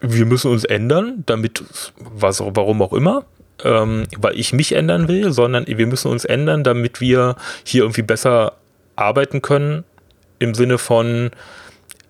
wir 0.00 0.26
müssen 0.26 0.50
uns 0.50 0.64
ändern, 0.64 1.24
damit, 1.26 1.64
was, 1.98 2.40
warum 2.40 2.82
auch 2.82 2.92
immer, 2.92 3.24
ähm, 3.64 4.04
weil 4.16 4.38
ich 4.38 4.52
mich 4.52 4.72
ändern 4.72 5.08
will, 5.08 5.32
sondern 5.32 5.66
wir 5.66 5.86
müssen 5.86 6.10
uns 6.10 6.24
ändern, 6.24 6.64
damit 6.64 7.00
wir 7.00 7.36
hier 7.64 7.82
irgendwie 7.82 8.02
besser 8.02 8.54
arbeiten 8.96 9.42
können, 9.42 9.84
im 10.38 10.54
Sinne 10.54 10.78
von, 10.78 11.30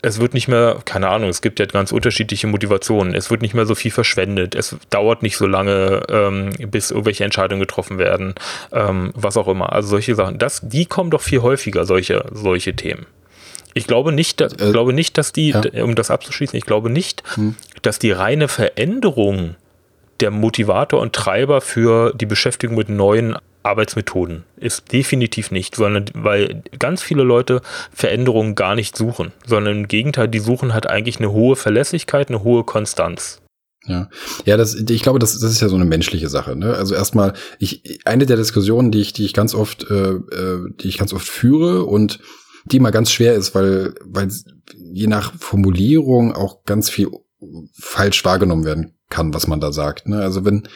es 0.02 0.20
wird 0.20 0.34
nicht 0.34 0.48
mehr, 0.48 0.78
keine 0.84 1.08
Ahnung, 1.08 1.28
es 1.28 1.42
gibt 1.42 1.58
ja 1.58 1.66
ganz 1.66 1.90
unterschiedliche 1.90 2.46
Motivationen. 2.46 3.14
Es 3.14 3.30
wird 3.30 3.42
nicht 3.42 3.54
mehr 3.54 3.66
so 3.66 3.74
viel 3.74 3.90
verschwendet. 3.90 4.54
Es 4.54 4.76
dauert 4.90 5.22
nicht 5.22 5.36
so 5.36 5.46
lange, 5.46 6.02
ähm, 6.08 6.50
bis 6.70 6.90
irgendwelche 6.90 7.24
Entscheidungen 7.24 7.60
getroffen 7.60 7.98
werden, 7.98 8.34
ähm, 8.72 9.12
was 9.14 9.36
auch 9.36 9.48
immer. 9.48 9.72
Also 9.72 9.88
solche 9.88 10.14
Sachen. 10.14 10.38
Das, 10.38 10.60
die 10.62 10.86
kommen 10.86 11.10
doch 11.10 11.20
viel 11.20 11.42
häufiger, 11.42 11.84
solche, 11.84 12.24
solche 12.32 12.74
Themen. 12.74 13.06
Ich 13.74 13.86
glaube 13.86 14.12
nicht, 14.12 14.40
dass, 14.40 14.54
äh, 14.54 14.70
glaube 14.72 14.92
nicht, 14.92 15.18
dass 15.18 15.32
die, 15.32 15.50
ja. 15.50 15.84
um 15.84 15.94
das 15.94 16.10
abzuschließen, 16.10 16.56
ich 16.56 16.64
glaube 16.64 16.90
nicht, 16.90 17.22
hm. 17.34 17.54
dass 17.82 17.98
die 17.98 18.12
reine 18.12 18.48
Veränderung 18.48 19.56
der 20.20 20.30
Motivator 20.30 21.00
und 21.00 21.12
Treiber 21.12 21.60
für 21.60 22.12
die 22.14 22.26
Beschäftigung 22.26 22.76
mit 22.76 22.88
neuen 22.88 23.36
Arbeitsmethoden 23.62 24.44
ist 24.56 24.92
definitiv 24.92 25.50
nicht, 25.50 25.76
sondern 25.76 26.06
weil 26.14 26.62
ganz 26.78 27.02
viele 27.02 27.22
Leute 27.22 27.60
Veränderungen 27.92 28.54
gar 28.54 28.74
nicht 28.74 28.96
suchen, 28.96 29.32
sondern 29.46 29.78
im 29.78 29.88
Gegenteil, 29.88 30.28
die 30.28 30.38
suchen 30.38 30.74
halt 30.74 30.88
eigentlich 30.88 31.18
eine 31.18 31.32
hohe 31.32 31.56
Verlässlichkeit, 31.56 32.28
eine 32.28 32.42
hohe 32.42 32.64
Konstanz. 32.64 33.40
Ja, 33.86 34.08
ja, 34.44 34.56
das, 34.56 34.74
ich 34.74 35.02
glaube, 35.02 35.18
das, 35.18 35.38
das 35.38 35.50
ist 35.50 35.60
ja 35.60 35.68
so 35.68 35.76
eine 35.76 35.84
menschliche 35.84 36.28
Sache. 36.28 36.56
Ne? 36.56 36.74
Also 36.74 36.94
erstmal, 36.94 37.32
ich 37.58 38.00
eine 38.04 38.26
der 38.26 38.36
Diskussionen, 38.36 38.90
die 38.90 39.00
ich, 39.00 39.12
die 39.12 39.24
ich 39.24 39.32
ganz 39.32 39.54
oft, 39.54 39.88
äh, 39.90 40.10
äh, 40.10 40.70
die 40.80 40.88
ich 40.88 40.98
ganz 40.98 41.12
oft 41.12 41.26
führe 41.26 41.84
und 41.84 42.20
die 42.64 42.80
mal 42.80 42.90
ganz 42.90 43.10
schwer 43.10 43.34
ist, 43.34 43.54
weil, 43.54 43.94
weil 44.04 44.28
je 44.92 45.06
nach 45.06 45.32
Formulierung 45.38 46.34
auch 46.34 46.64
ganz 46.64 46.90
viel 46.90 47.08
falsch 47.72 48.24
wahrgenommen 48.24 48.64
werden 48.64 48.98
kann, 49.08 49.32
was 49.32 49.46
man 49.46 49.60
da 49.60 49.72
sagt. 49.72 50.06
Ne? 50.06 50.20
Also 50.20 50.44
wenn 50.44 50.68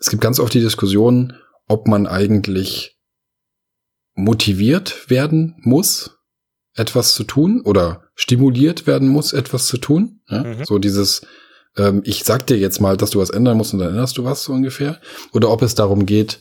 es 0.00 0.10
gibt 0.10 0.22
ganz 0.22 0.38
oft 0.40 0.54
die 0.54 0.60
Diskussion, 0.60 1.34
ob 1.68 1.86
man 1.86 2.06
eigentlich 2.06 2.96
motiviert 4.14 5.08
werden 5.10 5.56
muss, 5.60 6.18
etwas 6.74 7.14
zu 7.14 7.24
tun 7.24 7.62
oder 7.64 8.04
stimuliert 8.14 8.86
werden 8.86 9.08
muss, 9.08 9.32
etwas 9.32 9.66
zu 9.66 9.78
tun. 9.78 10.20
Ja? 10.28 10.44
Mhm. 10.44 10.64
So 10.64 10.78
dieses, 10.78 11.22
ähm, 11.76 12.02
ich 12.04 12.24
sag 12.24 12.46
dir 12.46 12.58
jetzt 12.58 12.80
mal, 12.80 12.96
dass 12.96 13.10
du 13.10 13.20
was 13.20 13.30
ändern 13.30 13.56
musst 13.56 13.72
und 13.72 13.80
dann 13.80 13.90
änderst 13.90 14.18
du 14.18 14.24
was 14.24 14.44
so 14.44 14.52
ungefähr. 14.52 15.00
Oder 15.32 15.50
ob 15.50 15.62
es 15.62 15.74
darum 15.74 16.06
geht, 16.06 16.40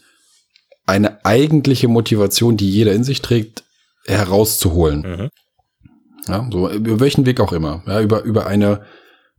eine 0.86 1.24
eigentliche 1.26 1.88
Motivation, 1.88 2.58
die 2.58 2.70
jeder 2.70 2.94
in 2.94 3.04
sich 3.04 3.22
trägt, 3.22 3.64
herauszuholen. 4.06 5.02
Mhm. 5.02 5.30
Ja, 6.28 6.48
so 6.52 6.70
über 6.70 7.00
welchen 7.00 7.26
Weg 7.26 7.40
auch 7.40 7.54
immer. 7.54 7.84
Ja, 7.86 8.02
über, 8.02 8.24
über 8.24 8.48
eine, 8.48 8.86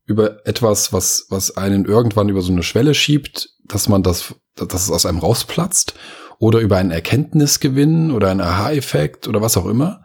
über 0.04 0.46
etwas, 0.46 0.92
was, 0.92 1.26
was 1.30 1.56
einen 1.56 1.84
irgendwann 1.84 2.28
über 2.28 2.42
so 2.42 2.52
eine 2.52 2.62
Schwelle 2.62 2.94
schiebt, 2.94 3.50
dass 3.64 3.88
man 3.88 4.02
das, 4.02 4.34
dass 4.66 4.84
es 4.84 4.90
aus 4.90 5.06
einem 5.06 5.18
rausplatzt 5.18 5.94
oder 6.38 6.60
über 6.60 6.76
einen 6.76 6.90
Erkenntnisgewinn 6.90 8.10
oder 8.10 8.30
einen 8.30 8.40
Aha-Effekt 8.40 9.28
oder 9.28 9.40
was 9.40 9.56
auch 9.56 9.66
immer. 9.66 10.02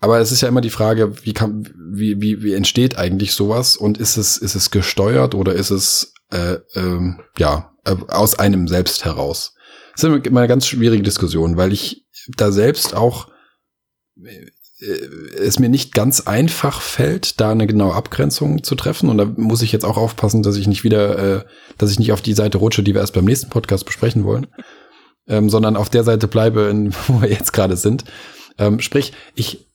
Aber 0.00 0.18
es 0.18 0.32
ist 0.32 0.40
ja 0.40 0.48
immer 0.48 0.60
die 0.60 0.70
Frage, 0.70 1.24
wie 1.24 1.32
kann, 1.32 1.66
wie, 1.92 2.20
wie, 2.20 2.42
wie 2.42 2.54
entsteht 2.54 2.98
eigentlich 2.98 3.32
sowas 3.32 3.76
und 3.76 3.98
ist 3.98 4.16
es, 4.16 4.36
ist 4.36 4.54
es 4.54 4.70
gesteuert 4.70 5.34
oder 5.34 5.54
ist 5.54 5.70
es, 5.70 6.12
äh, 6.30 6.58
äh, 6.74 7.14
ja, 7.38 7.72
äh, 7.84 7.96
aus 8.08 8.38
einem 8.38 8.68
selbst 8.68 9.04
heraus? 9.04 9.54
Das 9.94 10.04
ist 10.04 10.26
immer 10.26 10.40
eine 10.40 10.48
ganz 10.48 10.66
schwierige 10.66 11.02
Diskussion, 11.02 11.56
weil 11.56 11.72
ich 11.72 12.06
da 12.36 12.52
selbst 12.52 12.94
auch 12.94 13.28
es 15.38 15.58
mir 15.58 15.68
nicht 15.68 15.94
ganz 15.94 16.22
einfach 16.22 16.80
fällt, 16.80 17.40
da 17.40 17.50
eine 17.50 17.66
genaue 17.66 17.94
Abgrenzung 17.94 18.62
zu 18.62 18.74
treffen. 18.74 19.08
Und 19.08 19.18
da 19.18 19.26
muss 19.36 19.62
ich 19.62 19.72
jetzt 19.72 19.84
auch 19.84 19.96
aufpassen, 19.96 20.42
dass 20.42 20.56
ich 20.56 20.66
nicht 20.66 20.84
wieder, 20.84 21.18
äh, 21.18 21.44
dass 21.78 21.90
ich 21.90 21.98
nicht 21.98 22.12
auf 22.12 22.22
die 22.22 22.34
Seite 22.34 22.58
rutsche, 22.58 22.82
die 22.82 22.94
wir 22.94 23.00
erst 23.00 23.14
beim 23.14 23.24
nächsten 23.24 23.50
Podcast 23.50 23.86
besprechen 23.86 24.24
wollen, 24.24 24.46
ähm, 25.28 25.48
sondern 25.50 25.76
auf 25.76 25.88
der 25.88 26.04
Seite 26.04 26.28
bleibe, 26.28 26.62
in, 26.62 26.94
wo 27.06 27.22
wir 27.22 27.30
jetzt 27.30 27.52
gerade 27.52 27.76
sind. 27.76 28.04
Ähm, 28.58 28.80
sprich, 28.80 29.12
ich 29.34 29.66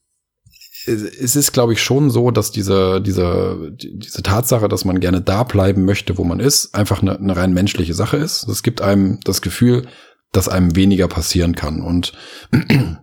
es 0.87 1.35
ist, 1.35 1.51
glaube 1.51 1.73
ich, 1.73 1.83
schon 1.83 2.09
so, 2.09 2.31
dass 2.31 2.51
diese, 2.51 3.01
diese, 3.01 3.71
diese 3.73 4.23
Tatsache, 4.23 4.69
dass 4.69 4.85
man 4.85 4.99
gerne 4.99 5.21
da 5.21 5.43
bleiben 5.43 5.85
möchte, 5.85 6.17
wo 6.17 6.23
man 6.23 6.39
ist, 6.39 6.73
einfach 6.73 7.01
eine, 7.01 7.19
eine 7.19 7.35
rein 7.35 7.53
menschliche 7.53 7.93
Sache 7.93 8.17
ist. 8.17 8.47
Das 8.47 8.63
gibt 8.63 8.81
einem 8.81 9.19
das 9.23 9.41
Gefühl, 9.41 9.87
dass 10.31 10.49
einem 10.49 10.75
weniger 10.75 11.07
passieren 11.07 11.53
kann. 11.53 11.81
Und 11.81 12.13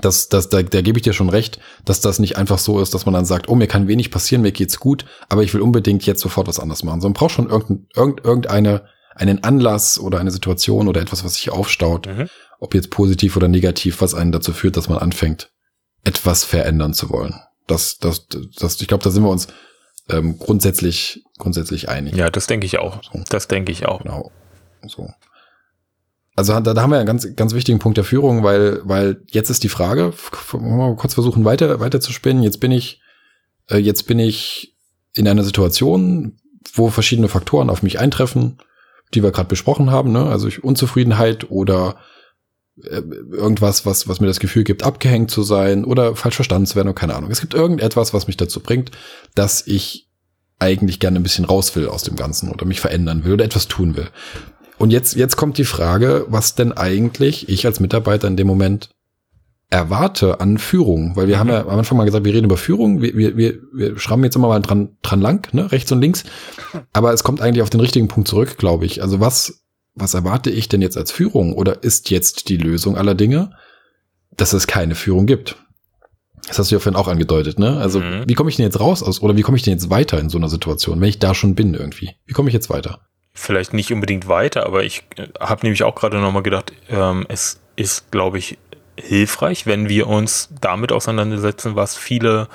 das, 0.00 0.28
das, 0.28 0.48
da, 0.48 0.62
da 0.62 0.80
gebe 0.80 0.98
ich 0.98 1.02
dir 1.02 1.12
schon 1.12 1.28
recht, 1.28 1.58
dass 1.84 2.00
das 2.00 2.18
nicht 2.18 2.36
einfach 2.36 2.58
so 2.58 2.80
ist, 2.80 2.94
dass 2.94 3.04
man 3.04 3.14
dann 3.14 3.26
sagt, 3.26 3.48
oh, 3.48 3.54
mir 3.54 3.66
kann 3.66 3.88
wenig 3.88 4.10
passieren, 4.10 4.42
mir 4.42 4.52
geht's 4.52 4.80
gut, 4.80 5.04
aber 5.28 5.42
ich 5.42 5.52
will 5.52 5.60
unbedingt 5.60 6.06
jetzt 6.06 6.20
sofort 6.20 6.48
was 6.48 6.58
anderes 6.58 6.82
machen. 6.82 7.00
Sondern 7.00 7.12
man 7.12 7.20
braucht 7.20 7.34
schon 7.34 7.50
irgendein, 7.50 7.86
irgend, 7.94 8.24
irgendeine, 8.24 8.82
einen 9.14 9.44
Anlass 9.44 9.98
oder 9.98 10.18
eine 10.18 10.30
Situation 10.30 10.88
oder 10.88 11.02
etwas, 11.02 11.24
was 11.24 11.34
sich 11.34 11.50
aufstaut, 11.50 12.06
mhm. 12.06 12.28
ob 12.58 12.74
jetzt 12.74 12.90
positiv 12.90 13.36
oder 13.36 13.48
negativ, 13.48 14.00
was 14.00 14.14
einen 14.14 14.32
dazu 14.32 14.54
führt, 14.54 14.78
dass 14.78 14.88
man 14.88 14.98
anfängt, 14.98 15.50
etwas 16.04 16.44
verändern 16.44 16.94
zu 16.94 17.10
wollen. 17.10 17.34
Das, 17.66 17.98
das, 17.98 18.26
das, 18.28 18.80
ich 18.80 18.88
glaube, 18.88 19.04
da 19.04 19.10
sind 19.10 19.22
wir 19.22 19.30
uns 19.30 19.48
ähm, 20.08 20.38
grundsätzlich, 20.38 21.24
grundsätzlich 21.38 21.88
einig. 21.90 22.16
Ja, 22.16 22.30
das 22.30 22.46
denke 22.46 22.66
ich 22.66 22.78
auch. 22.78 23.02
So. 23.04 23.22
Das 23.28 23.48
denke 23.48 23.70
ich 23.70 23.86
auch. 23.86 24.02
Genau. 24.02 24.30
So. 24.86 25.10
Also 26.34 26.58
da, 26.60 26.74
da 26.74 26.82
haben 26.82 26.90
wir 26.90 26.98
einen 26.98 27.06
ganz, 27.06 27.28
ganz 27.36 27.54
wichtigen 27.54 27.78
Punkt 27.78 27.98
der 27.98 28.04
Führung, 28.04 28.42
weil, 28.42 28.80
weil 28.84 29.22
jetzt 29.30 29.50
ist 29.50 29.64
die 29.64 29.68
Frage, 29.68 30.12
mal 30.58 30.96
kurz 30.96 31.14
versuchen 31.14 31.44
weiter, 31.44 31.80
weiter 31.80 32.00
zu 32.00 32.12
spinnen. 32.12 32.42
Jetzt 32.42 32.60
bin 32.60 32.72
ich, 32.72 33.00
äh, 33.68 33.76
jetzt 33.76 34.06
bin 34.06 34.18
ich 34.18 34.74
in 35.14 35.28
einer 35.28 35.44
Situation, 35.44 36.38
wo 36.72 36.88
verschiedene 36.88 37.28
Faktoren 37.28 37.68
auf 37.68 37.82
mich 37.82 37.98
eintreffen, 37.98 38.58
die 39.12 39.22
wir 39.22 39.30
gerade 39.30 39.48
besprochen 39.48 39.90
haben, 39.90 40.10
ne? 40.10 40.26
Also 40.26 40.48
Unzufriedenheit 40.62 41.50
oder 41.50 41.96
äh, 42.82 43.02
irgendwas, 43.30 43.84
was, 43.84 44.08
was 44.08 44.20
mir 44.20 44.26
das 44.26 44.40
Gefühl 44.40 44.64
gibt, 44.64 44.84
abgehängt 44.84 45.30
zu 45.30 45.42
sein 45.42 45.84
oder 45.84 46.16
falsch 46.16 46.36
verstanden 46.36 46.66
zu 46.66 46.76
werden 46.76 46.88
oder 46.88 46.98
keine 46.98 47.14
Ahnung. 47.14 47.30
Es 47.30 47.42
gibt 47.42 47.52
irgendetwas, 47.52 48.14
was 48.14 48.26
mich 48.26 48.38
dazu 48.38 48.60
bringt, 48.60 48.90
dass 49.34 49.66
ich 49.66 50.08
eigentlich 50.58 50.98
gerne 50.98 51.20
ein 51.20 51.22
bisschen 51.22 51.44
raus 51.44 51.74
will 51.76 51.88
aus 51.88 52.04
dem 52.04 52.16
Ganzen 52.16 52.50
oder 52.50 52.64
mich 52.64 52.80
verändern 52.80 53.24
will 53.24 53.34
oder 53.34 53.44
etwas 53.44 53.68
tun 53.68 53.96
will. 53.96 54.08
Und 54.78 54.90
jetzt, 54.90 55.14
jetzt 55.14 55.36
kommt 55.36 55.58
die 55.58 55.64
Frage, 55.64 56.26
was 56.28 56.54
denn 56.54 56.72
eigentlich 56.72 57.48
ich 57.48 57.66
als 57.66 57.80
Mitarbeiter 57.80 58.28
in 58.28 58.36
dem 58.36 58.46
Moment 58.46 58.90
erwarte 59.70 60.40
an 60.40 60.58
Führung, 60.58 61.16
weil 61.16 61.28
wir 61.28 61.36
mhm. 61.36 61.40
haben 61.40 61.48
ja 61.48 61.60
am 61.62 61.78
Anfang 61.78 61.96
mal 61.96 62.04
gesagt, 62.04 62.24
wir 62.24 62.34
reden 62.34 62.44
über 62.44 62.58
Führung, 62.58 63.00
wir, 63.00 63.16
wir, 63.16 63.36
wir, 63.36 63.58
wir 63.72 63.98
schrammen 63.98 64.24
jetzt 64.24 64.36
immer 64.36 64.48
mal 64.48 64.60
dran, 64.60 64.96
dran 65.02 65.20
lang, 65.20 65.48
ne, 65.54 65.72
rechts 65.72 65.90
und 65.92 66.00
links, 66.00 66.24
aber 66.92 67.12
es 67.12 67.24
kommt 67.24 67.40
eigentlich 67.40 67.62
auf 67.62 67.70
den 67.70 67.80
richtigen 67.80 68.08
Punkt 68.08 68.28
zurück, 68.28 68.58
glaube 68.58 68.84
ich. 68.84 69.00
Also 69.00 69.20
was 69.20 69.62
was 69.94 70.14
erwarte 70.14 70.50
ich 70.50 70.68
denn 70.68 70.82
jetzt 70.82 70.96
als 70.96 71.12
Führung? 71.12 71.54
Oder 71.54 71.82
ist 71.82 72.10
jetzt 72.10 72.48
die 72.48 72.56
Lösung 72.56 72.96
aller 72.96 73.14
Dinge, 73.14 73.50
dass 74.36 74.52
es 74.52 74.66
keine 74.66 74.94
Führung 74.94 75.26
gibt? 75.26 75.56
Das 76.46 76.58
hast 76.58 76.70
du 76.70 76.74
ja 76.74 76.80
vorhin 76.80 76.98
auch 76.98 77.08
angedeutet, 77.08 77.58
ne? 77.58 77.76
Also, 77.78 78.00
mhm. 78.00 78.24
wie 78.26 78.34
komme 78.34 78.50
ich 78.50 78.56
denn 78.56 78.64
jetzt 78.64 78.80
raus 78.80 79.02
aus, 79.02 79.22
oder 79.22 79.36
wie 79.36 79.42
komme 79.42 79.56
ich 79.56 79.62
denn 79.62 79.74
jetzt 79.74 79.90
weiter 79.90 80.18
in 80.18 80.28
so 80.28 80.38
einer 80.38 80.48
Situation, 80.48 81.00
wenn 81.00 81.08
ich 81.08 81.20
da 81.20 81.34
schon 81.34 81.54
bin 81.54 81.74
irgendwie? 81.74 82.16
Wie 82.26 82.32
komme 82.32 82.48
ich 82.48 82.54
jetzt 82.54 82.68
weiter? 82.68 83.00
Vielleicht 83.34 83.72
nicht 83.72 83.92
unbedingt 83.92 84.28
weiter, 84.28 84.66
aber 84.66 84.84
ich 84.84 85.04
äh, 85.16 85.28
habe 85.40 85.62
nämlich 85.62 85.82
auch 85.82 85.94
gerade 85.94 86.18
nochmal 86.18 86.42
gedacht, 86.42 86.72
ähm, 86.90 87.24
es 87.28 87.60
ist, 87.76 88.10
glaube 88.10 88.38
ich, 88.38 88.58
hilfreich, 88.96 89.66
wenn 89.66 89.88
wir 89.88 90.06
uns 90.06 90.50
damit 90.60 90.92
auseinandersetzen, 90.92 91.76
was 91.76 91.96
viele 91.96 92.48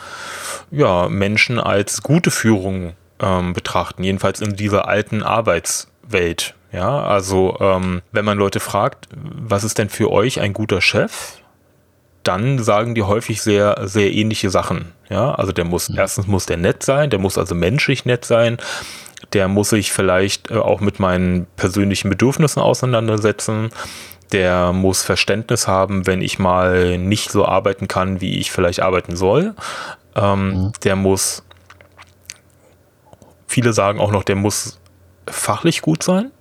ja, 0.72 1.10
Menschen 1.10 1.60
als 1.60 2.04
gute 2.04 2.32
Führung 2.32 2.94
ähm, 3.20 3.54
betrachten, 3.54 4.04
jedenfalls 4.04 4.42
in 4.42 4.56
dieser 4.56 4.88
alten 4.88 5.24
Arbeitswelt. 5.24 6.54
Ja, 6.72 7.02
also 7.04 7.58
ähm, 7.60 8.02
wenn 8.12 8.26
man 8.26 8.38
Leute 8.38 8.60
fragt, 8.60 9.08
was 9.16 9.64
ist 9.64 9.78
denn 9.78 9.90
für 9.90 10.12
euch 10.12 10.42
ein 10.42 10.54
guter 10.54 10.82
Chef? 10.82 11.38
Dann 12.24 12.60
sagen 12.60 12.94
die 12.94 13.04
häufig 13.04 13.42
sehr, 13.42 13.88
sehr 13.88 14.14
ähnliche 14.14 14.50
Sachen. 14.50 14.92
Ja, 15.10 15.34
also 15.34 15.54
der 15.54 15.64
muss, 15.64 15.90
mhm. 15.90 15.98
erstens 15.98 16.28
muss 16.28 16.46
der 16.46 16.58
nett 16.58 16.84
sein, 16.84 17.10
der 17.10 17.20
muss 17.20 17.38
also 17.38 17.56
menschlich 17.56 18.06
nett 18.06 18.26
sein, 18.26 18.58
der 19.34 19.48
muss 19.48 19.70
sich 19.70 19.92
vielleicht 19.92 20.52
äh, 20.52 20.56
auch 20.58 20.80
mit 20.80 21.00
meinen 21.00 21.48
persönlichen 21.56 22.10
Bedürfnissen 22.10 22.62
auseinandersetzen, 22.62 23.72
der 24.32 24.74
muss 24.74 25.04
Verständnis 25.04 25.68
haben, 25.68 26.06
wenn 26.06 26.22
ich 26.22 26.38
mal 26.38 26.98
nicht 26.98 27.32
so 27.32 27.46
arbeiten 27.46 27.88
kann, 27.88 28.20
wie 28.20 28.38
ich 28.38 28.52
vielleicht 28.52 28.82
arbeiten 28.82 29.16
soll. 29.16 29.56
Ähm, 30.16 30.50
mhm. 30.50 30.72
Der 30.84 30.96
muss, 30.96 31.44
viele 33.48 33.74
sagen 33.74 34.00
auch 34.00 34.12
noch, 34.12 34.24
der 34.24 34.36
muss 34.36 34.80
fachlich 35.28 35.82
gut 35.82 36.04
sein. 36.04 36.32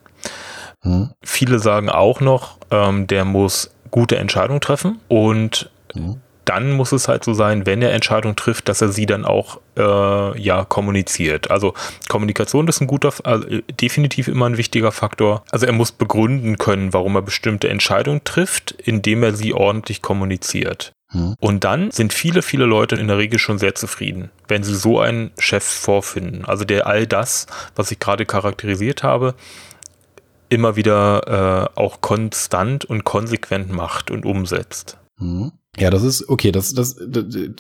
Mhm. 0.83 1.11
Viele 1.23 1.59
sagen 1.59 1.89
auch 1.89 2.21
noch, 2.21 2.59
ähm, 2.71 3.07
der 3.07 3.25
muss 3.25 3.71
gute 3.91 4.17
Entscheidungen 4.17 4.61
treffen 4.61 5.01
und 5.09 5.71
mhm. 5.95 6.21
Dann 6.47 6.73
muss 6.73 6.93
es 6.93 7.09
halt 7.09 7.25
so 7.25 7.35
sein, 7.35 7.67
wenn 7.67 7.83
er 7.83 7.93
Entscheidungen 7.93 8.37
trifft, 8.37 8.69
dass 8.69 8.81
er 8.81 8.89
sie 8.89 9.05
dann 9.05 9.25
auch 9.25 9.61
äh, 9.77 10.41
ja 10.41 10.65
kommuniziert. 10.65 11.51
Also 11.51 11.75
Kommunikation 12.09 12.69
ist 12.69 12.81
ein 12.81 12.87
guter, 12.87 13.13
also 13.25 13.47
definitiv 13.81 14.29
immer 14.29 14.47
ein 14.47 14.57
wichtiger 14.57 14.93
Faktor. 14.93 15.45
Also 15.51 15.67
er 15.67 15.73
muss 15.73 15.93
begründen 15.93 16.57
können, 16.57 16.93
warum 16.93 17.17
er 17.17 17.23
bestimmte 17.23 17.69
Entscheidungen 17.69 18.23
trifft, 18.25 18.71
indem 18.71 19.23
er 19.23 19.35
sie 19.35 19.53
ordentlich 19.53 20.03
kommuniziert. 20.03 20.93
Mhm. 21.13 21.35
Und 21.41 21.65
dann 21.65 21.91
sind 21.91 22.13
viele, 22.13 22.43
viele 22.43 22.65
Leute 22.65 22.97
in 22.97 23.09
der 23.09 23.19
Regel 23.19 23.39
schon 23.39 23.59
sehr 23.59 23.75
zufrieden, 23.75 24.31
wenn 24.49 24.63
sie 24.63 24.75
so 24.75 25.01
einen 25.01 25.33
Chef 25.39 25.65
vorfinden. 25.65 26.45
Also 26.45 26.65
der 26.65 26.87
all 26.87 27.07
das, 27.07 27.47
was 27.75 27.91
ich 27.91 27.99
gerade 27.99 28.25
charakterisiert 28.25 29.03
habe, 29.03 29.35
immer 30.49 30.77
wieder 30.77 31.73
äh, 31.75 31.81
auch 31.81 32.01
konstant 32.01 32.85
und 32.85 33.03
konsequent 33.03 33.73
macht 33.73 34.13
und 34.13 34.25
umsetzt. 34.25 34.99
Mhm. 35.19 35.53
Ja, 35.79 35.91
das 35.91 36.03
ist 36.03 36.29
okay. 36.29 36.53
Das, 36.53 36.73
das, 36.73 36.97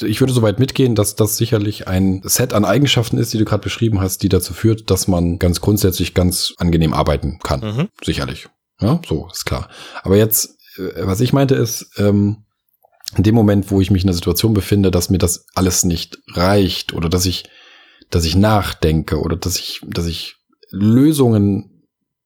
ich 0.02 0.20
würde 0.20 0.32
soweit 0.32 0.58
mitgehen, 0.58 0.94
dass 0.94 1.16
das 1.16 1.36
sicherlich 1.36 1.86
ein 1.86 2.22
Set 2.24 2.54
an 2.54 2.64
Eigenschaften 2.64 3.18
ist, 3.18 3.32
die 3.32 3.38
du 3.38 3.44
gerade 3.44 3.62
beschrieben 3.62 4.00
hast, 4.00 4.22
die 4.22 4.28
dazu 4.28 4.54
führt, 4.54 4.90
dass 4.90 5.06
man 5.06 5.38
ganz 5.38 5.60
grundsätzlich 5.60 6.14
ganz 6.14 6.54
angenehm 6.56 6.94
arbeiten 6.94 7.38
kann. 7.42 7.60
Mhm. 7.60 7.88
Sicherlich. 8.02 8.48
Ja, 8.80 9.00
so 9.06 9.28
ist 9.32 9.44
klar. 9.44 9.68
Aber 10.02 10.16
jetzt, 10.16 10.58
äh, 10.78 11.06
was 11.06 11.20
ich 11.20 11.32
meinte, 11.32 11.54
ist 11.54 11.90
ähm, 11.98 12.44
in 13.16 13.22
dem 13.22 13.34
Moment, 13.34 13.70
wo 13.70 13.80
ich 13.80 13.90
mich 13.90 14.02
in 14.02 14.08
einer 14.08 14.14
Situation 14.14 14.54
befinde, 14.54 14.90
dass 14.90 15.10
mir 15.10 15.18
das 15.18 15.46
alles 15.54 15.84
nicht 15.84 16.18
reicht 16.28 16.92
oder 16.94 17.08
dass 17.08 17.26
ich, 17.26 17.44
dass 18.10 18.24
ich 18.24 18.36
nachdenke 18.36 19.20
oder 19.20 19.36
dass 19.36 19.58
ich, 19.58 19.80
dass 19.86 20.06
ich 20.06 20.36
Lösungen 20.70 21.72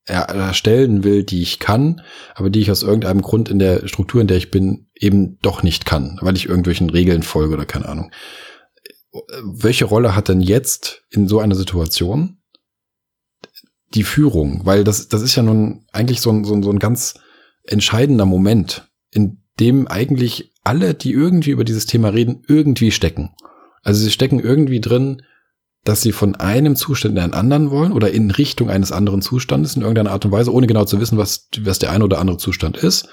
erstellen 0.07 1.05
will, 1.05 1.23
die 1.23 1.43
ich 1.43 1.59
kann, 1.61 2.03
aber 2.35 2.51
die 2.51 2.61
ich 2.61 2.71
aus 2.71 2.83
irgendeinem 2.83 3.23
Grund 3.23 3.49
in 3.49 3.59
der 3.59 3.87
Struktur, 3.87 4.21
in 4.21 4.27
der 4.27 4.39
ich 4.39 4.51
bin, 4.51 4.90
eben 5.01 5.39
doch 5.41 5.63
nicht 5.63 5.87
kann, 5.87 6.19
weil 6.21 6.37
ich 6.37 6.47
irgendwelchen 6.47 6.91
Regeln 6.91 7.23
folge 7.23 7.55
oder 7.55 7.67
keine 7.67 7.89
Ahnung. 7.89 8.13
Welche 9.43 9.87
Rolle 9.87 10.15
hat 10.15 10.29
denn 10.29 10.41
jetzt 10.41 11.03
in 11.11 11.27
so 11.27 11.41
einer 11.41 11.57
Situation 11.57 12.39
die 13.95 14.05
Führung, 14.05 14.61
weil 14.65 14.85
das, 14.85 15.09
das 15.09 15.23
ist 15.23 15.35
ja 15.35 15.43
nun 15.43 15.85
eigentlich 15.91 16.21
so 16.21 16.31
ein, 16.31 16.45
so 16.45 16.55
ein, 16.55 16.63
so 16.63 16.71
ein 16.71 16.79
ganz 16.79 17.15
entscheidender 17.65 18.27
Moment, 18.27 18.89
in 19.11 19.43
dem 19.59 19.89
eigentlich 19.89 20.53
alle, 20.63 20.95
die 20.95 21.13
irgendwie 21.13 21.51
über 21.51 21.65
dieses 21.65 21.87
Thema 21.87 22.11
reden, 22.11 22.43
irgendwie 22.47 22.93
stecken. 22.93 23.35
Also 23.83 24.03
sie 24.03 24.11
stecken 24.11 24.39
irgendwie 24.39 24.81
drin, 24.81 25.23
dass 25.85 26.03
sie 26.03 26.13
von 26.13 26.37
einem 26.37 26.77
Zustand 26.77 27.17
in 27.17 27.23
einen 27.23 27.33
anderen 27.33 27.71
wollen 27.71 27.93
oder 27.93 28.11
in 28.11 28.31
Richtung 28.31 28.69
eines 28.69 28.93
anderen 28.93 29.23
Zustandes 29.23 29.75
in 29.75 29.83
irgendeiner 29.83 30.13
Art 30.13 30.25
und 30.25 30.33
Weise, 30.33 30.53
ohne 30.53 30.67
genau 30.67 30.85
zu 30.85 31.01
wissen, 31.01 31.19
was, 31.19 31.49
was 31.63 31.79
der 31.79 31.91
eine 31.91 32.05
oder 32.05 32.19
andere 32.19 32.37
Zustand 32.37 32.77
ist, 32.77 33.09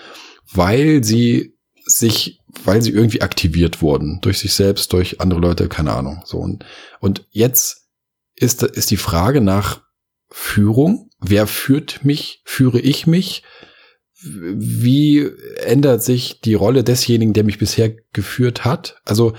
weil 0.53 1.03
sie 1.03 1.56
sich, 1.88 2.41
weil 2.63 2.81
sie 2.81 2.91
irgendwie 2.91 3.21
aktiviert 3.21 3.81
wurden 3.81 4.19
durch 4.21 4.39
sich 4.39 4.53
selbst, 4.53 4.93
durch 4.93 5.21
andere 5.21 5.39
Leute, 5.39 5.67
keine 5.69 5.93
Ahnung. 5.93 6.21
So 6.25 6.38
und, 6.38 6.65
und 6.99 7.25
jetzt 7.31 7.88
ist, 8.35 8.63
ist 8.63 8.91
die 8.91 8.97
Frage 8.97 9.41
nach 9.41 9.81
Führung. 10.29 11.09
Wer 11.19 11.47
führt 11.47 12.03
mich? 12.03 12.41
Führe 12.45 12.79
ich 12.79 13.07
mich? 13.07 13.43
wie 14.23 15.29
ändert 15.63 16.01
sich 16.01 16.41
die 16.41 16.55
Rolle 16.55 16.83
desjenigen, 16.83 17.33
der 17.33 17.43
mich 17.43 17.59
bisher 17.59 17.93
geführt 18.13 18.65
hat? 18.65 18.99
Also, 19.05 19.33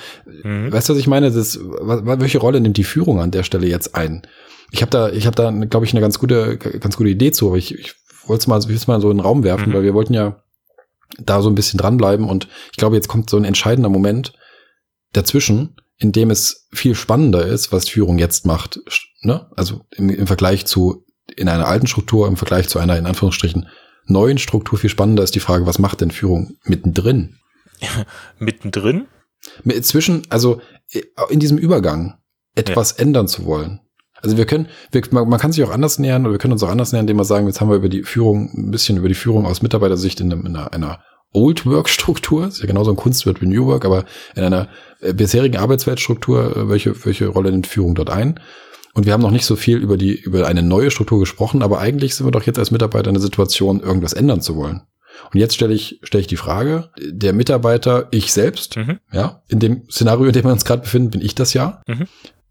mhm. 0.45 0.73
weißt 0.73 0.89
du, 0.89 0.93
was 0.93 1.01
ich 1.01 1.09
meine? 1.09 1.33
Das, 1.33 1.59
welche 1.59 2.39
Rolle 2.39 2.61
nimmt 2.61 2.77
die 2.77 2.85
Führung 2.85 3.21
an 3.21 3.33
der 3.33 3.43
Stelle 3.43 3.67
jetzt 3.67 3.97
ein? 3.97 4.23
Ich 4.71 4.83
habe 4.83 4.91
da, 4.91 5.11
ich 5.11 5.27
habe 5.27 5.35
da, 5.35 5.51
glaube 5.51 5.85
ich, 5.85 5.93
eine 5.93 6.01
ganz 6.01 6.19
gute, 6.19 6.59
ganz 6.59 6.97
gute 6.97 7.11
Idee 7.11 7.33
zu. 7.33 7.49
Aber 7.49 7.57
ich, 7.57 7.75
ich 7.75 7.95
wollte 8.27 8.43
es 8.43 8.47
mal, 8.47 8.61
ich 8.71 8.87
mal 8.87 9.01
so 9.01 9.11
in 9.11 9.17
den 9.17 9.25
Raum 9.25 9.43
werfen, 9.43 9.71
mhm. 9.71 9.75
weil 9.75 9.83
wir 9.83 9.95
wollten 9.95 10.15
ja 10.15 10.43
da 11.19 11.43
so 11.43 11.49
ein 11.49 11.55
bisschen 11.55 11.79
dranbleiben. 11.79 12.29
Und 12.29 12.49
ich 12.71 12.77
glaube, 12.77 12.97
jetzt 12.97 13.09
kommt 13.09 13.31
so 13.31 13.37
ein 13.37 13.45
entscheidender 13.45 13.89
Moment 13.89 14.35
dazwischen, 15.13 15.77
in 15.97 16.13
dem 16.13 16.31
es 16.31 16.69
viel 16.73 16.95
spannender 16.95 17.45
ist, 17.45 17.73
was 17.73 17.89
Führung 17.89 18.19
jetzt 18.19 18.47
macht. 18.47 18.81
Ne? 19.23 19.51
Also 19.57 19.81
im, 19.91 20.11
im 20.11 20.27
Vergleich 20.27 20.67
zu 20.67 21.05
in 21.37 21.49
einer 21.49 21.67
alten 21.67 21.87
Struktur, 21.87 22.27
im 22.27 22.37
Vergleich 22.37 22.69
zu 22.69 22.79
einer 22.79 22.97
in 22.97 23.07
Anführungsstrichen 23.07 23.69
neuen 24.07 24.39
Struktur 24.39 24.79
viel 24.79 24.91
spannender 24.91 25.23
ist 25.23 25.35
die 25.35 25.41
Frage, 25.41 25.67
was 25.67 25.79
macht 25.79 26.01
denn 26.01 26.11
Führung 26.11 26.57
mittendrin? 26.65 27.37
mittendrin? 28.39 29.07
Zwischen, 29.83 30.23
also 30.31 30.61
äh, 30.91 31.03
in 31.31 31.41
diesem 31.41 31.59
Übergang 31.59 32.19
etwas 32.55 32.97
ja. 32.97 33.05
ändern 33.05 33.29
zu 33.29 33.45
wollen. 33.45 33.81
Also 34.23 34.37
wir 34.37 34.47
können, 34.47 34.69
wir, 34.91 35.03
man, 35.11 35.29
man, 35.29 35.39
kann 35.39 35.53
sich 35.53 35.63
auch 35.65 35.71
anders 35.71 35.99
nähern 35.99 36.25
oder 36.25 36.33
wir 36.33 36.39
können 36.39 36.53
uns 36.53 36.63
auch 36.63 36.71
anders 36.71 36.93
nähern, 36.93 37.05
indem 37.05 37.19
wir 37.19 37.25
sagen, 37.25 37.47
jetzt 37.47 37.61
haben 37.61 37.71
wir 37.71 37.77
über 37.77 37.89
die 37.89 38.03
Führung, 38.03 38.51
ein 38.55 38.71
bisschen 38.71 38.97
über 38.97 39.09
die 39.09 39.15
Führung 39.15 39.47
aus 39.47 39.63
Mitarbeitersicht 39.63 40.21
in, 40.21 40.31
in 40.31 40.47
einer, 40.57 40.73
einer 40.73 41.01
Old 41.33 41.67
Work 41.67 41.89
Struktur, 41.89 42.49
ist 42.49 42.61
ja 42.61 42.67
genauso 42.67 42.91
ein 42.91 42.97
Kunstwort 42.97 43.41
wie 43.43 43.47
New 43.47 43.67
Work, 43.67 43.85
aber 43.85 44.05
in 44.35 44.43
einer 44.43 44.69
äh, 45.01 45.13
bisherigen 45.13 45.59
Arbeitsweltstruktur, 45.59 46.57
äh, 46.57 46.69
welche, 46.69 47.05
welche 47.05 47.29
Rolle 47.29 47.51
nimmt 47.51 47.67
Führung 47.67 47.95
dort 47.95 48.11
ein? 48.11 48.41
Und 48.95 49.07
wir 49.07 49.13
haben 49.13 49.21
noch 49.23 49.31
nicht 49.31 49.45
so 49.45 49.55
viel 49.55 49.77
über 49.77 49.97
die, 49.97 50.15
über 50.15 50.47
eine 50.47 50.63
neue 50.63 50.91
Struktur 50.91 51.21
gesprochen, 51.21 51.63
aber 51.63 51.79
eigentlich 51.79 52.15
sind 52.15 52.27
wir 52.27 52.31
doch 52.31 52.43
jetzt 52.43 52.59
als 52.59 52.71
Mitarbeiter 52.71 53.09
in 53.09 53.15
der 53.15 53.23
Situation, 53.23 53.81
irgendwas 53.81 54.15
ändern 54.15 54.41
zu 54.41 54.57
wollen. 54.57 54.83
Und 55.33 55.39
jetzt 55.39 55.55
stelle 55.55 55.75
ich, 55.75 56.01
stelle 56.03 56.23
ich 56.23 56.27
die 56.27 56.37
Frage, 56.37 56.91
der 56.99 57.33
Mitarbeiter, 57.33 58.09
ich 58.11 58.33
selbst, 58.33 58.77
mhm. 58.77 58.99
ja, 59.13 59.43
in 59.49 59.59
dem 59.59 59.89
Szenario, 59.91 60.27
in 60.27 60.33
dem 60.33 60.45
wir 60.45 60.53
uns 60.53 60.65
gerade 60.65 60.83
befinden, 60.83 61.11
bin 61.11 61.21
ich 61.21 61.35
das 61.35 61.55
ja. 61.55 61.83
Mhm. 61.87 62.07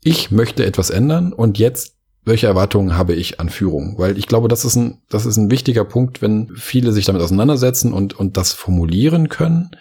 Ich 0.07 0.31
möchte 0.31 0.65
etwas 0.65 0.89
ändern 0.89 1.33
und 1.33 1.57
jetzt 1.57 1.97
welche 2.23 2.47
Erwartungen 2.47 2.95
habe 2.95 3.13
ich 3.13 3.41
an 3.41 3.49
Führung? 3.49 3.95
Weil 3.97 4.17
ich 4.17 4.27
glaube, 4.27 4.47
das 4.47 4.63
ist 4.63 4.77
ein, 4.77 5.01
das 5.09 5.25
ist 5.25 5.35
ein 5.35 5.51
wichtiger 5.51 5.83
Punkt, 5.83 6.21
wenn 6.21 6.49
viele 6.55 6.93
sich 6.93 7.03
damit 7.03 7.21
auseinandersetzen 7.21 7.91
und, 7.91 8.17
und 8.17 8.37
das 8.37 8.53
formulieren 8.53 9.27
können, 9.27 9.71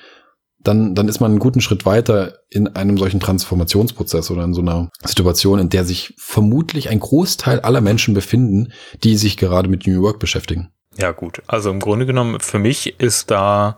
dann, 0.58 0.96
dann 0.96 1.06
ist 1.06 1.20
man 1.20 1.30
einen 1.30 1.38
guten 1.38 1.60
Schritt 1.60 1.86
weiter 1.86 2.38
in 2.50 2.74
einem 2.74 2.98
solchen 2.98 3.20
Transformationsprozess 3.20 4.32
oder 4.32 4.42
in 4.42 4.52
so 4.52 4.62
einer 4.62 4.90
Situation, 5.04 5.60
in 5.60 5.68
der 5.68 5.84
sich 5.84 6.14
vermutlich 6.18 6.88
ein 6.88 6.98
Großteil 6.98 7.60
aller 7.60 7.80
Menschen 7.80 8.12
befinden, 8.12 8.72
die 9.04 9.16
sich 9.16 9.36
gerade 9.36 9.68
mit 9.68 9.86
New 9.86 10.02
Work 10.02 10.18
beschäftigen. 10.18 10.72
Ja, 10.98 11.12
gut. 11.12 11.40
Also 11.46 11.70
im 11.70 11.78
Grunde 11.78 12.04
genommen, 12.04 12.40
für 12.40 12.58
mich 12.58 12.98
ist 12.98 13.30
da 13.30 13.76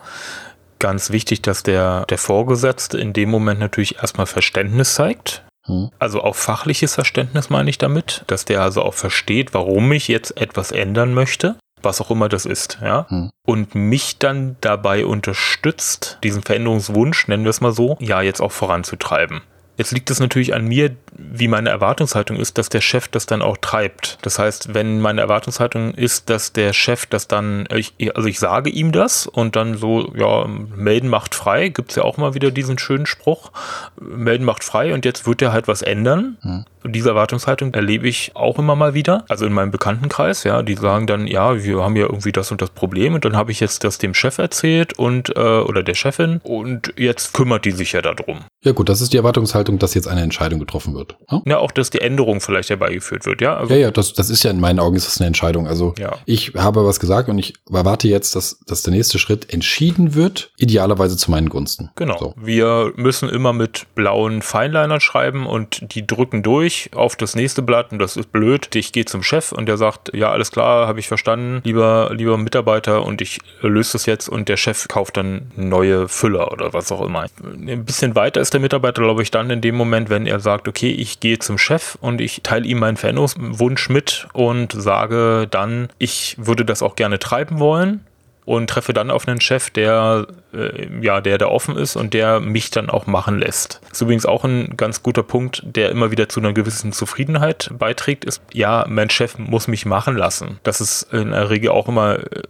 ganz 0.78 1.10
wichtig, 1.10 1.42
dass 1.42 1.62
der, 1.62 2.06
der 2.06 2.16
Vorgesetzte 2.16 2.96
in 2.96 3.12
dem 3.12 3.28
Moment 3.28 3.60
natürlich 3.60 3.96
erstmal 3.96 4.26
Verständnis 4.26 4.94
zeigt. 4.94 5.42
Hm. 5.68 5.90
Also 5.98 6.22
auch 6.22 6.34
fachliches 6.34 6.94
Verständnis 6.94 7.48
meine 7.48 7.70
ich 7.70 7.78
damit, 7.78 8.24
dass 8.26 8.44
der 8.44 8.62
also 8.62 8.82
auch 8.82 8.94
versteht, 8.94 9.54
warum 9.54 9.92
ich 9.92 10.08
jetzt 10.08 10.36
etwas 10.36 10.72
ändern 10.72 11.14
möchte 11.14 11.56
was 11.82 12.00
auch 12.00 12.10
immer 12.10 12.28
das 12.28 12.46
ist, 12.46 12.78
ja, 12.82 13.06
hm. 13.08 13.30
und 13.46 13.74
mich 13.74 14.18
dann 14.18 14.56
dabei 14.60 15.06
unterstützt, 15.06 16.18
diesen 16.24 16.42
Veränderungswunsch, 16.42 17.28
nennen 17.28 17.44
wir 17.44 17.50
es 17.50 17.60
mal 17.60 17.72
so, 17.72 17.96
ja, 18.00 18.20
jetzt 18.20 18.40
auch 18.40 18.52
voranzutreiben. 18.52 19.42
Jetzt 19.78 19.92
liegt 19.92 20.10
es 20.10 20.18
natürlich 20.18 20.54
an 20.54 20.66
mir, 20.66 20.96
wie 21.16 21.46
meine 21.46 21.70
Erwartungshaltung 21.70 22.36
ist, 22.36 22.58
dass 22.58 22.68
der 22.68 22.80
Chef 22.80 23.06
das 23.06 23.26
dann 23.26 23.42
auch 23.42 23.56
treibt. 23.56 24.18
Das 24.22 24.38
heißt, 24.40 24.74
wenn 24.74 25.00
meine 25.00 25.20
Erwartungshaltung 25.20 25.94
ist, 25.94 26.28
dass 26.30 26.52
der 26.52 26.72
Chef 26.72 27.06
das 27.06 27.28
dann, 27.28 27.68
ich, 27.72 27.94
also 28.16 28.28
ich 28.28 28.40
sage 28.40 28.70
ihm 28.70 28.90
das 28.90 29.28
und 29.28 29.54
dann 29.54 29.76
so, 29.76 30.12
ja, 30.16 30.46
melden 30.48 31.08
macht 31.08 31.36
frei, 31.36 31.68
gibt's 31.68 31.94
ja 31.94 32.02
auch 32.02 32.16
mal 32.16 32.34
wieder 32.34 32.50
diesen 32.50 32.76
schönen 32.78 33.06
Spruch, 33.06 33.52
melden 34.00 34.44
macht 34.44 34.64
frei 34.64 34.92
und 34.92 35.04
jetzt 35.04 35.28
wird 35.28 35.42
er 35.42 35.52
halt 35.52 35.68
was 35.68 35.82
ändern. 35.82 36.38
Hm. 36.42 36.64
Diese 36.84 37.10
Erwartungshaltung 37.10 37.74
erlebe 37.74 38.08
ich 38.08 38.32
auch 38.34 38.58
immer 38.58 38.76
mal 38.76 38.94
wieder. 38.94 39.24
Also 39.28 39.46
in 39.46 39.52
meinem 39.52 39.70
Bekanntenkreis, 39.70 40.44
ja, 40.44 40.62
die 40.62 40.74
sagen 40.74 41.06
dann, 41.06 41.26
ja, 41.26 41.62
wir 41.62 41.82
haben 41.82 41.96
ja 41.96 42.06
irgendwie 42.06 42.32
das 42.32 42.50
und 42.50 42.62
das 42.62 42.70
Problem 42.70 43.14
und 43.14 43.24
dann 43.24 43.36
habe 43.36 43.52
ich 43.52 43.60
jetzt 43.60 43.84
das 43.84 43.98
dem 43.98 44.14
Chef 44.14 44.38
erzählt 44.38 44.98
und 44.98 45.36
äh, 45.36 45.40
oder 45.40 45.82
der 45.82 45.94
Chefin 45.94 46.40
und 46.42 46.94
jetzt 46.96 47.34
kümmert 47.34 47.64
die 47.64 47.72
sich 47.72 47.92
ja 47.92 48.02
darum. 48.02 48.40
Ja 48.64 48.72
gut, 48.72 48.88
das 48.88 49.00
ist 49.00 49.12
die 49.12 49.16
Erwartungshaltung, 49.16 49.67
dass 49.76 49.92
jetzt 49.94 50.08
eine 50.08 50.22
Entscheidung 50.22 50.60
getroffen 50.60 50.94
wird. 50.94 51.16
Ja, 51.30 51.42
ja 51.44 51.58
auch, 51.58 51.72
dass 51.72 51.90
die 51.90 52.00
Änderung 52.00 52.40
vielleicht 52.40 52.70
herbeigeführt 52.70 53.26
wird, 53.26 53.42
ja. 53.42 53.56
Also 53.56 53.74
ja, 53.74 53.80
ja, 53.80 53.90
das, 53.90 54.14
das 54.14 54.30
ist 54.30 54.42
ja 54.42 54.50
in 54.50 54.60
meinen 54.60 54.78
Augen 54.78 54.96
ist 54.96 55.06
das 55.06 55.18
eine 55.18 55.26
Entscheidung. 55.26 55.66
Also 55.66 55.94
ja. 55.98 56.16
ich 56.24 56.52
habe 56.56 56.84
was 56.86 57.00
gesagt 57.00 57.28
und 57.28 57.38
ich 57.38 57.54
erwarte 57.70 58.08
jetzt, 58.08 58.34
dass, 58.34 58.60
dass 58.66 58.82
der 58.82 58.94
nächste 58.94 59.18
Schritt 59.18 59.52
entschieden 59.52 60.14
wird, 60.14 60.50
idealerweise 60.56 61.16
zu 61.16 61.30
meinen 61.30 61.48
Gunsten. 61.48 61.90
Genau. 61.96 62.18
So. 62.18 62.34
Wir 62.36 62.92
müssen 62.96 63.28
immer 63.28 63.52
mit 63.52 63.86
blauen 63.94 64.40
Feinlinern 64.42 65.00
schreiben 65.00 65.46
und 65.46 65.94
die 65.94 66.06
drücken 66.06 66.42
durch 66.42 66.90
auf 66.94 67.16
das 67.16 67.34
nächste 67.34 67.62
Blatt 67.62 67.92
und 67.92 67.98
das 67.98 68.16
ist 68.16 68.32
blöd. 68.32 68.74
Ich 68.74 68.92
gehe 68.92 69.04
zum 69.04 69.22
Chef 69.22 69.52
und 69.52 69.66
der 69.66 69.76
sagt, 69.76 70.14
ja, 70.14 70.30
alles 70.30 70.50
klar, 70.50 70.86
habe 70.86 71.00
ich 71.00 71.08
verstanden, 71.08 71.60
lieber, 71.64 72.10
lieber 72.14 72.38
Mitarbeiter 72.38 73.04
und 73.04 73.20
ich 73.20 73.38
löse 73.60 73.92
das 73.92 74.06
jetzt 74.06 74.28
und 74.28 74.48
der 74.48 74.56
Chef 74.56 74.88
kauft 74.88 75.16
dann 75.16 75.50
neue 75.56 76.08
Füller 76.08 76.52
oder 76.52 76.72
was 76.72 76.92
auch 76.92 77.02
immer. 77.02 77.26
Ein 77.42 77.84
bisschen 77.84 78.14
weiter 78.14 78.40
ist 78.40 78.52
der 78.52 78.60
Mitarbeiter, 78.60 79.02
glaube 79.02 79.22
ich, 79.22 79.30
dann 79.30 79.50
in 79.50 79.57
dem 79.60 79.74
Moment, 79.74 80.10
wenn 80.10 80.26
er 80.26 80.40
sagt, 80.40 80.68
okay, 80.68 80.90
ich 80.90 81.20
gehe 81.20 81.38
zum 81.38 81.58
Chef 81.58 81.96
und 82.00 82.20
ich 82.20 82.42
teile 82.42 82.66
ihm 82.66 82.78
meinen 82.78 82.96
Veränderungswunsch 82.96 83.88
mit 83.88 84.28
und 84.32 84.72
sage 84.72 85.46
dann, 85.50 85.88
ich 85.98 86.36
würde 86.38 86.64
das 86.64 86.82
auch 86.82 86.96
gerne 86.96 87.18
treiben 87.18 87.58
wollen 87.58 88.04
und 88.48 88.70
treffe 88.70 88.94
dann 88.94 89.10
auf 89.10 89.28
einen 89.28 89.42
Chef, 89.42 89.68
der 89.68 90.26
äh, 90.54 90.88
ja, 91.02 91.20
der 91.20 91.36
da 91.36 91.48
offen 91.48 91.76
ist 91.76 91.96
und 91.96 92.14
der 92.14 92.40
mich 92.40 92.70
dann 92.70 92.88
auch 92.88 93.06
machen 93.06 93.38
lässt. 93.38 93.80
Das 93.82 93.98
ist 93.98 94.00
übrigens 94.00 94.24
auch 94.24 94.42
ein 94.42 94.74
ganz 94.78 95.02
guter 95.02 95.22
Punkt, 95.22 95.62
der 95.64 95.90
immer 95.90 96.10
wieder 96.10 96.30
zu 96.30 96.40
einer 96.40 96.54
gewissen 96.54 96.92
Zufriedenheit 96.92 97.70
beiträgt, 97.78 98.24
ist, 98.24 98.40
ja, 98.54 98.86
mein 98.88 99.10
Chef 99.10 99.36
muss 99.36 99.68
mich 99.68 99.84
machen 99.84 100.16
lassen. 100.16 100.60
Das 100.62 100.80
ist 100.80 101.12
in 101.12 101.32
der 101.32 101.50
Regel 101.50 101.68
auch 101.68 101.88
immer 101.88 102.20
äh, 102.20 102.42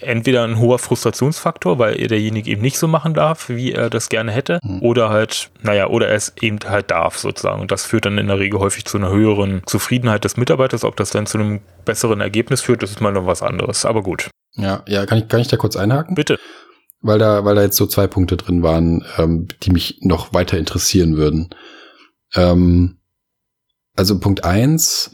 entweder 0.00 0.44
ein 0.44 0.58
hoher 0.58 0.78
Frustrationsfaktor, 0.78 1.78
weil 1.78 2.00
er 2.00 2.08
derjenige 2.08 2.50
eben 2.50 2.62
nicht 2.62 2.78
so 2.78 2.88
machen 2.88 3.14
darf, 3.14 3.48
wie 3.48 3.72
er 3.72 3.90
das 3.90 4.08
gerne 4.08 4.32
hätte, 4.32 4.58
mhm. 4.62 4.82
oder 4.82 5.10
halt, 5.10 5.50
naja, 5.62 5.88
oder 5.88 6.08
er 6.08 6.16
es 6.16 6.32
eben 6.40 6.58
halt 6.66 6.90
darf 6.90 7.18
sozusagen. 7.18 7.60
Und 7.60 7.72
das 7.72 7.84
führt 7.84 8.06
dann 8.06 8.18
in 8.18 8.28
der 8.28 8.38
Regel 8.38 8.60
häufig 8.60 8.84
zu 8.84 8.98
einer 8.98 9.10
höheren 9.10 9.62
Zufriedenheit 9.66 10.24
des 10.24 10.36
Mitarbeiters. 10.36 10.84
Ob 10.84 10.96
das 10.96 11.10
dann 11.10 11.26
zu 11.26 11.38
einem 11.38 11.60
besseren 11.84 12.20
Ergebnis 12.20 12.60
führt, 12.60 12.82
das 12.82 12.90
ist 12.90 13.00
mal 13.00 13.12
noch 13.12 13.26
was 13.26 13.42
anderes. 13.42 13.84
Aber 13.84 14.02
gut. 14.02 14.30
Ja, 14.54 14.82
ja, 14.86 15.06
kann 15.06 15.18
ich, 15.18 15.28
kann 15.28 15.40
ich 15.40 15.48
da 15.48 15.56
kurz 15.56 15.76
einhaken? 15.76 16.14
Bitte. 16.14 16.38
Weil 17.00 17.18
da, 17.18 17.44
weil 17.44 17.56
da 17.56 17.62
jetzt 17.62 17.76
so 17.76 17.86
zwei 17.86 18.06
Punkte 18.06 18.36
drin 18.36 18.62
waren, 18.62 19.04
ähm, 19.18 19.48
die 19.62 19.70
mich 19.70 19.98
noch 20.02 20.32
weiter 20.32 20.58
interessieren 20.58 21.16
würden. 21.16 21.50
Ähm, 22.34 22.98
also 23.96 24.18
Punkt 24.20 24.44
eins, 24.44 25.12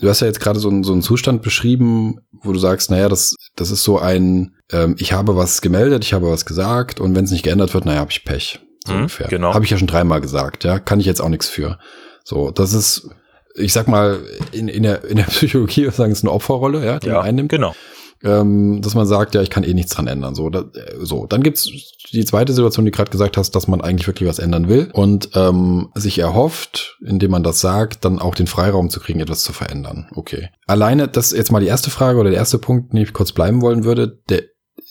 du 0.00 0.08
hast 0.08 0.20
ja 0.20 0.26
jetzt 0.26 0.40
gerade 0.40 0.60
so, 0.60 0.68
einen 0.68 0.84
so 0.84 0.92
einen 0.92 1.02
Zustand 1.02 1.42
beschrieben, 1.42 2.20
wo 2.42 2.52
du 2.52 2.58
sagst, 2.58 2.90
naja, 2.90 3.08
das, 3.08 3.34
das 3.54 3.70
ist 3.70 3.82
so 3.82 3.98
ein, 3.98 4.54
ähm, 4.72 4.96
ich 4.98 5.12
habe 5.12 5.36
was 5.36 5.60
gemeldet, 5.60 6.04
ich 6.04 6.12
habe 6.12 6.30
was 6.30 6.46
gesagt 6.46 7.00
und 7.00 7.14
wenn 7.14 7.24
es 7.24 7.30
nicht 7.30 7.44
geändert 7.44 7.74
wird, 7.74 7.84
naja, 7.84 8.00
habe 8.00 8.10
ich 8.10 8.24
Pech. 8.24 8.60
So 8.86 8.92
hm, 8.92 9.00
ungefähr. 9.00 9.28
Genau. 9.28 9.54
Habe 9.54 9.64
ich 9.64 9.70
ja 9.70 9.78
schon 9.78 9.88
dreimal 9.88 10.20
gesagt, 10.20 10.64
ja, 10.64 10.78
kann 10.78 11.00
ich 11.00 11.06
jetzt 11.06 11.20
auch 11.20 11.28
nichts 11.28 11.48
für. 11.48 11.78
So, 12.24 12.50
das 12.50 12.72
ist, 12.72 13.08
ich 13.54 13.72
sag 13.72 13.88
mal, 13.88 14.20
in, 14.52 14.68
in, 14.68 14.82
der, 14.82 15.04
in 15.04 15.16
der 15.16 15.24
Psychologie 15.28 15.90
sagen 15.90 16.12
es 16.12 16.22
eine 16.22 16.32
Opferrolle, 16.32 16.84
ja, 16.84 16.98
die 16.98 17.08
ja, 17.08 17.14
man 17.14 17.24
einnimmt. 17.24 17.50
Genau 17.50 17.74
ähm, 18.22 18.80
dass 18.82 18.94
man 18.94 19.06
sagt, 19.06 19.34
ja, 19.34 19.42
ich 19.42 19.50
kann 19.50 19.64
eh 19.64 19.74
nichts 19.74 19.92
dran 19.92 20.06
ändern. 20.06 20.34
So, 20.34 20.50
da, 20.50 20.64
so. 21.00 21.26
dann 21.26 21.42
gibt's 21.42 21.70
die 22.12 22.24
zweite 22.24 22.52
Situation, 22.52 22.84
die 22.84 22.90
gerade 22.90 23.10
gesagt 23.10 23.36
hast, 23.36 23.52
dass 23.52 23.68
man 23.68 23.80
eigentlich 23.80 24.06
wirklich 24.06 24.28
was 24.28 24.38
ändern 24.38 24.68
will 24.68 24.90
und 24.92 25.30
ähm, 25.34 25.88
sich 25.94 26.18
erhofft, 26.18 26.98
indem 27.04 27.30
man 27.30 27.42
das 27.42 27.60
sagt, 27.60 28.04
dann 28.04 28.18
auch 28.18 28.34
den 28.34 28.46
Freiraum 28.46 28.90
zu 28.90 29.00
kriegen, 29.00 29.20
etwas 29.20 29.42
zu 29.42 29.52
verändern. 29.52 30.08
Okay. 30.14 30.48
Alleine, 30.66 31.08
das 31.08 31.32
ist 31.32 31.38
jetzt 31.38 31.52
mal 31.52 31.60
die 31.60 31.66
erste 31.66 31.90
Frage 31.90 32.18
oder 32.18 32.30
der 32.30 32.38
erste 32.38 32.58
Punkt, 32.58 32.92
den 32.92 33.02
ich 33.02 33.12
kurz 33.12 33.32
bleiben 33.32 33.60
wollen 33.60 33.84
würde, 33.84 34.20
der, 34.28 34.42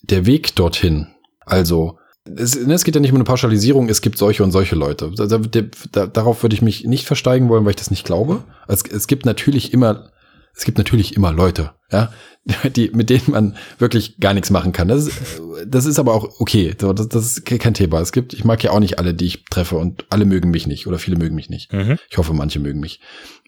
der 0.04 0.26
Weg 0.26 0.56
dorthin. 0.56 1.08
Also, 1.46 1.98
es, 2.26 2.56
es, 2.56 2.84
geht 2.84 2.96
ja 2.96 3.02
nicht 3.02 3.12
um 3.12 3.18
eine 3.18 3.24
Pauschalisierung, 3.24 3.88
es 3.88 4.02
gibt 4.02 4.18
solche 4.18 4.44
und 4.44 4.52
solche 4.52 4.76
Leute. 4.76 5.12
Da, 5.16 5.28
da, 5.28 6.08
darauf 6.08 6.42
würde 6.42 6.56
ich 6.56 6.62
mich 6.64 6.84
nicht 6.86 7.06
versteigen 7.06 7.50
wollen, 7.50 7.66
weil 7.66 7.72
ich 7.72 7.76
das 7.76 7.92
nicht 7.92 8.06
glaube. 8.06 8.44
Es, 8.68 8.82
es 8.84 9.06
gibt 9.06 9.26
natürlich 9.26 9.74
immer 9.74 10.10
es 10.56 10.64
gibt 10.64 10.78
natürlich 10.78 11.16
immer 11.16 11.32
Leute, 11.32 11.72
ja, 11.92 12.12
die, 12.76 12.90
mit 12.92 13.10
denen 13.10 13.24
man 13.28 13.58
wirklich 13.78 14.20
gar 14.20 14.34
nichts 14.34 14.50
machen 14.50 14.72
kann. 14.72 14.88
Das 14.88 15.08
ist, 15.08 15.42
das 15.68 15.86
ist 15.86 16.00
aber 16.00 16.14
auch 16.14 16.40
okay. 16.40 16.76
So, 16.80 16.94
das, 16.94 17.10
das 17.10 17.26
ist 17.26 17.46
kein 17.46 17.74
Thema. 17.74 18.00
Es 18.00 18.12
gibt, 18.12 18.34
ich 18.34 18.46
mag 18.46 18.64
ja 18.64 18.72
auch 18.72 18.80
nicht 18.80 19.00
alle, 19.00 19.14
die 19.14 19.26
ich 19.26 19.46
treffe 19.46 19.78
und 19.78 20.06
alle 20.10 20.26
mögen 20.26 20.52
mich 20.52 20.68
nicht 20.68 20.88
oder 20.88 21.00
viele 21.00 21.18
mögen 21.18 21.36
mich 21.36 21.50
nicht. 21.50 21.74
Mhm. 21.74 21.98
Ich 22.10 22.18
hoffe, 22.18 22.34
manche 22.34 22.60
mögen 22.60 22.80
mich. 22.80 23.02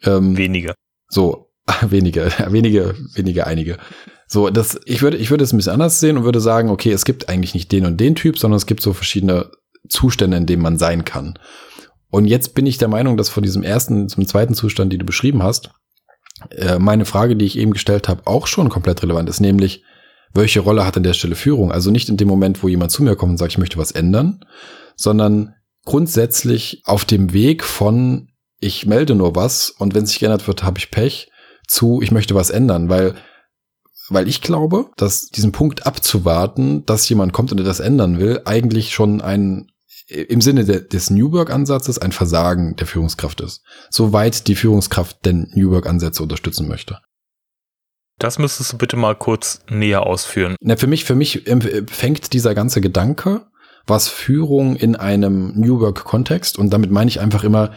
Ähm, 0.03 0.35
wenige. 0.37 0.73
So, 1.07 1.51
wenige, 1.81 2.31
wenige, 2.49 2.95
wenige, 3.13 3.47
einige. 3.47 3.77
So, 4.27 4.49
das, 4.49 4.79
ich 4.85 5.01
würde, 5.01 5.17
ich 5.17 5.29
würde 5.29 5.43
es 5.43 5.53
ein 5.53 5.57
bisschen 5.57 5.73
anders 5.73 5.99
sehen 5.99 6.17
und 6.17 6.23
würde 6.25 6.41
sagen, 6.41 6.69
okay, 6.69 6.91
es 6.91 7.05
gibt 7.05 7.29
eigentlich 7.29 7.53
nicht 7.53 7.71
den 7.71 7.85
und 7.85 7.97
den 7.97 8.15
Typ, 8.15 8.37
sondern 8.37 8.57
es 8.57 8.65
gibt 8.65 8.81
so 8.81 8.91
verschiedene 8.91 9.51
Zustände, 9.87 10.35
in 10.35 10.45
denen 10.45 10.61
man 10.61 10.77
sein 10.77 11.05
kann. 11.05 11.39
Und 12.09 12.25
jetzt 12.25 12.53
bin 12.53 12.65
ich 12.65 12.77
der 12.77 12.89
Meinung, 12.89 13.15
dass 13.15 13.29
von 13.29 13.43
diesem 13.43 13.63
ersten 13.63 14.09
zum 14.09 14.25
zweiten 14.27 14.53
Zustand, 14.53 14.91
die 14.91 14.97
du 14.97 15.05
beschrieben 15.05 15.43
hast, 15.43 15.71
äh, 16.51 16.79
meine 16.79 17.05
Frage, 17.05 17.35
die 17.35 17.45
ich 17.45 17.57
eben 17.57 17.73
gestellt 17.73 18.07
habe, 18.07 18.25
auch 18.25 18.47
schon 18.47 18.69
komplett 18.69 19.03
relevant 19.03 19.29
ist, 19.29 19.39
nämlich, 19.39 19.83
welche 20.33 20.59
Rolle 20.59 20.85
hat 20.85 20.97
an 20.97 21.03
der 21.03 21.13
Stelle 21.13 21.35
Führung? 21.35 21.71
Also 21.71 21.89
nicht 21.89 22.09
in 22.09 22.17
dem 22.17 22.27
Moment, 22.27 22.61
wo 22.61 22.67
jemand 22.67 22.91
zu 22.91 23.01
mir 23.01 23.15
kommt 23.15 23.31
und 23.31 23.37
sagt, 23.37 23.53
ich 23.53 23.57
möchte 23.57 23.77
was 23.77 23.91
ändern, 23.91 24.41
sondern 24.95 25.55
grundsätzlich 25.85 26.81
auf 26.85 27.05
dem 27.05 27.33
Weg 27.33 27.63
von, 27.63 28.29
ich 28.59 28.85
melde 28.85 29.15
nur 29.15 29.35
was 29.35 29.69
und 29.69 29.95
wenn 29.95 30.03
es 30.03 30.09
sich 30.09 30.19
geändert 30.19 30.47
wird, 30.47 30.63
habe 30.63 30.79
ich 30.79 30.91
Pech, 30.91 31.31
zu, 31.67 32.01
ich 32.01 32.11
möchte 32.11 32.35
was 32.35 32.49
ändern, 32.49 32.89
weil 32.89 33.15
weil 34.09 34.27
ich 34.27 34.41
glaube, 34.41 34.89
dass 34.95 35.27
diesen 35.27 35.51
Punkt 35.51 35.85
abzuwarten, 35.85 36.85
dass 36.85 37.09
jemand 37.09 37.33
kommt 37.33 37.51
und 37.51 37.63
das 37.63 37.81
ändern 37.81 38.19
will, 38.19 38.41
eigentlich 38.45 38.93
schon 38.93 39.21
ein 39.21 39.69
im 40.07 40.41
Sinne 40.41 40.65
de, 40.65 40.87
des 40.87 41.09
New 41.09 41.31
Work-Ansatzes 41.31 41.99
ein 41.99 42.11
Versagen 42.11 42.75
der 42.75 42.87
Führungskraft 42.87 43.41
ist. 43.41 43.63
Soweit 43.89 44.47
die 44.47 44.55
Führungskraft 44.55 45.25
denn 45.25 45.51
New 45.53 45.71
Work-Ansätze 45.71 46.23
unterstützen 46.23 46.67
möchte. 46.67 46.99
Das 48.19 48.39
müsstest 48.39 48.73
du 48.73 48.77
bitte 48.77 48.95
mal 48.95 49.15
kurz 49.15 49.61
näher 49.69 50.03
ausführen. 50.03 50.55
Na, 50.59 50.75
für 50.75 50.87
mich, 50.87 51.05
für 51.05 51.15
mich 51.15 51.43
fängt 51.87 52.33
dieser 52.33 52.55
ganze 52.55 52.81
Gedanke, 52.81 53.45
was 53.85 54.07
Führung 54.07 54.75
in 54.75 54.95
einem 54.95 55.53
New 55.55 55.79
Work-Kontext, 55.79 56.57
und 56.57 56.71
damit 56.71 56.91
meine 56.91 57.09
ich 57.09 57.19
einfach 57.19 57.43
immer, 57.43 57.73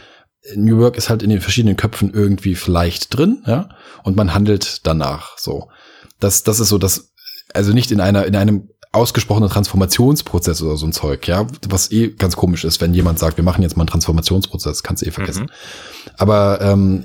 New 0.54 0.78
Work 0.78 0.96
ist 0.96 1.10
halt 1.10 1.22
in 1.22 1.30
den 1.30 1.42
verschiedenen 1.42 1.76
Köpfen 1.76 2.12
irgendwie 2.14 2.54
vielleicht 2.54 3.14
drin, 3.16 3.42
ja, 3.46 3.68
und 4.02 4.16
man 4.16 4.32
handelt 4.32 4.86
danach, 4.86 5.36
so. 5.36 5.68
Das, 6.18 6.42
das 6.42 6.58
ist 6.58 6.68
so 6.68 6.78
das, 6.78 7.12
also 7.52 7.72
nicht 7.72 7.90
in 7.90 8.00
einer, 8.00 8.24
in 8.24 8.34
einem 8.34 8.70
ausgesprochener 8.92 9.48
Transformationsprozess 9.48 10.62
oder 10.62 10.76
so 10.76 10.86
ein 10.86 10.92
Zeug, 10.92 11.28
ja, 11.28 11.46
was 11.68 11.92
eh 11.92 12.08
ganz 12.08 12.34
komisch 12.34 12.64
ist, 12.64 12.80
wenn 12.80 12.92
jemand 12.92 13.20
sagt, 13.20 13.36
wir 13.36 13.44
machen 13.44 13.62
jetzt 13.62 13.76
mal 13.76 13.82
einen 13.82 13.90
Transformationsprozess, 13.90 14.82
kannst 14.82 15.02
du 15.02 15.06
eh 15.06 15.12
vergessen. 15.12 15.44
Mhm. 15.44 16.10
Aber 16.16 16.60
ähm, 16.60 17.04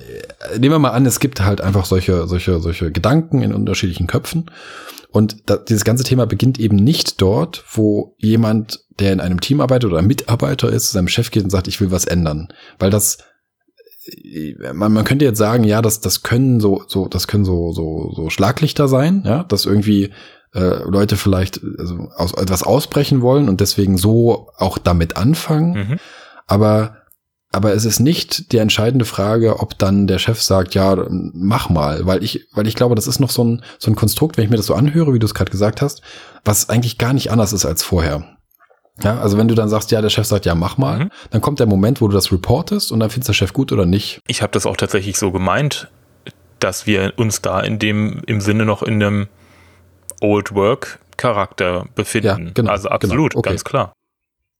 nehmen 0.53 0.73
wir 0.73 0.79
mal 0.79 0.91
an, 0.91 1.05
es 1.05 1.19
gibt 1.19 1.41
halt 1.41 1.61
einfach 1.61 1.85
solche, 1.85 2.27
solche, 2.27 2.59
solche 2.59 2.91
Gedanken 2.91 3.43
in 3.43 3.53
unterschiedlichen 3.53 4.07
Köpfen. 4.07 4.49
Und 5.11 5.49
da, 5.49 5.57
dieses 5.57 5.85
ganze 5.85 6.03
Thema 6.03 6.25
beginnt 6.25 6.59
eben 6.59 6.75
nicht 6.75 7.21
dort, 7.21 7.63
wo 7.71 8.15
jemand, 8.17 8.83
der 8.99 9.13
in 9.13 9.21
einem 9.21 9.39
Team 9.39 9.61
arbeitet 9.61 9.91
oder 9.91 9.99
ein 9.99 10.07
Mitarbeiter 10.07 10.69
ist, 10.69 10.87
zu 10.87 10.93
seinem 10.93 11.07
Chef 11.07 11.29
geht 11.29 11.43
und 11.43 11.51
sagt, 11.51 11.67
ich 11.67 11.79
will 11.79 11.91
was 11.91 12.05
ändern. 12.05 12.49
Weil 12.79 12.89
das 12.89 13.19
man, 14.73 14.93
man 14.93 15.03
könnte 15.03 15.25
jetzt 15.25 15.37
sagen, 15.39 15.63
ja, 15.63 15.81
das, 15.81 15.99
das 15.99 16.21
können 16.21 16.59
so, 16.59 16.83
so, 16.87 17.07
das 17.07 17.27
können 17.27 17.45
so, 17.45 17.71
so, 17.71 18.13
so 18.15 18.29
Schlaglichter 18.29 18.87
sein, 18.87 19.23
ja, 19.25 19.43
dass 19.43 19.65
irgendwie 19.65 20.11
äh, 20.55 20.83
Leute 20.83 21.17
vielleicht 21.17 21.61
also 21.77 22.09
aus 22.15 22.33
etwas 22.33 22.63
ausbrechen 22.63 23.21
wollen 23.21 23.49
und 23.49 23.61
deswegen 23.61 23.97
so 23.97 24.49
auch 24.57 24.77
damit 24.77 25.17
anfangen. 25.17 25.73
Mhm. 25.73 25.99
Aber 26.47 26.97
aber 27.51 27.73
es 27.73 27.85
ist 27.85 28.01
nicht 28.01 28.51
die 28.51 28.57
entscheidende 28.57 29.05
Frage, 29.05 29.59
ob 29.61 29.77
dann 29.77 30.07
der 30.07 30.19
Chef 30.19 30.41
sagt, 30.41 30.75
ja, 30.75 30.97
mach 31.09 31.69
mal, 31.69 32.05
weil 32.05 32.21
ich, 32.21 32.49
weil 32.51 32.67
ich 32.67 32.75
glaube, 32.75 32.95
das 32.95 33.07
ist 33.07 33.19
noch 33.19 33.29
so 33.29 33.45
ein, 33.45 33.63
so 33.79 33.89
ein 33.89 33.95
Konstrukt, 33.95 34.35
wenn 34.35 34.43
ich 34.43 34.49
mir 34.49 34.57
das 34.57 34.65
so 34.65 34.73
anhöre, 34.73 35.13
wie 35.13 35.19
du 35.19 35.25
es 35.25 35.33
gerade 35.33 35.51
gesagt 35.51 35.81
hast, 35.81 36.01
was 36.43 36.67
eigentlich 36.67 36.97
gar 36.97 37.13
nicht 37.13 37.31
anders 37.31 37.53
ist 37.53 37.65
als 37.65 37.81
vorher. 37.81 38.25
Ja, 39.01 39.19
also 39.19 39.37
wenn 39.37 39.47
du 39.47 39.55
dann 39.55 39.69
sagst, 39.69 39.91
ja, 39.91 40.01
der 40.01 40.09
Chef 40.09 40.27
sagt, 40.27 40.45
ja, 40.45 40.53
mach 40.53 40.77
mal, 40.77 41.05
mhm. 41.05 41.09
dann 41.29 41.39
kommt 41.39 41.59
der 41.59 41.67
Moment, 41.67 42.01
wo 42.01 42.09
du 42.09 42.13
das 42.13 42.29
reportest 42.29 42.91
und 42.91 42.99
dann 42.99 43.09
findest 43.09 43.29
der 43.29 43.33
Chef 43.33 43.53
gut 43.53 43.71
oder 43.71 43.85
nicht. 43.85 44.19
Ich 44.27 44.41
habe 44.41 44.51
das 44.51 44.65
auch 44.65 44.75
tatsächlich 44.75 45.17
so 45.17 45.31
gemeint, 45.31 45.89
dass 46.59 46.87
wir 46.87 47.13
uns 47.15 47.41
da 47.41 47.61
in 47.61 47.79
dem, 47.79 48.21
im 48.25 48.41
Sinne 48.41 48.65
noch 48.65 48.83
in 48.83 49.01
einem 49.01 49.27
Old 50.21 50.53
Work 50.53 50.99
Charakter 51.17 51.85
befinden. 51.95 52.47
Ja, 52.47 52.51
genau, 52.53 52.71
also 52.71 52.83
genau. 52.83 52.95
absolut, 52.95 53.31
genau, 53.31 53.39
okay. 53.39 53.49
ganz 53.49 53.63
klar. 53.63 53.93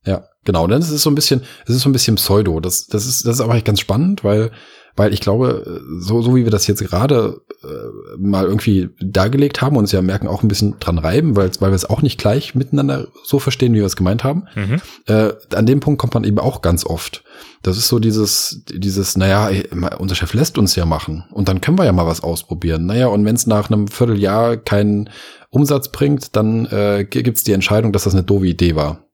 Ja, 0.05 0.25
genau. 0.43 0.67
Denn 0.67 0.81
es 0.81 0.89
ist 0.89 1.03
so 1.03 1.09
ein 1.09 1.15
bisschen, 1.15 1.41
es 1.65 1.75
ist 1.75 1.81
so 1.81 1.89
ein 1.89 1.93
bisschen 1.93 2.15
Pseudo. 2.15 2.59
Das, 2.59 2.87
das 2.87 3.05
ist, 3.05 3.25
das 3.25 3.35
ist 3.35 3.41
aber 3.41 3.55
echt 3.55 3.65
ganz 3.65 3.79
spannend, 3.79 4.23
weil, 4.23 4.51
weil 4.95 5.13
ich 5.13 5.19
glaube, 5.19 5.81
so, 5.99 6.21
so 6.21 6.35
wie 6.35 6.43
wir 6.43 6.51
das 6.51 6.67
jetzt 6.67 6.83
gerade 6.83 7.41
äh, 7.63 8.17
mal 8.17 8.45
irgendwie 8.45 8.89
dargelegt 9.01 9.61
haben 9.61 9.75
und 9.75 9.83
uns 9.83 9.91
ja 9.91 10.01
merken 10.01 10.27
auch 10.27 10.43
ein 10.43 10.47
bisschen 10.47 10.79
dran 10.79 10.99
reiben, 10.99 11.35
weil, 11.35 11.49
weil 11.59 11.71
wir 11.71 11.75
es 11.75 11.89
auch 11.89 12.01
nicht 12.01 12.19
gleich 12.19 12.55
miteinander 12.55 13.07
so 13.23 13.39
verstehen, 13.39 13.73
wie 13.73 13.79
wir 13.79 13.85
es 13.85 13.95
gemeint 13.95 14.23
haben. 14.23 14.43
Mhm. 14.55 14.81
Äh, 15.07 15.33
an 15.53 15.65
dem 15.65 15.79
Punkt 15.79 15.99
kommt 15.99 16.13
man 16.13 16.23
eben 16.23 16.39
auch 16.39 16.61
ganz 16.61 16.85
oft. 16.85 17.23
Das 17.63 17.77
ist 17.77 17.87
so 17.87 17.97
dieses, 17.97 18.63
dieses, 18.69 19.17
naja, 19.17 19.49
unser 19.97 20.13
Chef 20.13 20.35
lässt 20.35 20.59
uns 20.59 20.75
ja 20.75 20.85
machen 20.85 21.25
und 21.31 21.49
dann 21.49 21.61
können 21.61 21.79
wir 21.79 21.85
ja 21.85 21.91
mal 21.91 22.05
was 22.05 22.21
ausprobieren. 22.21 22.85
Naja, 22.85 23.07
und 23.07 23.25
wenn 23.25 23.35
es 23.35 23.47
nach 23.47 23.71
einem 23.71 23.87
Vierteljahr 23.87 24.57
keinen 24.57 25.09
Umsatz 25.55 25.89
bringt, 25.89 26.35
dann 26.35 26.65
äh, 26.65 27.05
gibt 27.09 27.37
es 27.37 27.43
die 27.43 27.53
Entscheidung, 27.53 27.93
dass 27.93 28.03
das 28.03 28.13
eine 28.13 28.23
doofe 28.23 28.47
Idee 28.47 28.75
war 28.75 29.05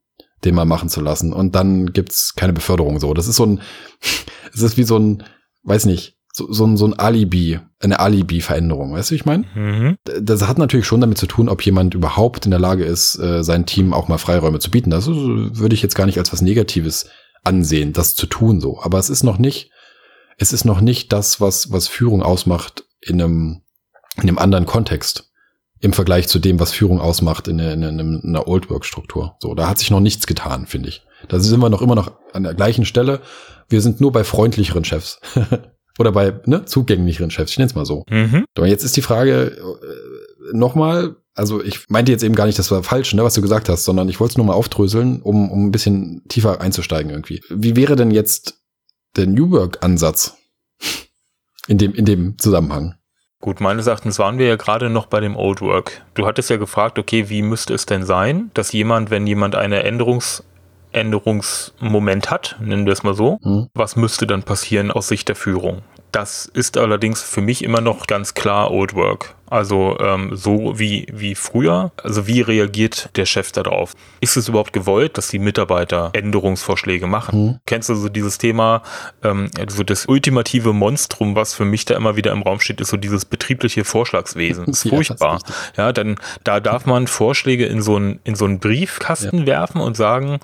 den 0.43 0.55
mal 0.55 0.65
machen 0.65 0.89
zu 0.89 1.01
lassen. 1.01 1.33
Und 1.33 1.55
dann 1.55 1.93
gibt's 1.93 2.35
keine 2.35 2.53
Beförderung 2.53 2.99
so. 2.99 3.13
Das 3.13 3.27
ist 3.27 3.35
so 3.35 3.45
ein, 3.45 3.61
es 4.53 4.61
ist 4.61 4.77
wie 4.77 4.83
so 4.83 4.97
ein, 4.97 5.23
weiß 5.63 5.85
nicht, 5.85 6.17
so, 6.33 6.51
so, 6.51 6.65
ein, 6.65 6.77
so 6.77 6.85
ein 6.85 6.97
Alibi, 6.97 7.59
eine 7.79 7.99
Alibi-Veränderung, 7.99 8.93
weißt 8.93 9.09
du, 9.09 9.13
wie 9.13 9.17
ich 9.17 9.25
meine? 9.25 9.45
Mhm. 9.53 9.97
Das 10.21 10.47
hat 10.47 10.57
natürlich 10.57 10.85
schon 10.85 11.01
damit 11.01 11.17
zu 11.17 11.27
tun, 11.27 11.49
ob 11.49 11.61
jemand 11.61 11.93
überhaupt 11.93 12.45
in 12.45 12.51
der 12.51 12.59
Lage 12.59 12.85
ist, 12.85 13.19
äh, 13.19 13.43
sein 13.43 13.65
Team 13.65 13.93
auch 13.93 14.07
mal 14.07 14.17
Freiräume 14.17 14.59
zu 14.59 14.71
bieten. 14.71 14.89
Das 14.89 15.07
würde 15.07 15.75
ich 15.75 15.81
jetzt 15.81 15.95
gar 15.95 16.05
nicht 16.05 16.17
als 16.17 16.31
was 16.31 16.41
Negatives 16.41 17.09
ansehen, 17.43 17.91
das 17.91 18.15
zu 18.15 18.27
tun 18.27 18.61
so. 18.61 18.81
Aber 18.81 18.97
es 18.97 19.09
ist 19.09 19.23
noch 19.23 19.39
nicht, 19.39 19.71
es 20.37 20.53
ist 20.53 20.63
noch 20.63 20.79
nicht 20.79 21.11
das, 21.11 21.41
was, 21.41 21.71
was 21.71 21.89
Führung 21.89 22.23
ausmacht 22.23 22.85
in 23.01 23.21
einem, 23.21 23.61
in 24.15 24.23
einem 24.23 24.37
anderen 24.37 24.65
Kontext 24.65 25.30
im 25.81 25.93
Vergleich 25.93 26.27
zu 26.27 26.39
dem, 26.39 26.59
was 26.59 26.71
Führung 26.71 27.01
ausmacht 27.01 27.47
in, 27.47 27.59
in, 27.59 27.81
in 27.81 28.21
einer 28.23 28.47
Old 28.47 28.69
Work 28.69 28.85
Struktur. 28.85 29.35
So, 29.39 29.55
da 29.55 29.67
hat 29.67 29.79
sich 29.79 29.89
noch 29.89 29.99
nichts 29.99 30.27
getan, 30.27 30.67
finde 30.67 30.89
ich. 30.89 31.03
Da 31.27 31.39
sind 31.39 31.59
wir 31.59 31.69
noch 31.69 31.81
immer 31.81 31.95
noch 31.95 32.11
an 32.33 32.43
der 32.43 32.53
gleichen 32.53 32.85
Stelle. 32.85 33.21
Wir 33.67 33.81
sind 33.81 33.99
nur 33.99 34.11
bei 34.11 34.23
freundlicheren 34.23 34.85
Chefs. 34.85 35.19
Oder 35.99 36.11
bei 36.11 36.39
ne, 36.45 36.65
zugänglicheren 36.65 37.31
Chefs, 37.31 37.51
ich 37.51 37.57
nenne 37.57 37.69
es 37.69 37.75
mal 37.75 37.85
so. 37.85 38.05
Mhm. 38.09 38.45
Aber 38.55 38.67
jetzt 38.67 38.83
ist 38.83 38.95
die 38.95 39.01
Frage 39.01 39.57
äh, 39.57 40.55
nochmal, 40.55 41.17
also 41.33 41.61
ich 41.63 41.89
meinte 41.89 42.11
jetzt 42.11 42.23
eben 42.23 42.35
gar 42.35 42.45
nicht, 42.45 42.59
das 42.59 42.71
war 42.71 42.83
falsch, 42.83 43.13
ne, 43.13 43.23
was 43.23 43.33
du 43.33 43.41
gesagt 43.41 43.67
hast, 43.67 43.83
sondern 43.83 44.07
ich 44.07 44.19
wollte 44.19 44.33
es 44.33 44.37
nur 44.37 44.45
mal 44.45 44.53
aufdröseln, 44.53 45.21
um, 45.21 45.51
um 45.51 45.67
ein 45.67 45.71
bisschen 45.71 46.23
tiefer 46.27 46.61
einzusteigen 46.61 47.11
irgendwie. 47.11 47.41
Wie 47.49 47.75
wäre 47.75 47.95
denn 47.95 48.11
jetzt 48.11 48.61
der 49.15 49.27
New 49.27 49.51
Work-Ansatz 49.51 50.37
in 51.67 51.77
dem, 51.77 51.93
in 51.93 52.05
dem 52.05 52.37
Zusammenhang? 52.37 52.95
Gut, 53.41 53.59
meines 53.59 53.87
Erachtens 53.87 54.19
waren 54.19 54.37
wir 54.37 54.47
ja 54.47 54.55
gerade 54.55 54.91
noch 54.91 55.07
bei 55.07 55.19
dem 55.19 55.35
Old 55.35 55.61
Work. 55.61 56.03
Du 56.13 56.27
hattest 56.27 56.51
ja 56.51 56.57
gefragt, 56.57 56.99
okay, 56.99 57.27
wie 57.29 57.41
müsste 57.41 57.73
es 57.73 57.87
denn 57.87 58.05
sein, 58.05 58.51
dass 58.53 58.71
jemand, 58.71 59.09
wenn 59.09 59.25
jemand 59.25 59.55
eine 59.55 59.83
Änderungs 59.83 60.43
Änderungsmoment 60.93 62.29
hat, 62.29 62.57
nennen 62.59 62.85
wir 62.85 62.91
es 62.93 63.03
mal 63.03 63.13
so, 63.13 63.39
mhm. 63.41 63.69
was 63.73 63.95
müsste 63.95 64.27
dann 64.27 64.43
passieren 64.43 64.91
aus 64.91 65.07
Sicht 65.07 65.29
der 65.29 65.37
Führung? 65.37 65.83
Das 66.11 66.45
ist 66.45 66.77
allerdings 66.77 67.23
für 67.23 67.41
mich 67.41 67.63
immer 67.63 67.79
noch 67.79 68.07
ganz 68.07 68.33
klar 68.33 68.71
Old 68.71 68.93
Work. 68.93 69.35
Also 69.51 69.97
ähm, 69.99 70.29
so 70.33 70.79
wie, 70.79 71.05
wie 71.11 71.35
früher. 71.35 71.91
Also 72.01 72.25
wie 72.25 72.39
reagiert 72.39 73.09
der 73.17 73.25
Chef 73.25 73.51
darauf? 73.51 73.95
Ist 74.21 74.37
es 74.37 74.47
überhaupt 74.47 74.71
gewollt, 74.71 75.17
dass 75.17 75.27
die 75.27 75.39
Mitarbeiter 75.39 76.11
Änderungsvorschläge 76.13 77.05
machen? 77.05 77.43
Mhm. 77.43 77.59
Kennst 77.65 77.89
du 77.89 77.95
so 77.95 78.07
dieses 78.07 78.37
Thema, 78.37 78.81
ähm, 79.23 79.51
also 79.59 79.83
das 79.83 80.05
ultimative 80.05 80.71
Monstrum, 80.71 81.35
was 81.35 81.53
für 81.53 81.65
mich 81.65 81.83
da 81.83 81.97
immer 81.97 82.15
wieder 82.15 82.31
im 82.31 82.43
Raum 82.43 82.61
steht, 82.61 82.79
ist 82.79 82.91
so 82.91 82.97
dieses 82.97 83.25
betriebliche 83.25 83.83
Vorschlagswesen. 83.83 84.65
Das 84.71 84.85
ist 84.85 84.89
furchtbar. 84.89 85.39
Ja, 85.75 85.87
ja, 85.87 85.91
dann 85.91 86.15
da 86.45 86.61
darf 86.61 86.85
man 86.85 87.07
Vorschläge 87.07 87.65
in 87.65 87.81
so 87.81 87.97
einen 87.97 88.21
in 88.23 88.35
so 88.35 88.45
einen 88.45 88.59
Briefkasten 88.59 89.39
ja. 89.39 89.45
werfen 89.47 89.81
und 89.81 89.97
sagen, 89.97 90.39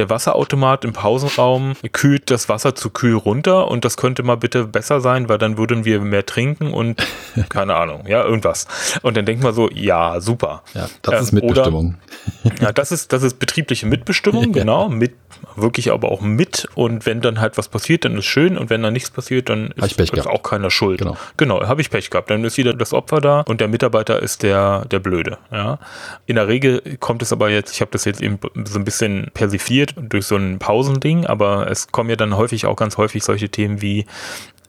der 0.00 0.08
Wasserautomat 0.08 0.86
im 0.86 0.94
Pausenraum 0.94 1.74
kühlt 1.92 2.30
das 2.30 2.48
Wasser 2.48 2.74
zu 2.74 2.88
kühl 2.88 3.16
runter 3.16 3.68
und 3.68 3.84
das 3.84 3.98
könnte 3.98 4.22
mal 4.22 4.36
bitte 4.36 4.64
besser 4.64 5.02
sein, 5.02 5.28
weil 5.28 5.36
dann 5.36 5.58
würden 5.58 5.84
wir 5.84 6.00
mehr 6.00 6.24
trinken 6.24 6.72
und 6.72 7.06
keine 7.50 7.74
Ahnung, 7.74 8.04
ja, 8.08 8.24
irgendwas. 8.24 8.66
Und 9.02 9.18
dann 9.18 9.26
denkt 9.26 9.42
man 9.42 9.52
so, 9.52 9.68
ja, 9.70 10.18
super. 10.22 10.62
Ja, 10.72 10.88
das 11.02 11.24
ist 11.24 11.32
Mitbestimmung. 11.32 11.96
Oder, 12.44 12.54
ja, 12.62 12.72
das 12.72 12.92
ist, 12.92 13.12
das 13.12 13.22
ist 13.22 13.38
betriebliche 13.38 13.84
Mitbestimmung, 13.86 14.52
genau, 14.52 14.88
mit, 14.88 15.12
wirklich 15.54 15.92
aber 15.92 16.10
auch 16.10 16.22
mit 16.22 16.66
und 16.74 17.04
wenn 17.04 17.20
dann 17.20 17.38
halt 17.38 17.58
was 17.58 17.68
passiert, 17.68 18.06
dann 18.06 18.16
ist 18.16 18.24
schön 18.24 18.56
und 18.56 18.70
wenn 18.70 18.82
dann 18.82 18.94
nichts 18.94 19.10
passiert, 19.10 19.50
dann 19.50 19.68
ist, 19.76 20.00
ist 20.00 20.26
auch 20.26 20.42
keiner 20.42 20.70
schuld. 20.70 21.00
Genau, 21.00 21.16
genau 21.36 21.62
habe 21.66 21.82
ich 21.82 21.90
Pech 21.90 22.08
gehabt. 22.08 22.30
Dann 22.30 22.42
ist 22.44 22.56
wieder 22.56 22.72
das 22.72 22.94
Opfer 22.94 23.20
da 23.20 23.40
und 23.42 23.60
der 23.60 23.68
Mitarbeiter 23.68 24.20
ist 24.20 24.42
der, 24.42 24.86
der 24.86 24.98
Blöde. 24.98 25.36
Ja. 25.52 25.78
In 26.26 26.36
der 26.36 26.48
Regel 26.48 26.96
kommt 27.00 27.20
es 27.20 27.32
aber 27.32 27.50
jetzt, 27.50 27.74
ich 27.74 27.82
habe 27.82 27.90
das 27.90 28.06
jetzt 28.06 28.22
eben 28.22 28.38
so 28.64 28.78
ein 28.78 28.84
bisschen 28.84 29.30
persifiert, 29.34 29.89
kompensiert 29.94 30.12
durch 30.12 30.26
so 30.26 30.36
ein 30.36 30.58
Pausending, 30.58 31.26
aber 31.26 31.70
es 31.70 31.88
kommen 31.88 32.10
ja 32.10 32.16
dann 32.16 32.36
häufig 32.36 32.66
auch 32.66 32.76
ganz 32.76 32.96
häufig 32.96 33.24
solche 33.24 33.48
Themen 33.48 33.82
wie, 33.82 34.06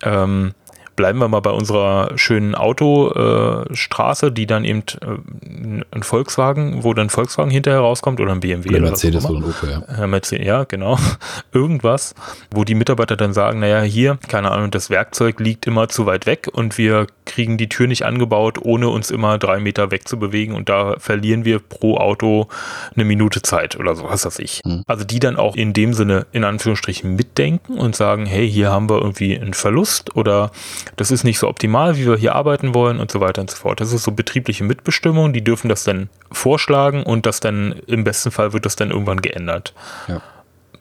ähm, 0.04 0.54
bleiben 0.96 1.20
wir 1.20 1.28
mal 1.28 1.40
bei 1.40 1.52
unserer 1.52 2.12
schönen 2.18 2.56
Autostraße, 2.56 4.28
äh, 4.28 4.32
die 4.32 4.46
dann 4.46 4.64
eben 4.66 4.84
äh, 5.02 5.84
ein 5.92 6.04
Volkswagen, 6.04 6.84
wo 6.84 6.94
dann 6.94 7.10
Volkswagen 7.10 7.52
hinterher 7.52 7.80
rauskommt 7.80 8.20
oder 8.20 8.32
ein 8.32 8.40
BMW. 8.40 8.70
Oder 8.70 8.80
Mercedes 8.82 9.26
oder 9.26 9.40
ein 9.40 9.44
Opel, 9.44 9.70
ja. 9.70 10.04
Äh, 10.04 10.08
Mercedes, 10.08 10.46
ja, 10.46 10.64
genau. 10.64 10.98
Irgendwas, 11.54 12.16
wo 12.52 12.64
die 12.64 12.76
Mitarbeiter 12.76 13.16
dann 13.16 13.34
sagen, 13.34 13.60
naja, 13.60 13.82
hier, 13.82 14.18
keine 14.28 14.52
Ahnung, 14.52 14.72
das 14.72 14.90
Werkzeug 14.90 15.40
liegt 15.40 15.68
immer 15.68 15.90
zu 15.90 16.06
weit 16.06 16.26
weg 16.26 16.50
und 16.52 16.78
wir 16.78 17.08
kriegen 17.26 17.58
die 17.58 17.70
Tür 17.70 17.88
nicht 17.88 18.06
angebaut, 18.06 18.58
ohne 18.62 18.90
uns 18.90 19.12
immer 19.12 19.38
drei 19.38 19.60
Meter 19.60 19.92
wegzubewegen 19.92 20.56
und 20.56 20.70
da 20.70 20.96
verlieren 21.00 21.46
wir 21.46 21.60
pro 21.60 21.98
Auto 21.98 22.48
eine 22.96 23.06
Minute 23.06 23.42
Zeit 23.42 23.80
oder 23.80 23.96
so, 23.96 24.04
was 24.04 24.26
weiß 24.26 24.40
ich. 24.40 24.62
Mhm. 24.66 24.84
Also 24.88 25.06
die 25.06 25.20
dann 25.20 25.38
auch 25.38 25.56
in 25.56 25.74
dem 25.74 25.94
Sinne 25.94 26.26
in 26.32 26.44
Anführungsstrichen 26.44 27.16
mitdenken 27.16 27.78
und 27.78 27.96
sagen, 27.96 28.26
hey, 28.26 28.50
hier 28.50 28.72
haben 28.72 28.90
wir 28.90 29.02
irgendwie 29.02 29.40
einen 29.40 29.54
Verlust 29.54 30.16
oder 30.16 30.52
das 30.96 31.12
ist 31.12 31.24
nicht 31.24 31.40
so 31.40 31.48
optimal, 31.48 31.98
wie 31.98 32.06
wir 32.06 32.18
hier 32.18 32.36
arbeiten 32.36 32.74
wollen 32.74 33.00
und 33.00 33.12
so 33.12 33.20
weiter 33.20 33.42
und 33.42 33.50
so 33.50 33.58
fort. 33.58 33.82
Das 33.82 33.94
ist 33.94 34.04
so 34.04 34.12
betriebliche 34.12 34.64
Mitbestimmung, 34.64 35.34
die 35.34 35.44
dürfen 35.44 35.70
das 35.70 35.84
dann 35.84 36.10
vorschlagen 36.32 37.04
und 37.04 37.26
das 37.26 37.40
dann 37.40 37.74
im 37.88 38.04
besten 38.04 38.32
Fall 38.32 38.54
wird 38.54 38.66
das 38.66 38.76
dann 38.76 38.92
irgendwann 38.92 39.22
geändert. 39.22 39.74
Ja 40.08 40.22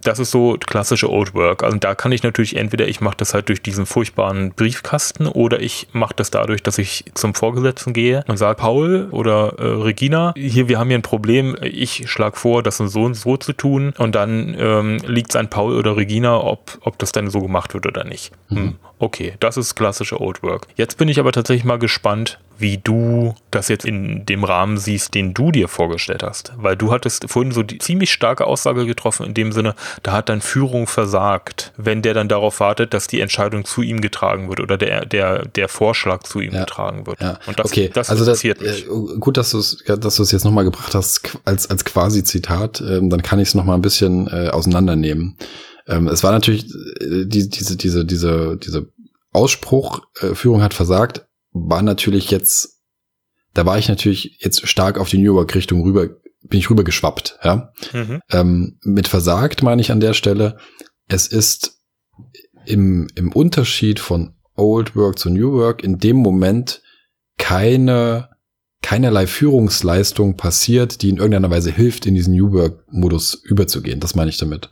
das 0.02 0.18
ist 0.18 0.30
so 0.30 0.56
klassische 0.58 1.10
Old 1.10 1.34
Work. 1.34 1.62
Also 1.62 1.76
da 1.78 1.94
kann 1.94 2.12
ich 2.12 2.22
natürlich 2.22 2.56
entweder 2.56 2.88
ich 2.88 3.00
mache 3.00 3.16
das 3.18 3.34
halt 3.34 3.48
durch 3.48 3.62
diesen 3.62 3.86
furchtbaren 3.86 4.52
Briefkasten 4.52 5.26
oder 5.26 5.60
ich 5.60 5.88
mache 5.92 6.14
das 6.16 6.30
dadurch, 6.30 6.62
dass 6.62 6.78
ich 6.78 7.04
zum 7.14 7.34
Vorgesetzten 7.34 7.92
gehe 7.92 8.24
und 8.26 8.36
sage, 8.36 8.56
Paul 8.56 9.08
oder 9.10 9.54
äh, 9.58 9.66
Regina, 9.82 10.32
hier, 10.36 10.68
wir 10.68 10.78
haben 10.78 10.88
hier 10.88 10.98
ein 10.98 11.02
Problem, 11.02 11.56
ich 11.62 12.10
schlage 12.10 12.36
vor, 12.36 12.62
das 12.62 12.78
so 12.78 13.02
und 13.02 13.14
so 13.14 13.36
zu 13.36 13.52
tun 13.52 13.92
und 13.98 14.14
dann 14.14 14.56
ähm, 14.58 14.98
liegt 15.06 15.30
es 15.30 15.36
an 15.36 15.50
Paul 15.50 15.76
oder 15.76 15.96
Regina, 15.96 16.40
ob, 16.40 16.78
ob 16.80 16.98
das 16.98 17.12
dann 17.12 17.28
so 17.28 17.40
gemacht 17.40 17.74
wird 17.74 17.86
oder 17.86 18.04
nicht. 18.04 18.32
Mhm. 18.48 18.56
Hm, 18.56 18.76
okay, 19.00 19.34
das 19.40 19.56
ist 19.56 19.74
klassische 19.74 20.20
Old 20.20 20.42
Work. 20.42 20.68
Jetzt 20.76 20.98
bin 20.98 21.08
ich 21.08 21.18
aber 21.18 21.32
tatsächlich 21.32 21.64
mal 21.64 21.78
gespannt, 21.78 22.38
wie 22.58 22.76
du 22.76 23.34
das 23.50 23.68
jetzt 23.68 23.86
in 23.86 24.26
dem 24.26 24.44
Rahmen 24.44 24.76
siehst, 24.76 25.14
den 25.14 25.32
du 25.32 25.50
dir 25.50 25.66
vorgestellt 25.66 26.22
hast. 26.22 26.52
Weil 26.58 26.76
du 26.76 26.92
hattest 26.92 27.28
vorhin 27.30 27.52
so 27.52 27.62
die 27.62 27.78
ziemlich 27.78 28.12
starke 28.12 28.46
Aussage 28.46 28.84
getroffen, 28.84 29.24
in 29.24 29.32
dem 29.32 29.52
Sinne, 29.52 29.74
da 30.02 30.12
hat 30.12 30.28
dann 30.28 30.42
Führung 30.42 30.86
versagt, 30.86 31.72
wenn 31.78 32.02
der 32.02 32.12
dann 32.12 32.28
darauf 32.28 32.60
wartet, 32.60 32.92
dass 32.92 33.06
die 33.06 33.22
Entscheidung 33.22 33.64
zu 33.64 33.80
ihm 33.80 34.02
getragen 34.02 34.50
wird 34.50 34.60
oder 34.60 34.76
der, 34.76 35.06
der, 35.06 35.46
der 35.46 35.68
Vorschlag 35.68 36.22
zu 36.24 36.40
ihm 36.40 36.52
ja. 36.52 36.60
getragen 36.60 37.06
wird. 37.06 37.22
Ja. 37.22 37.38
Und 37.46 37.58
das, 37.58 37.66
okay. 37.66 37.90
das 37.92 38.10
also 38.10 38.26
das, 38.26 38.44
mich. 38.44 38.54
Gut, 39.18 39.38
dass 39.38 39.50
du 39.50 39.58
es 39.58 39.82
dass 39.86 40.16
du 40.16 40.22
es 40.22 40.30
jetzt 40.30 40.44
nochmal 40.44 40.64
gebracht 40.64 40.94
hast 40.94 41.38
als, 41.46 41.70
als 41.70 41.86
quasi 41.86 42.22
Zitat, 42.22 42.82
ähm, 42.86 43.08
dann 43.08 43.22
kann 43.22 43.38
ich 43.38 43.48
es 43.48 43.54
nochmal 43.54 43.76
ein 43.76 43.82
bisschen 43.82 44.28
äh, 44.28 44.50
auseinandernehmen. 44.50 45.36
Ähm, 45.90 46.06
es 46.06 46.22
war 46.22 46.32
natürlich 46.32 46.64
äh, 47.00 47.26
die, 47.26 47.48
diese, 47.48 47.76
diese, 47.76 48.04
diese, 48.06 48.56
diese 48.56 48.92
Ausspruch, 49.32 50.02
äh, 50.20 50.34
Führung 50.34 50.62
hat 50.62 50.72
versagt, 50.72 51.26
war 51.52 51.82
natürlich 51.82 52.30
jetzt, 52.30 52.80
da 53.54 53.66
war 53.66 53.76
ich 53.76 53.88
natürlich 53.88 54.38
jetzt 54.40 54.66
stark 54.68 54.98
auf 54.98 55.08
die 55.08 55.18
New 55.18 55.34
York 55.34 55.54
Richtung 55.54 55.82
rüber, 55.82 56.08
bin 56.42 56.60
ich 56.60 56.70
rüber 56.70 56.84
geschwappt, 56.84 57.38
ja. 57.42 57.72
Mhm. 57.92 58.20
Ähm, 58.30 58.78
mit 58.82 59.08
versagt 59.08 59.62
meine 59.62 59.82
ich 59.82 59.90
an 59.90 60.00
der 60.00 60.14
Stelle, 60.14 60.56
es 61.08 61.26
ist 61.26 61.80
im, 62.64 63.08
im 63.16 63.32
Unterschied 63.32 63.98
von 63.98 64.34
Old 64.54 64.94
Work 64.94 65.18
zu 65.18 65.28
New 65.28 65.52
Work 65.52 65.82
in 65.82 65.98
dem 65.98 66.16
Moment 66.16 66.82
keine, 67.36 68.28
keinerlei 68.82 69.26
Führungsleistung 69.26 70.36
passiert, 70.36 71.02
die 71.02 71.08
in 71.08 71.16
irgendeiner 71.16 71.50
Weise 71.50 71.72
hilft, 71.72 72.06
in 72.06 72.14
diesen 72.14 72.34
New 72.34 72.52
Work 72.52 72.84
Modus 72.92 73.34
überzugehen. 73.34 73.98
Das 73.98 74.14
meine 74.14 74.30
ich 74.30 74.38
damit. 74.38 74.70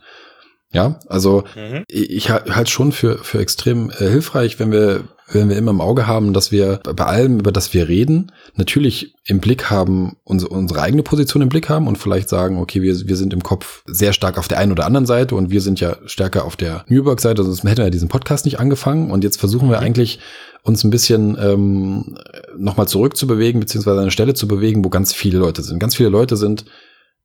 Ja, 0.71 0.99
also 1.07 1.45
mhm. 1.55 1.83
ich 1.87 2.29
halte 2.29 2.69
schon 2.69 2.91
für, 2.91 3.17
für 3.17 3.39
extrem 3.39 3.89
äh, 3.89 4.07
hilfreich, 4.07 4.59
wenn 4.59 4.71
wir, 4.71 5.03
wenn 5.31 5.49
wir 5.49 5.57
immer 5.57 5.71
im 5.71 5.81
Auge 5.81 6.05
haben, 6.05 6.31
dass 6.31 6.51
wir 6.51 6.79
bei 6.95 7.05
allem, 7.05 7.39
über 7.39 7.51
das 7.51 7.73
wir 7.73 7.87
reden, 7.87 8.31
natürlich 8.53 9.15
im 9.25 9.39
Blick 9.39 9.71
haben, 9.71 10.17
unsere, 10.23 10.51
unsere 10.51 10.83
eigene 10.83 11.01
Position 11.01 11.41
im 11.41 11.49
Blick 11.49 11.69
haben 11.69 11.87
und 11.87 11.97
vielleicht 11.97 12.29
sagen, 12.29 12.59
okay, 12.59 12.83
wir, 12.83 12.95
wir 13.07 13.15
sind 13.15 13.33
im 13.33 13.41
Kopf 13.41 13.81
sehr 13.87 14.13
stark 14.13 14.37
auf 14.37 14.47
der 14.47 14.59
einen 14.59 14.71
oder 14.71 14.85
anderen 14.85 15.07
Seite 15.07 15.33
und 15.33 15.49
wir 15.49 15.61
sind 15.61 15.79
ja 15.79 15.97
stärker 16.05 16.45
auf 16.45 16.55
der 16.55 16.85
Newburg-Seite, 16.87 17.43
sonst 17.43 17.63
hätten 17.63 17.77
wir 17.77 17.85
ja 17.85 17.89
diesen 17.89 18.09
Podcast 18.09 18.45
nicht 18.45 18.59
angefangen 18.59 19.09
und 19.09 19.23
jetzt 19.23 19.39
versuchen 19.39 19.71
wir 19.71 19.77
mhm. 19.77 19.83
eigentlich 19.85 20.19
uns 20.61 20.83
ein 20.83 20.91
bisschen 20.91 21.35
ähm, 21.41 22.15
nochmal 22.55 22.87
zurückzubewegen, 22.87 23.59
beziehungsweise 23.59 23.97
an 23.97 24.03
eine 24.03 24.11
Stelle 24.11 24.35
zu 24.35 24.47
bewegen, 24.47 24.85
wo 24.85 24.89
ganz 24.89 25.13
viele 25.13 25.39
Leute 25.39 25.63
sind. 25.63 25.79
Ganz 25.79 25.95
viele 25.95 26.09
Leute 26.09 26.37
sind 26.37 26.65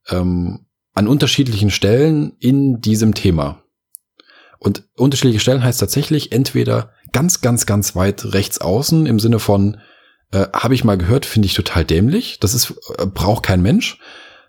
ähm, 0.08 0.60
an 0.94 1.08
unterschiedlichen 1.08 1.70
Stellen 1.70 2.36
in 2.38 2.80
diesem 2.80 3.14
Thema. 3.14 3.62
Und 4.58 4.84
unterschiedliche 4.96 5.40
Stellen 5.40 5.62
heißt 5.62 5.80
tatsächlich 5.80 6.32
entweder 6.32 6.92
ganz, 7.12 7.40
ganz, 7.40 7.66
ganz 7.66 7.94
weit 7.94 8.32
rechts 8.32 8.60
außen 8.60 9.06
im 9.06 9.20
Sinne 9.20 9.38
von, 9.38 9.78
äh, 10.32 10.46
habe 10.54 10.74
ich 10.74 10.84
mal 10.84 10.96
gehört, 10.96 11.26
finde 11.26 11.46
ich 11.46 11.54
total 11.54 11.84
dämlich. 11.84 12.40
Das 12.40 12.54
ist, 12.54 12.74
äh, 12.98 13.06
braucht 13.06 13.44
kein 13.44 13.62
Mensch. 13.62 13.98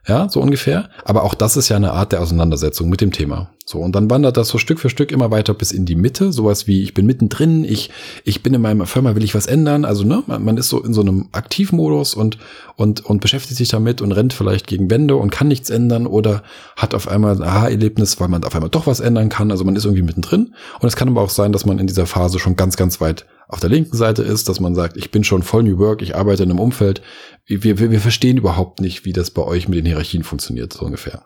Ja, 0.07 0.29
so 0.29 0.39
ungefähr. 0.39 0.89
Aber 1.03 1.23
auch 1.23 1.33
das 1.33 1.57
ist 1.57 1.69
ja 1.69 1.75
eine 1.75 1.91
Art 1.91 2.11
der 2.11 2.21
Auseinandersetzung 2.21 2.89
mit 2.89 3.01
dem 3.01 3.11
Thema. 3.11 3.54
So, 3.67 3.79
und 3.79 3.95
dann 3.95 4.11
wandert 4.11 4.37
das 4.37 4.49
so 4.49 4.59
Stück 4.59 4.79
für 4.79 4.91
Stück 4.91 5.11
immer 5.11 5.31
weiter 5.31 5.55
bis 5.55 5.71
in 5.71 5.87
die 5.87 5.95
Mitte. 5.95 6.31
Sowas 6.31 6.67
wie, 6.67 6.83
ich 6.83 6.93
bin 6.93 7.07
mittendrin, 7.07 7.63
ich, 7.63 7.89
ich 8.23 8.43
bin 8.43 8.53
in 8.53 8.61
meiner 8.61 8.85
Firma, 8.85 9.15
will 9.15 9.23
ich 9.23 9.33
was 9.33 9.47
ändern. 9.47 9.85
Also, 9.85 10.03
ne, 10.03 10.21
man, 10.27 10.45
man 10.45 10.57
ist 10.57 10.69
so 10.69 10.83
in 10.83 10.93
so 10.93 11.01
einem 11.01 11.29
Aktivmodus 11.31 12.13
und, 12.13 12.37
und, 12.75 13.03
und 13.03 13.21
beschäftigt 13.21 13.57
sich 13.57 13.69
damit 13.69 14.03
und 14.03 14.11
rennt 14.11 14.33
vielleicht 14.33 14.67
gegen 14.67 14.91
Wände 14.91 15.15
und 15.15 15.31
kann 15.31 15.47
nichts 15.47 15.71
ändern 15.71 16.05
oder 16.05 16.43
hat 16.75 16.93
auf 16.93 17.07
einmal 17.07 17.35
ein 17.35 17.41
Aha-Erlebnis, 17.41 18.19
weil 18.19 18.27
man 18.27 18.43
auf 18.43 18.53
einmal 18.53 18.69
doch 18.69 18.85
was 18.85 18.99
ändern 18.99 19.29
kann. 19.29 19.49
Also 19.49 19.63
man 19.63 19.75
ist 19.75 19.85
irgendwie 19.85 20.03
mittendrin. 20.03 20.53
Und 20.79 20.87
es 20.87 20.95
kann 20.95 21.09
aber 21.09 21.21
auch 21.21 21.31
sein, 21.31 21.51
dass 21.51 21.65
man 21.65 21.79
in 21.79 21.87
dieser 21.87 22.05
Phase 22.05 22.37
schon 22.37 22.55
ganz, 22.55 22.77
ganz 22.77 23.01
weit 23.01 23.25
auf 23.47 23.61
der 23.61 23.71
linken 23.71 23.97
Seite 23.97 24.21
ist, 24.21 24.47
dass 24.47 24.59
man 24.59 24.75
sagt, 24.75 24.95
ich 24.95 25.09
bin 25.09 25.23
schon 25.23 25.41
voll 25.41 25.63
New 25.63 25.79
Work, 25.79 26.03
ich 26.03 26.15
arbeite 26.15 26.43
in 26.43 26.51
einem 26.51 26.59
Umfeld, 26.59 27.01
wir, 27.47 27.63
wir, 27.63 27.91
wir 27.91 27.99
verstehen 27.99 28.37
überhaupt 28.37 28.79
nicht, 28.79 29.05
wie 29.05 29.13
das 29.13 29.31
bei 29.31 29.41
euch 29.41 29.67
mit 29.67 29.77
den 29.79 29.85
Hierarchien 29.85 30.23
funktioniert, 30.23 30.73
so 30.73 30.85
ungefähr. 30.85 31.25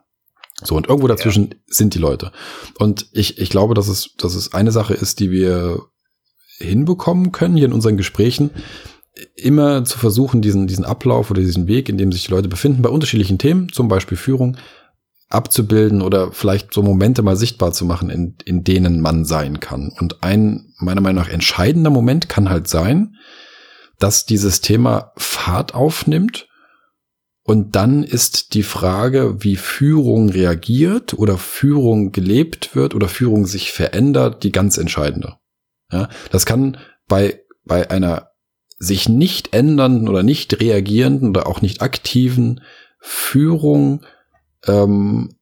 So, 0.64 0.76
und 0.76 0.88
irgendwo 0.88 1.08
dazwischen 1.08 1.50
ja. 1.52 1.58
sind 1.68 1.94
die 1.94 2.00
Leute. 2.00 2.32
Und 2.78 3.08
ich, 3.14 3.38
ich 3.38 3.50
glaube, 3.50 3.74
dass 3.74 3.88
es, 3.88 4.14
dass 4.18 4.36
es 4.36 4.54
eine 4.54 4.72
Sache 4.72 4.94
ist, 4.94 5.20
die 5.20 5.32
wir 5.32 5.82
hinbekommen 6.58 7.32
können 7.32 7.56
hier 7.56 7.66
in 7.66 7.74
unseren 7.74 7.98
Gesprächen, 7.98 8.52
immer 9.36 9.84
zu 9.86 9.98
versuchen, 9.98 10.42
diesen, 10.42 10.68
diesen 10.68 10.86
Ablauf 10.86 11.32
oder 11.32 11.42
diesen 11.42 11.68
Weg, 11.68 11.90
in 11.90 11.98
dem 11.98 12.12
sich 12.12 12.26
die 12.26 12.32
Leute 12.32 12.48
befinden, 12.48 12.82
bei 12.82 12.90
unterschiedlichen 12.90 13.38
Themen, 13.38 13.70
zum 13.72 13.88
Beispiel 13.88 14.18
Führung, 14.18 14.58
abzubilden 15.30 16.02
oder 16.02 16.32
vielleicht 16.32 16.74
so 16.74 16.82
Momente 16.82 17.22
mal 17.22 17.36
sichtbar 17.36 17.72
zu 17.72 17.86
machen, 17.86 18.10
in, 18.10 18.36
in 18.46 18.64
denen 18.64 19.00
man 19.00 19.26
sein 19.26 19.60
kann. 19.60 19.92
Und 20.00 20.24
ein 20.24 20.74
meiner 20.80 21.02
Meinung 21.02 21.24
nach 21.24 21.30
entscheidender 21.30 21.92
Moment 21.92 22.30
kann 22.30 22.50
halt 22.50 22.68
sein, 22.68 23.16
dass 24.00 24.26
dieses 24.26 24.62
Thema 24.62 25.12
Fahrt 25.18 25.76
aufnimmt 25.76 26.49
und 27.44 27.76
dann 27.76 28.04
ist 28.04 28.54
die 28.54 28.64
Frage, 28.64 29.44
wie 29.44 29.56
Führung 29.56 30.30
reagiert 30.30 31.14
oder 31.14 31.38
Führung 31.38 32.12
gelebt 32.12 32.76
wird 32.76 32.94
oder 32.94 33.08
Führung 33.08 33.46
sich 33.46 33.72
verändert, 33.72 34.44
die 34.44 34.52
ganz 34.52 34.78
entscheidende. 34.78 35.38
Ja, 35.92 36.10
das 36.32 36.46
kann 36.46 36.78
bei, 37.08 37.42
bei 37.66 37.90
einer 37.90 38.30
sich 38.78 39.10
nicht 39.10 39.54
ändernden 39.54 40.08
oder 40.08 40.24
nicht 40.24 40.60
reagierenden 40.60 41.30
oder 41.30 41.48
auch 41.48 41.62
nicht 41.62 41.82
aktiven 41.82 42.62
Führung 43.00 44.06
ähm, 44.68 45.36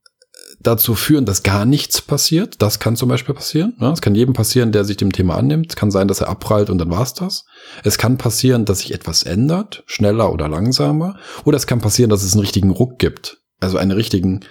dazu 0.60 0.96
führen, 0.96 1.26
dass 1.26 1.44
gar 1.44 1.66
nichts 1.66 2.02
passiert. 2.02 2.62
Das 2.62 2.80
kann 2.80 2.96
zum 2.96 3.10
Beispiel 3.10 3.36
passieren. 3.36 3.76
Ne? 3.80 3.92
Es 3.92 4.02
kann 4.02 4.16
jedem 4.16 4.34
passieren, 4.34 4.72
der 4.72 4.86
sich 4.86 4.98
dem 4.98 5.12
Thema 5.12 5.36
annimmt. 5.36 5.68
Es 5.70 5.76
kann 5.76 5.92
sein, 5.92 6.08
dass 6.08 6.22
er 6.22 6.30
abprallt 6.30 6.70
und 6.70 6.78
dann 6.80 6.90
war's 6.90 7.14
das. 7.14 7.46
Es 7.84 7.98
kann 7.98 8.18
passieren, 8.18 8.66
dass 8.66 8.80
sich 8.80 8.94
etwas 8.94 9.24
ändert, 9.24 9.84
schneller 9.86 10.34
oder 10.34 10.48
langsamer. 10.48 11.18
Oder 11.46 11.58
es 11.58 11.68
kann 11.68 11.80
passieren, 11.80 12.10
dass 12.10 12.24
es 12.24 12.34
einen 12.34 12.42
richtigen 12.42 12.72
Ruck 12.72 12.98
gibt. 12.98 13.38
Also 13.60 13.78
eine 13.78 13.96
richtigen, 13.96 14.46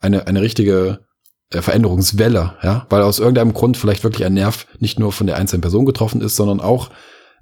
eine, 0.00 0.26
eine 0.26 0.42
richtige 0.42 1.00
äh, 1.50 1.62
Veränderungswelle, 1.62 2.54
ja, 2.62 2.86
weil 2.90 3.02
aus 3.02 3.18
irgendeinem 3.18 3.52
Grund 3.52 3.76
vielleicht 3.76 4.04
wirklich 4.04 4.26
ein 4.26 4.34
Nerv 4.34 4.66
nicht 4.78 4.98
nur 4.98 5.12
von 5.12 5.26
der 5.26 5.36
einzelnen 5.36 5.62
Person 5.62 5.86
getroffen 5.86 6.20
ist, 6.20 6.36
sondern 6.36 6.60
auch 6.60 6.90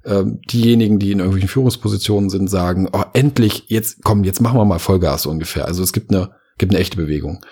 äh, 0.03 0.23
diejenigen, 0.49 0.97
die 0.97 1.11
in 1.11 1.19
irgendwelchen 1.19 1.49
Führungspositionen 1.49 2.29
sind, 2.29 2.49
sagen, 2.49 2.87
oh, 2.93 3.03
endlich, 3.13 3.65
jetzt 3.67 3.99
komm, 4.03 4.23
jetzt 4.23 4.41
machen 4.41 4.57
wir 4.57 4.65
mal 4.65 4.79
Vollgas 4.79 5.25
ungefähr. 5.25 5.65
Also 5.65 5.83
es 5.83 5.93
gibt 5.93 6.11
eine, 6.11 6.31
gibt 6.57 6.71
eine 6.71 6.79
echte 6.79 6.97
Bewegung. 6.97 7.43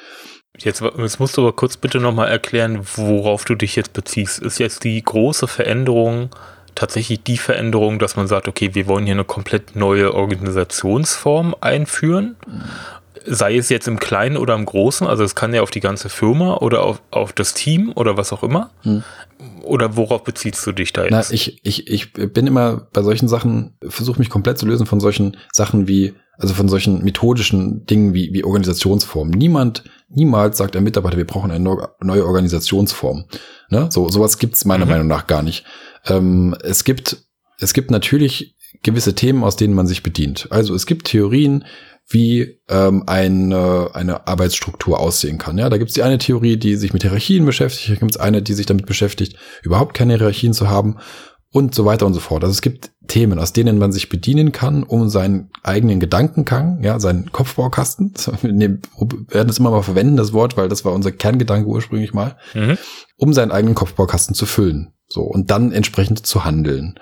Jetzt, 0.60 0.82
jetzt 0.82 1.20
musst 1.20 1.38
du 1.38 1.42
aber 1.42 1.54
kurz 1.54 1.78
bitte 1.78 2.00
nochmal 2.00 2.30
erklären, 2.30 2.80
worauf 2.96 3.46
du 3.46 3.56
dich 3.56 3.76
jetzt 3.76 3.94
beziehst. 3.94 4.40
Ist 4.40 4.60
jetzt 4.60 4.84
die 4.84 5.02
große 5.04 5.48
Veränderung 5.48 6.30
tatsächlich 6.76 7.24
die 7.24 7.38
Veränderung, 7.38 8.00
dass 8.00 8.16
man 8.16 8.28
sagt, 8.28 8.48
okay, 8.48 8.76
wir 8.76 8.88
wollen 8.88 9.06
hier 9.06 9.16
eine 9.16 9.24
komplett 9.24 9.76
neue 9.76 10.14
Organisationsform 10.14 11.56
einführen? 11.62 12.36
Sei 13.26 13.56
es 13.56 13.70
jetzt 13.70 13.88
im 13.88 13.98
Kleinen 13.98 14.38
oder 14.38 14.54
im 14.54 14.66
Großen, 14.66 15.08
also 15.08 15.24
es 15.24 15.34
kann 15.34 15.54
ja 15.54 15.62
auf 15.62 15.72
die 15.72 15.80
ganze 15.80 16.10
Firma 16.10 16.58
oder 16.58 16.84
auf, 16.84 17.02
auf 17.12 17.34
das 17.34 17.54
Team 17.54 17.92
oder 17.96 18.18
was 18.18 18.32
auch 18.34 18.44
immer. 18.44 18.70
Hm. 18.84 19.04
Oder 19.64 19.98
worauf 19.98 20.24
beziehst 20.24 20.66
du 20.66 20.72
dich 20.72 20.94
da 20.94 21.04
jetzt? 21.04 21.12
Na, 21.12 21.24
ich, 21.32 21.60
ich, 21.64 21.88
ich 21.88 22.14
bin 22.14 22.46
immer 22.46 22.88
bei 22.94 23.02
solchen 23.02 23.28
Sachen, 23.28 23.74
versuche 23.88 24.20
mich 24.20 24.30
komplett 24.30 24.60
zu 24.60 24.66
lösen 24.66 24.86
von 24.86 25.00
solchen 25.00 25.38
Sachen 25.52 25.88
wie 25.88 26.14
also 26.38 26.54
von 26.54 26.68
solchen 26.68 27.04
methodischen 27.04 27.86
Dingen 27.86 28.14
wie, 28.14 28.34
wie 28.34 28.44
Organisationsformen. 28.44 29.34
Niemand, 29.38 29.84
niemals 30.10 30.58
sagt 30.58 30.76
ein 30.76 30.84
Mitarbeiter, 30.84 31.18
wir 31.18 31.28
brauchen 31.28 31.52
eine 31.52 31.64
neue 32.02 32.26
Organisationsform. 32.26 33.26
Ne? 33.70 33.88
So, 33.92 34.10
sowas 34.10 34.38
gibt's 34.38 34.66
meiner 34.66 34.86
mhm. 34.86 34.92
Meinung 34.92 35.08
nach 35.08 35.28
gar 35.28 35.44
nicht. 35.44 35.66
ähm, 36.06 36.56
es 36.64 36.84
gibt, 36.84 37.18
es 37.60 37.74
gibt 37.74 37.92
natürlich 37.92 38.56
gewisse 38.84 39.16
Themen, 39.16 39.44
aus 39.44 39.56
denen 39.56 39.74
man 39.74 39.88
sich 39.88 40.04
bedient. 40.04 40.48
Also 40.52 40.76
es 40.76 40.86
gibt 40.86 41.08
Theorien, 41.08 41.66
wie 42.08 42.60
ähm, 42.70 43.04
eine, 43.08 43.90
eine 43.94 44.28
Arbeitsstruktur 44.28 45.00
aussehen 45.00 45.40
kann. 45.40 45.58
Ja, 45.58 45.70
da 45.70 45.78
gibt 45.78 45.90
es 45.90 45.96
die 45.96 46.04
eine 46.04 46.20
Theorie, 46.20 46.58
die 46.58 46.76
sich 46.76 46.94
mit 46.94 47.02
Hierarchien 47.02 47.46
beschäftigt, 47.46 47.90
da 47.90 47.96
gibt 47.96 48.12
es 48.12 48.18
eine, 48.18 48.44
die 48.44 48.54
sich 48.54 48.68
damit 48.68 48.86
beschäftigt, 48.86 49.38
überhaupt 49.64 49.96
keine 49.96 50.16
Hierarchien 50.18 50.54
zu 50.54 50.70
haben 50.70 50.98
und 51.56 51.74
so 51.74 51.86
weiter 51.86 52.06
und 52.06 52.14
so 52.14 52.20
fort. 52.20 52.44
Also 52.44 52.52
es 52.52 52.62
gibt 52.62 52.92
Themen, 53.08 53.40
aus 53.40 53.54
denen 53.54 53.78
man 53.78 53.94
sich 53.94 54.10
bedienen 54.10 54.52
kann, 54.52 54.84
um 54.84 55.08
seinen 55.08 55.52
eigenen 55.64 56.02
Gedankengang, 56.02 56.84
ja, 56.84 57.00
seinen 57.00 57.32
Kopfbaukasten, 57.32 58.12
wir 58.42 58.80
werden 59.30 59.48
das 59.48 59.58
immer 59.58 59.72
mal 59.72 59.82
verwenden, 59.82 60.18
das 60.18 60.34
Wort, 60.34 60.58
weil 60.58 60.68
das 60.68 60.84
war 60.84 60.92
unser 60.92 61.14
Kerngedanke 61.14 61.70
ursprünglich 61.70 62.14
mal, 62.14 62.36
mhm. 62.54 62.78
um 63.16 63.32
seinen 63.32 63.52
eigenen 63.52 63.74
Kopfbaukasten 63.74 64.36
zu 64.36 64.46
füllen. 64.46 64.92
So, 65.08 65.22
und 65.22 65.50
dann 65.50 65.72
entsprechend 65.72 66.28
zu 66.28 66.44
handeln. 66.44 67.00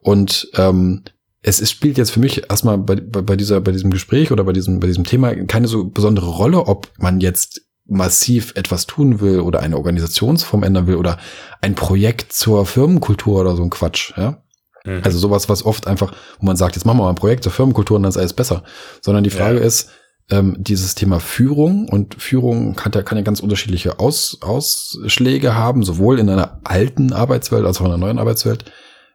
Und 0.00 0.50
ähm, 0.56 1.04
es, 1.40 1.58
es 1.58 1.70
spielt 1.70 1.96
jetzt 1.96 2.10
für 2.10 2.20
mich 2.20 2.50
erstmal 2.50 2.76
bei, 2.76 2.96
bei, 2.96 3.22
bei 3.22 3.36
dieser, 3.36 3.62
bei 3.62 3.72
diesem 3.72 3.90
Gespräch 3.90 4.30
oder 4.32 4.44
bei 4.44 4.52
diesem, 4.52 4.80
bei 4.80 4.86
diesem 4.86 5.04
Thema 5.04 5.34
keine 5.46 5.66
so 5.66 5.88
besondere 5.88 6.28
Rolle, 6.28 6.66
ob 6.66 6.90
man 6.98 7.20
jetzt 7.20 7.62
massiv 7.88 8.52
etwas 8.54 8.86
tun 8.86 9.20
will 9.20 9.40
oder 9.40 9.60
eine 9.60 9.76
Organisationsform 9.76 10.62
ändern 10.62 10.86
will 10.86 10.96
oder 10.96 11.18
ein 11.60 11.74
Projekt 11.74 12.32
zur 12.32 12.66
Firmenkultur 12.66 13.40
oder 13.40 13.56
so 13.56 13.62
ein 13.62 13.70
Quatsch, 13.70 14.12
ja. 14.16 14.42
Mhm. 14.84 15.00
Also 15.02 15.18
sowas, 15.18 15.48
was 15.48 15.64
oft 15.64 15.86
einfach, 15.86 16.12
wo 16.38 16.46
man 16.46 16.56
sagt, 16.56 16.76
jetzt 16.76 16.84
machen 16.84 16.98
wir 16.98 17.04
mal 17.04 17.10
ein 17.10 17.16
Projekt 17.16 17.42
zur 17.42 17.52
Firmenkultur 17.52 17.96
und 17.96 18.02
dann 18.02 18.10
ist 18.10 18.16
alles 18.16 18.34
besser. 18.34 18.62
Sondern 19.00 19.24
die 19.24 19.30
Frage 19.30 19.58
ja. 19.58 19.64
ist, 19.64 19.90
ähm, 20.30 20.56
dieses 20.58 20.94
Thema 20.94 21.20
Führung 21.20 21.88
und 21.88 22.14
Führung 22.20 22.74
kann 22.74 22.92
ja, 22.92 23.02
kann 23.02 23.18
ja 23.18 23.24
ganz 23.24 23.40
unterschiedliche 23.40 23.98
Aus, 23.98 24.38
Ausschläge 24.42 25.54
haben, 25.54 25.82
sowohl 25.82 26.18
in 26.18 26.28
einer 26.28 26.60
alten 26.64 27.12
Arbeitswelt 27.12 27.64
als 27.64 27.78
auch 27.78 27.86
in 27.86 27.92
einer 27.92 27.98
neuen 27.98 28.18
Arbeitswelt. 28.18 28.66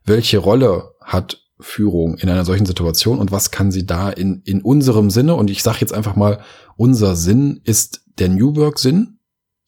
Welche 0.06 0.40
Rolle 0.40 0.92
hat 1.02 1.40
Führung 1.60 2.18
in 2.18 2.30
einer 2.30 2.46
solchen 2.46 2.66
Situation 2.66 3.20
und 3.20 3.32
was 3.32 3.52
kann 3.52 3.72
sie 3.72 3.86
da 3.86 4.10
in, 4.10 4.42
in 4.44 4.62
unserem 4.62 5.10
Sinne, 5.10 5.36
und 5.36 5.50
ich 5.50 5.64
sage 5.64 5.78
jetzt 5.82 5.94
einfach 5.94 6.16
mal, 6.16 6.40
unser 6.76 7.16
Sinn 7.16 7.62
ist 7.64 8.02
der 8.20 8.30
New 8.30 8.56
Work 8.56 8.80
Sinn. 8.80 9.20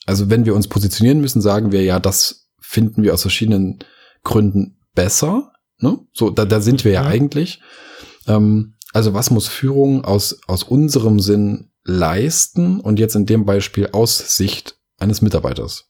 Also 0.05 0.29
wenn 0.29 0.45
wir 0.45 0.55
uns 0.55 0.67
positionieren 0.67 1.21
müssen, 1.21 1.41
sagen 1.41 1.71
wir 1.71 1.83
ja, 1.83 1.99
das 1.99 2.49
finden 2.59 3.03
wir 3.03 3.13
aus 3.13 3.21
verschiedenen 3.21 3.79
Gründen 4.23 4.79
besser. 4.93 5.51
Ne? 5.79 5.99
So, 6.13 6.29
da, 6.29 6.45
da 6.45 6.61
sind 6.61 6.85
wir 6.85 6.91
ja, 6.91 7.03
ja. 7.03 7.09
eigentlich. 7.09 7.61
Ähm, 8.27 8.75
also 8.93 9.13
was 9.13 9.29
muss 9.29 9.47
Führung 9.47 10.05
aus, 10.05 10.39
aus 10.47 10.63
unserem 10.63 11.19
Sinn 11.19 11.71
leisten 11.83 12.79
und 12.79 12.99
jetzt 12.99 13.15
in 13.15 13.25
dem 13.25 13.45
Beispiel 13.45 13.89
aus 13.91 14.35
Sicht 14.35 14.77
eines 14.97 15.21
Mitarbeiters? 15.21 15.89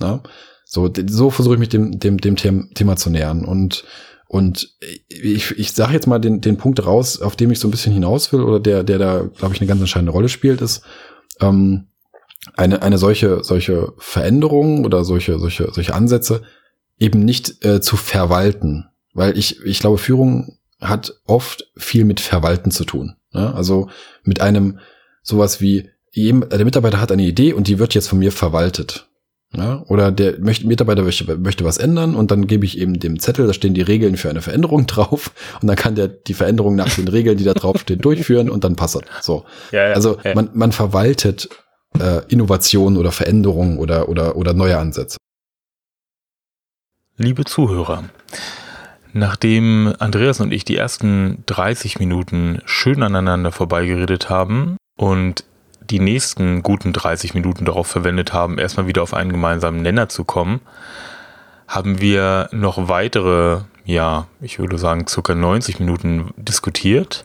Ja? 0.00 0.22
So, 0.64 0.90
so 1.08 1.30
versuche 1.30 1.54
ich 1.54 1.60
mich 1.60 1.68
dem, 1.68 1.98
dem, 1.98 2.18
dem 2.18 2.36
Thema 2.36 2.96
zu 2.96 3.10
nähern. 3.10 3.44
Und 3.44 3.84
und 4.28 4.76
ich, 5.08 5.52
ich 5.52 5.72
sage 5.72 5.92
jetzt 5.92 6.06
mal 6.06 6.18
den, 6.18 6.40
den 6.40 6.56
Punkt 6.56 6.84
raus, 6.84 7.20
auf 7.20 7.36
dem 7.36 7.50
ich 7.50 7.60
so 7.60 7.68
ein 7.68 7.70
bisschen 7.70 7.92
hinaus 7.92 8.32
will 8.32 8.40
oder 8.40 8.58
der, 8.58 8.82
der 8.82 8.98
da, 8.98 9.28
glaube 9.36 9.54
ich, 9.54 9.60
eine 9.60 9.68
ganz 9.68 9.80
entscheidende 9.80 10.12
Rolle 10.12 10.28
spielt, 10.28 10.60
ist 10.60 10.82
ähm, 11.40 11.86
eine, 12.56 12.82
eine 12.82 12.98
solche, 12.98 13.44
solche 13.44 13.92
Veränderung 13.98 14.84
oder 14.84 15.04
solche, 15.04 15.38
solche, 15.38 15.70
solche 15.72 15.94
Ansätze 15.94 16.42
eben 16.98 17.24
nicht 17.24 17.64
äh, 17.64 17.80
zu 17.80 17.96
verwalten. 17.96 18.86
Weil 19.14 19.38
ich, 19.38 19.64
ich 19.64 19.78
glaube, 19.78 19.98
Führung 19.98 20.58
hat 20.80 21.20
oft 21.24 21.70
viel 21.76 22.04
mit 22.04 22.20
Verwalten 22.20 22.70
zu 22.70 22.84
tun. 22.84 23.16
Ne? 23.32 23.54
Also 23.54 23.88
mit 24.24 24.40
einem 24.40 24.78
sowas 25.22 25.60
wie, 25.60 25.90
der 26.14 26.64
Mitarbeiter 26.64 27.00
hat 27.00 27.12
eine 27.12 27.24
Idee 27.24 27.52
und 27.52 27.68
die 27.68 27.78
wird 27.78 27.94
jetzt 27.94 28.08
von 28.08 28.18
mir 28.18 28.32
verwaltet. 28.32 29.08
Ja, 29.54 29.82
oder 29.86 30.10
der 30.10 30.38
möchte, 30.40 30.66
Mitarbeiter 30.66 31.02
möchte, 31.02 31.36
möchte 31.38 31.64
was 31.64 31.78
ändern 31.78 32.14
und 32.14 32.30
dann 32.30 32.46
gebe 32.46 32.64
ich 32.64 32.78
eben 32.78 32.98
dem 32.98 33.20
Zettel, 33.20 33.46
da 33.46 33.52
stehen 33.52 33.74
die 33.74 33.82
Regeln 33.82 34.16
für 34.16 34.28
eine 34.28 34.42
Veränderung 34.42 34.86
drauf 34.86 35.32
und 35.62 35.68
dann 35.68 35.76
kann 35.76 35.94
der 35.94 36.08
die 36.08 36.34
Veränderung 36.34 36.74
nach 36.74 36.92
den 36.94 37.08
Regeln, 37.08 37.38
die 37.38 37.44
da 37.44 37.54
draufstehen, 37.54 38.00
durchführen 38.00 38.50
und 38.50 38.64
dann 38.64 38.76
passt 38.76 38.96
das. 38.96 39.04
So. 39.24 39.44
Ja, 39.70 39.88
ja, 39.88 39.94
also 39.94 40.18
ja. 40.24 40.34
Man, 40.34 40.50
man 40.52 40.72
verwaltet 40.72 41.48
äh, 41.98 42.22
Innovationen 42.28 42.98
oder 42.98 43.12
Veränderungen 43.12 43.78
oder, 43.78 44.08
oder, 44.08 44.36
oder 44.36 44.52
neue 44.52 44.78
Ansätze. 44.78 45.16
Liebe 47.16 47.44
Zuhörer, 47.44 48.04
nachdem 49.14 49.94
Andreas 49.98 50.40
und 50.40 50.52
ich 50.52 50.64
die 50.64 50.76
ersten 50.76 51.44
30 51.46 51.98
Minuten 51.98 52.60
schön 52.66 53.02
aneinander 53.02 53.52
vorbeigeredet 53.52 54.28
haben 54.28 54.76
und 54.98 55.44
die 55.90 56.00
nächsten 56.00 56.62
guten 56.62 56.92
30 56.92 57.34
Minuten 57.34 57.64
darauf 57.64 57.86
verwendet 57.86 58.32
haben, 58.32 58.58
erstmal 58.58 58.86
wieder 58.86 59.02
auf 59.02 59.14
einen 59.14 59.32
gemeinsamen 59.32 59.82
Nenner 59.82 60.08
zu 60.08 60.24
kommen, 60.24 60.60
haben 61.68 62.00
wir 62.00 62.48
noch 62.52 62.88
weitere, 62.88 63.60
ja, 63.84 64.26
ich 64.40 64.58
würde 64.58 64.78
sagen, 64.78 65.06
circa 65.06 65.34
90 65.34 65.80
Minuten 65.80 66.30
diskutiert, 66.36 67.24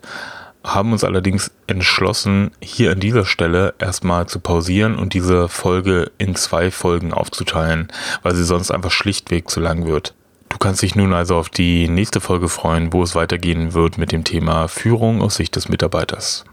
haben 0.63 0.91
uns 0.91 1.03
allerdings 1.03 1.51
entschlossen, 1.67 2.51
hier 2.61 2.91
an 2.91 2.99
dieser 2.99 3.25
Stelle 3.25 3.73
erstmal 3.79 4.27
zu 4.27 4.39
pausieren 4.39 4.95
und 4.95 5.13
diese 5.13 5.49
Folge 5.49 6.11
in 6.17 6.35
zwei 6.35 6.69
Folgen 6.69 7.13
aufzuteilen, 7.13 7.87
weil 8.21 8.35
sie 8.35 8.43
sonst 8.43 8.71
einfach 8.71 8.91
schlichtweg 8.91 9.49
zu 9.49 9.59
lang 9.59 9.85
wird. 9.85 10.13
Du 10.49 10.57
kannst 10.57 10.81
dich 10.81 10.95
nun 10.95 11.13
also 11.13 11.37
auf 11.37 11.49
die 11.49 11.87
nächste 11.87 12.19
Folge 12.19 12.49
freuen, 12.49 12.93
wo 12.93 13.01
es 13.03 13.15
weitergehen 13.15 13.73
wird 13.73 13.97
mit 13.97 14.11
dem 14.11 14.23
Thema 14.23 14.67
Führung 14.67 15.21
aus 15.21 15.35
Sicht 15.35 15.55
des 15.55 15.69
Mitarbeiters. 15.69 16.43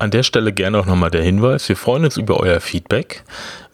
An 0.00 0.12
der 0.12 0.22
Stelle 0.22 0.52
gerne 0.52 0.78
auch 0.78 0.86
nochmal 0.86 1.10
der 1.10 1.24
Hinweis, 1.24 1.68
wir 1.68 1.76
freuen 1.76 2.04
uns 2.04 2.16
über 2.16 2.38
euer 2.38 2.60
Feedback. 2.60 3.24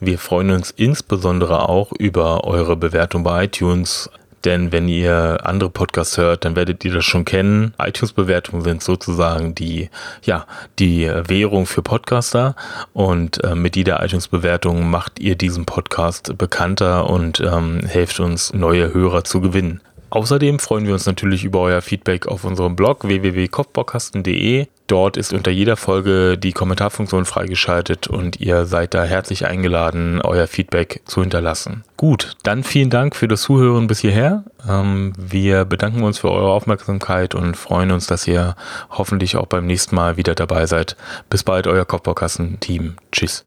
Wir 0.00 0.18
freuen 0.18 0.52
uns 0.52 0.70
insbesondere 0.70 1.68
auch 1.68 1.92
über 1.92 2.44
eure 2.44 2.76
Bewertung 2.76 3.24
bei 3.24 3.44
iTunes. 3.44 4.08
Denn 4.44 4.72
wenn 4.72 4.88
ihr 4.88 5.40
andere 5.42 5.68
Podcasts 5.68 6.16
hört, 6.16 6.46
dann 6.46 6.56
werdet 6.56 6.82
ihr 6.84 6.94
das 6.94 7.04
schon 7.04 7.26
kennen. 7.26 7.74
iTunes-Bewertungen 7.78 8.62
sind 8.62 8.82
sozusagen 8.82 9.54
die, 9.54 9.90
ja, 10.22 10.46
die 10.78 11.10
Währung 11.26 11.66
für 11.66 11.82
Podcaster. 11.82 12.56
Und 12.94 13.44
äh, 13.44 13.54
mit 13.54 13.76
jeder 13.76 14.02
iTunes-Bewertung 14.02 14.88
macht 14.88 15.20
ihr 15.20 15.36
diesen 15.36 15.66
Podcast 15.66 16.38
bekannter 16.38 17.08
und 17.08 17.40
ähm, 17.40 17.80
helft 17.86 18.18
uns, 18.20 18.54
neue 18.54 18.94
Hörer 18.94 19.24
zu 19.24 19.42
gewinnen. 19.42 19.82
Außerdem 20.08 20.58
freuen 20.58 20.86
wir 20.86 20.94
uns 20.94 21.06
natürlich 21.06 21.44
über 21.44 21.60
euer 21.60 21.82
Feedback 21.82 22.28
auf 22.28 22.44
unserem 22.44 22.76
Blog 22.76 23.06
www.kopfbaukasten.de. 23.06 24.68
Dort 24.86 25.16
ist 25.16 25.32
unter 25.32 25.50
jeder 25.50 25.76
Folge 25.76 26.36
die 26.36 26.52
Kommentarfunktion 26.52 27.24
freigeschaltet 27.24 28.06
und 28.06 28.38
ihr 28.40 28.66
seid 28.66 28.92
da 28.92 29.04
herzlich 29.04 29.46
eingeladen, 29.46 30.20
euer 30.20 30.46
Feedback 30.46 31.00
zu 31.06 31.22
hinterlassen. 31.22 31.84
Gut, 31.96 32.36
dann 32.42 32.64
vielen 32.64 32.90
Dank 32.90 33.16
für 33.16 33.26
das 33.26 33.42
Zuhören 33.42 33.86
bis 33.86 34.00
hierher. 34.00 34.44
Ähm, 34.68 35.14
wir 35.16 35.64
bedanken 35.64 36.02
uns 36.02 36.18
für 36.18 36.30
eure 36.30 36.50
Aufmerksamkeit 36.50 37.34
und 37.34 37.56
freuen 37.56 37.92
uns, 37.92 38.06
dass 38.06 38.28
ihr 38.28 38.56
hoffentlich 38.90 39.36
auch 39.36 39.46
beim 39.46 39.66
nächsten 39.66 39.96
Mal 39.96 40.18
wieder 40.18 40.34
dabei 40.34 40.66
seid. 40.66 40.96
Bis 41.30 41.44
bald, 41.44 41.66
euer 41.66 41.86
Kopfbaukasten-Team. 41.86 42.96
Tschüss. 43.10 43.42